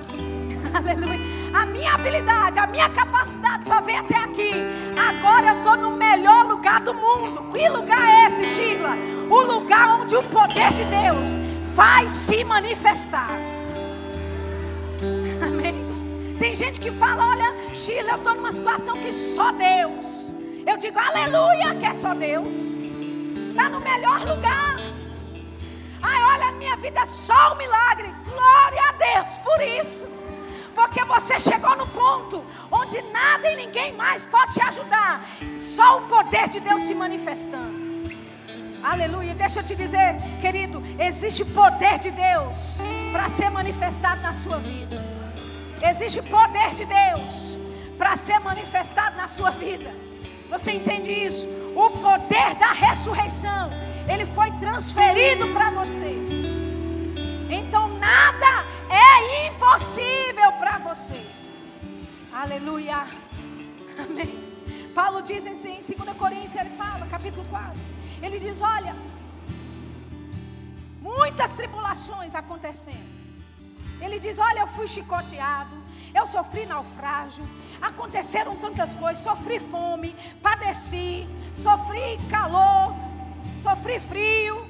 Aleluia. 0.75 1.21
A 1.53 1.67
minha 1.67 1.93
habilidade, 1.95 2.59
a 2.59 2.67
minha 2.67 2.89
capacidade 2.89 3.67
só 3.67 3.81
vem 3.81 3.99
até 3.99 4.17
aqui. 4.17 4.53
Agora 4.97 5.49
eu 5.49 5.59
estou 5.59 5.77
no 5.77 5.97
melhor 5.97 6.47
lugar 6.47 6.81
do 6.81 6.95
mundo. 6.95 7.53
Que 7.53 7.69
lugar 7.69 8.03
é 8.03 8.27
esse, 8.27 8.47
Sheila? 8.47 8.97
O 9.29 9.41
lugar 9.43 10.01
onde 10.01 10.17
o 10.17 10.23
poder 10.23 10.73
de 10.73 10.85
Deus 10.85 11.35
vai 11.75 12.09
se 12.09 12.43
manifestar. 12.45 13.31
Amém? 15.47 16.37
Tem 16.39 16.57
gente 16.57 16.81
que 16.81 16.91
fala: 16.91 17.29
olha, 17.31 17.75
Sheila, 17.75 18.13
eu 18.13 18.17
estou 18.17 18.35
numa 18.35 18.53
situação 18.53 18.97
que 18.97 19.13
só 19.13 19.53
Deus. 19.53 20.33
Eu 20.67 20.77
digo, 20.77 20.99
aleluia, 20.99 21.75
que 21.75 21.87
é 21.87 21.93
só 21.93 22.15
Deus. 22.15 22.79
Está 23.51 23.69
no 23.69 23.81
melhor 23.81 24.21
lugar. 24.21 24.81
Ai, 26.03 26.23
olha, 26.35 26.53
minha 26.53 26.77
vida 26.77 27.01
é 27.01 27.07
só 27.07 27.53
um 27.53 27.57
milagre. 27.57 28.11
Glória 28.25 28.89
a 28.89 28.93
Deus 28.93 29.39
por 29.39 29.61
isso. 29.61 30.22
Porque 30.75 31.05
você 31.05 31.39
chegou 31.39 31.77
no 31.77 31.87
ponto 31.87 32.45
onde 32.71 33.01
nada 33.03 33.51
e 33.51 33.57
ninguém 33.57 33.93
mais 33.93 34.25
pode 34.25 34.55
te 34.55 34.63
ajudar. 34.63 35.25
Só 35.57 35.99
o 35.99 36.03
poder 36.03 36.49
de 36.49 36.61
Deus 36.61 36.83
se 36.83 36.95
manifestando. 36.95 37.93
Aleluia. 38.83 39.35
Deixa 39.35 39.61
eu 39.61 39.65
te 39.65 39.75
dizer, 39.75 40.17
querido, 40.41 40.83
existe 40.99 41.45
poder 41.45 41.99
de 41.99 42.11
Deus 42.11 42.79
para 43.13 43.29
ser 43.29 43.51
manifestado 43.51 44.21
na 44.23 44.33
sua 44.33 44.59
vida. 44.59 45.01
Existe 45.83 46.23
poder 46.23 46.75
de 46.75 46.85
Deus 46.85 47.59
para 47.97 48.17
ser 48.17 48.39
manifestado 48.41 49.17
na 49.17 49.29
sua 49.29 49.51
vida. 49.51 49.95
Você 50.51 50.73
entende 50.73 51.11
isso? 51.11 51.49
O 51.75 51.91
poder 51.91 52.55
da 52.57 52.73
ressurreição, 52.73 53.71
ele 54.09 54.27
foi 54.27 54.51
transferido 54.53 55.49
para 55.49 55.71
você. 55.71 56.15
Então 57.49 57.89
nada 57.99 58.62
é 58.93 59.49
impossível 59.49 60.53
para 60.59 60.79
você. 60.79 61.21
Aleluia. 62.33 63.07
Amém. 63.99 64.53
Paulo 64.95 65.23
diz 65.23 65.47
em 65.47 65.55
2 65.55 66.17
Coríntios, 66.17 66.57
ele 66.57 66.71
fala, 66.71 67.07
capítulo 67.07 67.47
4. 67.49 67.73
Ele 68.23 68.39
diz: 68.39 68.61
Olha, 68.61 68.95
muitas 71.01 71.53
tribulações 71.53 72.35
acontecendo. 72.35 73.11
Ele 74.01 74.19
diz: 74.19 74.39
Olha, 74.39 74.61
eu 74.61 74.67
fui 74.67 74.87
chicoteado, 74.87 75.77
eu 76.15 76.27
sofri 76.27 76.67
naufrágio, 76.67 77.45
aconteceram 77.81 78.57
tantas 78.57 78.95
coisas, 78.95 79.23
sofri 79.23 79.59
fome, 79.59 80.15
padeci, 80.43 81.27
sofri 81.55 82.19
calor, 82.31 82.95
sofri 83.63 83.99
frio. 83.99 84.67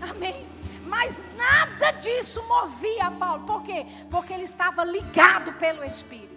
Amém. 0.00 0.53
Mas 0.94 1.18
nada 1.36 1.90
disso 1.98 2.40
movia 2.46 3.10
Paulo. 3.10 3.42
Por 3.44 3.64
quê? 3.64 3.84
Porque 4.08 4.32
ele 4.32 4.44
estava 4.44 4.84
ligado 4.84 5.52
pelo 5.54 5.82
Espírito. 5.82 6.32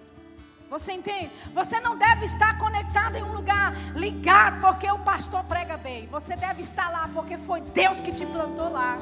Você 0.67 0.93
entende? 0.93 1.29
Você 1.53 1.79
não 1.79 1.95
deve 1.95 2.25
estar 2.25 2.57
conectado 2.57 3.15
em 3.15 3.23
um 3.23 3.33
lugar 3.33 3.71
ligado 3.93 4.59
porque 4.59 4.89
o 4.89 4.97
pastor 4.97 5.43
prega 5.43 5.77
bem. 5.77 6.07
Você 6.07 6.35
deve 6.35 6.61
estar 6.61 6.89
lá 6.89 7.07
porque 7.13 7.37
foi 7.37 7.61
Deus 7.61 7.99
que 7.99 8.11
te 8.11 8.25
plantou 8.25 8.69
lá. 8.71 8.97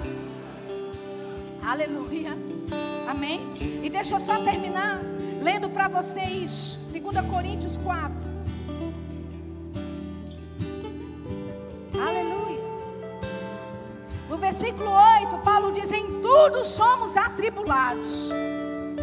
Aleluia. 1.66 2.32
Amém? 3.08 3.82
E 3.82 3.90
deixa 3.90 4.16
eu 4.16 4.20
só 4.20 4.44
terminar 4.44 5.00
lendo 5.42 5.70
para 5.70 5.88
você 5.88 6.22
isso. 6.22 6.80
2 6.80 7.26
Coríntios 7.32 7.78
4. 7.78 8.35
Versículo 14.56 14.90
8, 14.90 15.38
Paulo 15.40 15.72
diz: 15.74 15.92
Em 15.92 16.22
tudo 16.22 16.64
somos 16.64 17.18
atribulados 17.18 18.32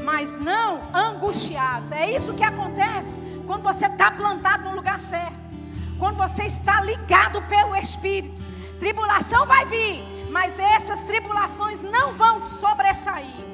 mas 0.04 0.38
não 0.38 0.80
angustiados. 0.92 1.92
É 1.92 2.10
isso 2.10 2.34
que 2.34 2.42
acontece 2.42 3.20
quando 3.46 3.62
você 3.62 3.86
está 3.86 4.10
plantado 4.10 4.64
no 4.64 4.74
lugar 4.74 5.00
certo, 5.00 5.40
quando 5.98 6.16
você 6.16 6.42
está 6.42 6.80
ligado 6.82 7.40
pelo 7.42 7.76
Espírito. 7.76 8.42
Tribulação 8.80 9.46
vai 9.46 9.64
vir, 9.66 10.02
mas 10.30 10.58
essas 10.58 11.02
tribulações 11.02 11.82
não 11.82 12.12
vão 12.12 12.46
sobressair. 12.46 13.46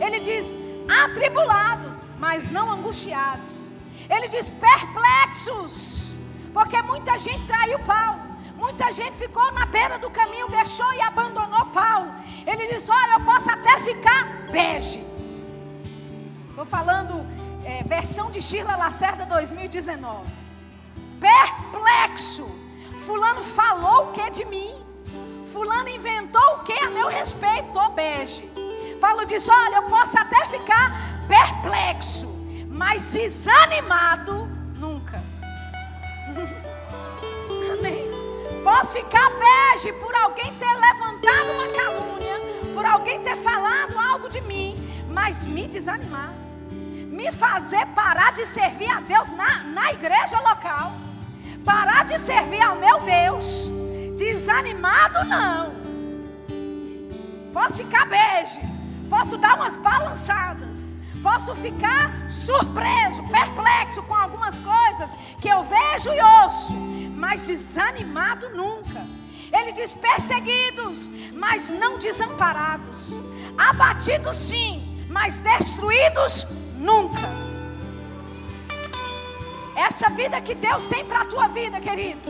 Ele 0.00 0.20
diz: 0.20 0.58
atribulados, 1.04 2.10
mas 2.18 2.50
não 2.50 2.70
angustiados. 2.70 3.70
Ele 4.10 4.28
diz: 4.28 4.50
perplexos, 4.50 6.08
porque 6.52 6.80
muita 6.82 7.18
gente 7.18 7.46
traiu 7.46 7.78
Paulo. 7.78 8.25
Muita 8.56 8.92
gente 8.92 9.16
ficou 9.16 9.52
na 9.52 9.66
beira 9.66 9.98
do 9.98 10.10
caminho, 10.10 10.48
deixou 10.48 10.92
e 10.94 11.00
abandonou 11.02 11.66
Paulo. 11.66 12.12
Ele 12.46 12.66
diz: 12.68 12.88
Olha, 12.88 13.14
eu 13.14 13.20
posso 13.20 13.50
até 13.50 13.78
ficar 13.80 14.46
bege 14.50 15.06
Estou 16.56 16.64
falando 16.64 17.26
é, 17.66 17.82
versão 17.82 18.30
de 18.30 18.40
Shirla 18.40 18.76
Lacerda 18.76 19.26
2019. 19.26 20.24
Perplexo. 21.20 22.48
Fulano 22.96 23.44
falou 23.44 24.08
o 24.08 24.12
que 24.12 24.30
de 24.30 24.46
mim? 24.46 24.74
Fulano 25.44 25.90
inventou 25.90 26.54
o 26.54 26.58
que 26.60 26.72
a 26.72 26.88
meu 26.88 27.08
respeito? 27.08 27.72
Tô 27.74 27.90
bege. 27.90 28.50
Paulo 28.98 29.26
diz: 29.26 29.46
Olha, 29.50 29.76
eu 29.76 29.82
posso 29.82 30.18
até 30.18 30.46
ficar 30.46 31.26
perplexo, 31.28 32.26
mas 32.70 33.12
desanimado 33.12 34.55
Posso 38.76 38.92
ficar 38.92 39.30
bege 39.30 39.92
por 39.94 40.14
alguém 40.16 40.52
ter 40.54 40.66
levantado 40.66 41.52
uma 41.52 41.68
calúnia, 41.68 42.40
por 42.74 42.84
alguém 42.84 43.22
ter 43.22 43.36
falado 43.36 43.98
algo 43.98 44.28
de 44.28 44.40
mim, 44.42 44.76
mas 45.08 45.44
me 45.46 45.66
desanimar 45.66 46.46
me 47.16 47.32
fazer 47.32 47.86
parar 47.94 48.32
de 48.32 48.44
servir 48.44 48.90
a 48.90 49.00
Deus 49.00 49.30
na, 49.30 49.60
na 49.64 49.90
igreja 49.90 50.38
local, 50.40 50.92
parar 51.64 52.04
de 52.04 52.18
servir 52.18 52.60
ao 52.60 52.76
meu 52.76 53.00
Deus, 53.00 53.70
desanimado 54.18 55.24
não. 55.24 55.72
Posso 57.54 57.78
ficar 57.78 58.04
bege, 58.04 58.60
posso 59.08 59.38
dar 59.38 59.54
umas 59.54 59.76
balançadas, 59.76 60.90
posso 61.22 61.56
ficar 61.56 62.30
surpreso, 62.30 63.22
perplexo 63.28 64.02
com 64.02 64.14
algumas 64.14 64.58
coisas 64.58 65.16
que 65.40 65.48
eu 65.48 65.64
vejo 65.64 66.12
e 66.12 66.20
ouço, 66.20 66.74
mas 67.16 67.46
desanimado 67.46 68.50
nunca. 68.54 69.04
Ele 69.52 69.72
diz: 69.72 69.94
perseguidos, 69.94 71.10
mas 71.32 71.70
não 71.70 71.98
desamparados, 71.98 73.18
abatidos 73.56 74.36
sim, 74.36 75.04
mas 75.08 75.40
destruídos 75.40 76.46
Nunca. 76.76 77.34
Essa 79.74 80.08
vida 80.10 80.40
que 80.40 80.54
Deus 80.54 80.86
tem 80.86 81.04
para 81.04 81.22
a 81.22 81.24
tua 81.24 81.48
vida, 81.48 81.80
querido, 81.80 82.20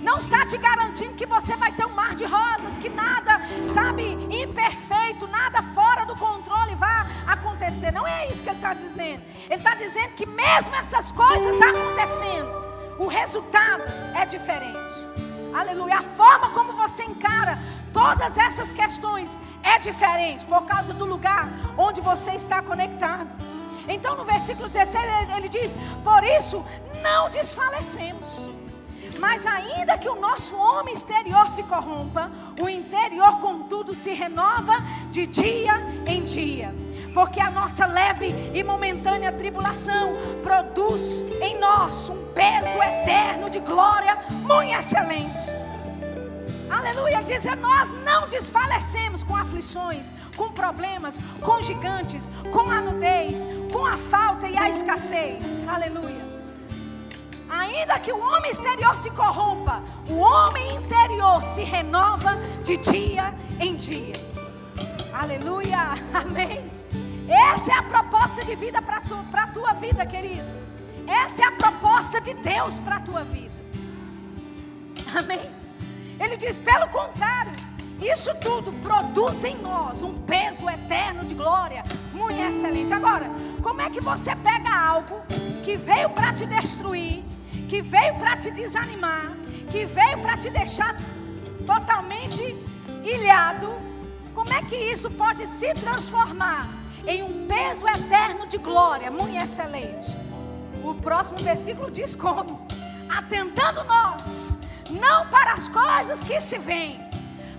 não 0.00 0.18
está 0.18 0.46
te 0.46 0.56
garantindo 0.56 1.14
que 1.14 1.26
você 1.26 1.54
vai 1.56 1.72
ter 1.72 1.84
um 1.84 1.90
mar 1.90 2.14
de 2.14 2.24
rosas, 2.24 2.76
que 2.76 2.88
nada, 2.88 3.40
sabe, 3.72 4.02
imperfeito, 4.30 5.26
nada 5.26 5.62
fora 5.62 6.04
do 6.06 6.16
controle 6.16 6.74
vai 6.76 7.06
acontecer. 7.26 7.92
Não 7.92 8.06
é 8.06 8.28
isso 8.28 8.42
que 8.42 8.48
ele 8.48 8.56
está 8.56 8.72
dizendo. 8.72 9.22
Ele 9.46 9.54
está 9.54 9.74
dizendo 9.74 10.14
que 10.14 10.26
mesmo 10.26 10.74
essas 10.76 11.12
coisas 11.12 11.60
acontecendo, 11.60 12.73
o 12.98 13.06
resultado 13.06 13.84
é 14.14 14.24
diferente. 14.24 14.94
Aleluia. 15.54 15.98
A 15.98 16.02
forma 16.02 16.50
como 16.50 16.72
você 16.72 17.04
encara 17.04 17.58
todas 17.92 18.36
essas 18.36 18.72
questões 18.72 19.38
é 19.62 19.78
diferente 19.78 20.44
por 20.46 20.64
causa 20.66 20.92
do 20.92 21.04
lugar 21.04 21.48
onde 21.78 22.00
você 22.00 22.32
está 22.32 22.60
conectado. 22.60 23.34
Então 23.88 24.16
no 24.16 24.24
versículo 24.24 24.68
16 24.68 25.36
ele 25.36 25.48
diz: 25.48 25.78
Por 26.02 26.24
isso 26.24 26.64
não 27.02 27.30
desfalecemos. 27.30 28.48
Mas 29.18 29.46
ainda 29.46 29.96
que 29.96 30.08
o 30.08 30.20
nosso 30.20 30.56
homem 30.56 30.92
exterior 30.92 31.48
se 31.48 31.62
corrompa, 31.62 32.30
o 32.60 32.68
interior, 32.68 33.38
contudo, 33.38 33.94
se 33.94 34.12
renova 34.12 34.74
de 35.10 35.26
dia 35.26 35.74
em 36.04 36.22
dia. 36.24 36.74
Porque 37.14 37.40
a 37.40 37.48
nossa 37.48 37.86
leve 37.86 38.34
e 38.52 38.64
momentânea 38.64 39.30
tribulação 39.30 40.16
produz 40.42 41.20
em 41.40 41.58
nós 41.60 42.08
um 42.08 42.32
peso 42.32 42.76
eterno 42.82 43.48
de 43.48 43.60
glória 43.60 44.18
muito 44.28 44.76
excelente. 44.76 45.64
Aleluia, 46.68 47.18
ele 47.18 47.24
diz: 47.24 47.44
nós 47.60 47.92
não 48.04 48.26
desfalecemos 48.26 49.22
com 49.22 49.36
aflições, 49.36 50.12
com 50.36 50.50
problemas, 50.50 51.20
com 51.40 51.62
gigantes, 51.62 52.30
com 52.50 52.68
a 52.68 52.80
nudez, 52.80 53.46
com 53.72 53.86
a 53.86 53.96
falta 53.96 54.48
e 54.48 54.58
a 54.58 54.68
escassez. 54.68 55.64
Aleluia. 55.68 56.24
Ainda 57.48 57.96
que 58.00 58.10
o 58.10 58.18
homem 58.18 58.50
exterior 58.50 58.96
se 58.96 59.10
corrompa, 59.10 59.80
o 60.08 60.16
homem 60.16 60.74
interior 60.74 61.40
se 61.40 61.62
renova 61.62 62.36
de 62.64 62.76
dia 62.76 63.32
em 63.60 63.76
dia. 63.76 64.16
Aleluia, 65.12 65.94
amém. 66.12 66.73
Essa 67.28 67.72
é 67.72 67.78
a 67.78 67.82
proposta 67.82 68.44
de 68.44 68.54
vida 68.54 68.82
para 68.82 69.00
tu, 69.00 69.16
a 69.32 69.46
tua 69.46 69.72
vida, 69.72 70.04
querido. 70.04 70.48
Essa 71.06 71.42
é 71.42 71.46
a 71.46 71.52
proposta 71.52 72.20
de 72.20 72.34
Deus 72.34 72.78
para 72.78 72.96
a 72.96 73.00
tua 73.00 73.24
vida. 73.24 73.54
Amém. 75.14 75.50
Ele 76.18 76.36
diz: 76.36 76.58
pelo 76.58 76.88
contrário, 76.88 77.52
isso 78.02 78.34
tudo 78.40 78.72
produz 78.74 79.44
em 79.44 79.56
nós 79.56 80.02
um 80.02 80.22
peso 80.22 80.68
eterno 80.68 81.24
de 81.24 81.34
glória 81.34 81.82
muito 82.12 82.40
excelente. 82.40 82.92
Agora, 82.92 83.26
como 83.62 83.80
é 83.80 83.90
que 83.90 84.00
você 84.00 84.34
pega 84.36 84.70
algo 84.88 85.22
que 85.62 85.76
veio 85.76 86.10
para 86.10 86.32
te 86.32 86.46
destruir, 86.46 87.24
que 87.68 87.80
veio 87.80 88.14
para 88.16 88.36
te 88.36 88.50
desanimar, 88.50 89.32
que 89.70 89.86
veio 89.86 90.18
para 90.20 90.36
te 90.36 90.50
deixar 90.50 90.94
totalmente 91.66 92.42
ilhado? 93.02 93.74
Como 94.34 94.52
é 94.52 94.62
que 94.62 94.76
isso 94.76 95.10
pode 95.12 95.46
se 95.46 95.72
transformar 95.74 96.83
em 97.06 97.22
um 97.22 97.46
peso 97.46 97.86
eterno 97.88 98.46
de 98.46 98.58
glória 98.58 99.10
muito 99.10 99.36
excelente? 99.36 100.16
O 100.82 100.94
próximo 100.94 101.38
versículo 101.42 101.90
diz 101.90 102.14
como: 102.14 102.66
atentando 103.08 103.84
nós 103.84 104.58
não 104.90 105.26
para 105.28 105.52
as 105.52 105.68
coisas 105.68 106.22
que 106.22 106.40
se 106.40 106.58
veem, 106.58 107.00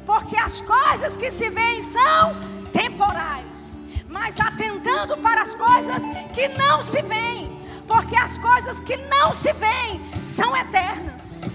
porque 0.06 0.38
as 0.38 0.62
coisas 0.62 1.18
que 1.18 1.32
se 1.32 1.50
veem 1.50 1.82
são 1.82 2.36
temporais, 2.72 3.82
mas 4.08 4.40
atentando 4.40 5.18
para 5.18 5.42
as 5.42 5.56
coisas 5.56 6.04
que 6.34 6.48
não 6.50 6.82
se 6.82 7.02
veem, 7.02 7.60
porque 7.88 8.16
as 8.16 8.38
coisas 8.38 8.80
que 8.80 8.96
não 8.98 9.34
se 9.34 9.52
veem 9.54 10.02
são 10.22 10.56
eternas. 10.56 11.50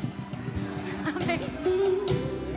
Amém. 1.07 1.41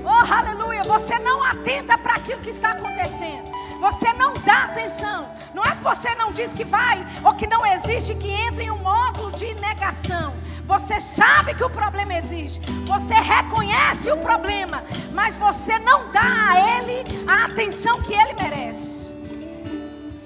Oh, 0.05 0.33
aleluia. 0.33 0.83
Você 0.83 1.17
não 1.19 1.43
atenta 1.43 1.97
para 1.97 2.15
aquilo 2.15 2.41
que 2.41 2.49
está 2.49 2.71
acontecendo. 2.71 3.49
Você 3.83 4.13
não 4.13 4.33
dá 4.35 4.63
atenção. 4.63 5.29
Não 5.53 5.61
é 5.61 5.75
que 5.75 5.83
você 5.83 6.15
não 6.15 6.31
diz 6.31 6.53
que 6.53 6.63
vai 6.63 7.05
ou 7.21 7.33
que 7.33 7.45
não 7.45 7.65
existe, 7.65 8.15
que 8.15 8.31
entra 8.31 8.63
em 8.63 8.71
um 8.71 8.77
módulo 8.77 9.29
de 9.33 9.53
negação. 9.55 10.33
Você 10.63 11.01
sabe 11.01 11.53
que 11.53 11.65
o 11.65 11.69
problema 11.69 12.13
existe. 12.13 12.61
Você 12.85 13.13
reconhece 13.13 14.09
o 14.09 14.19
problema. 14.19 14.81
Mas 15.11 15.35
você 15.35 15.77
não 15.79 16.09
dá 16.13 16.21
a 16.21 16.77
ele 16.77 17.03
a 17.27 17.43
atenção 17.43 18.01
que 18.01 18.13
ele 18.13 18.33
merece. 18.41 19.13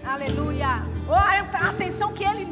Aleluia. 0.05 0.83
Ou 1.07 1.15
a 1.15 1.39
atenção 1.69 2.13
que 2.13 2.23
ele 2.23 2.45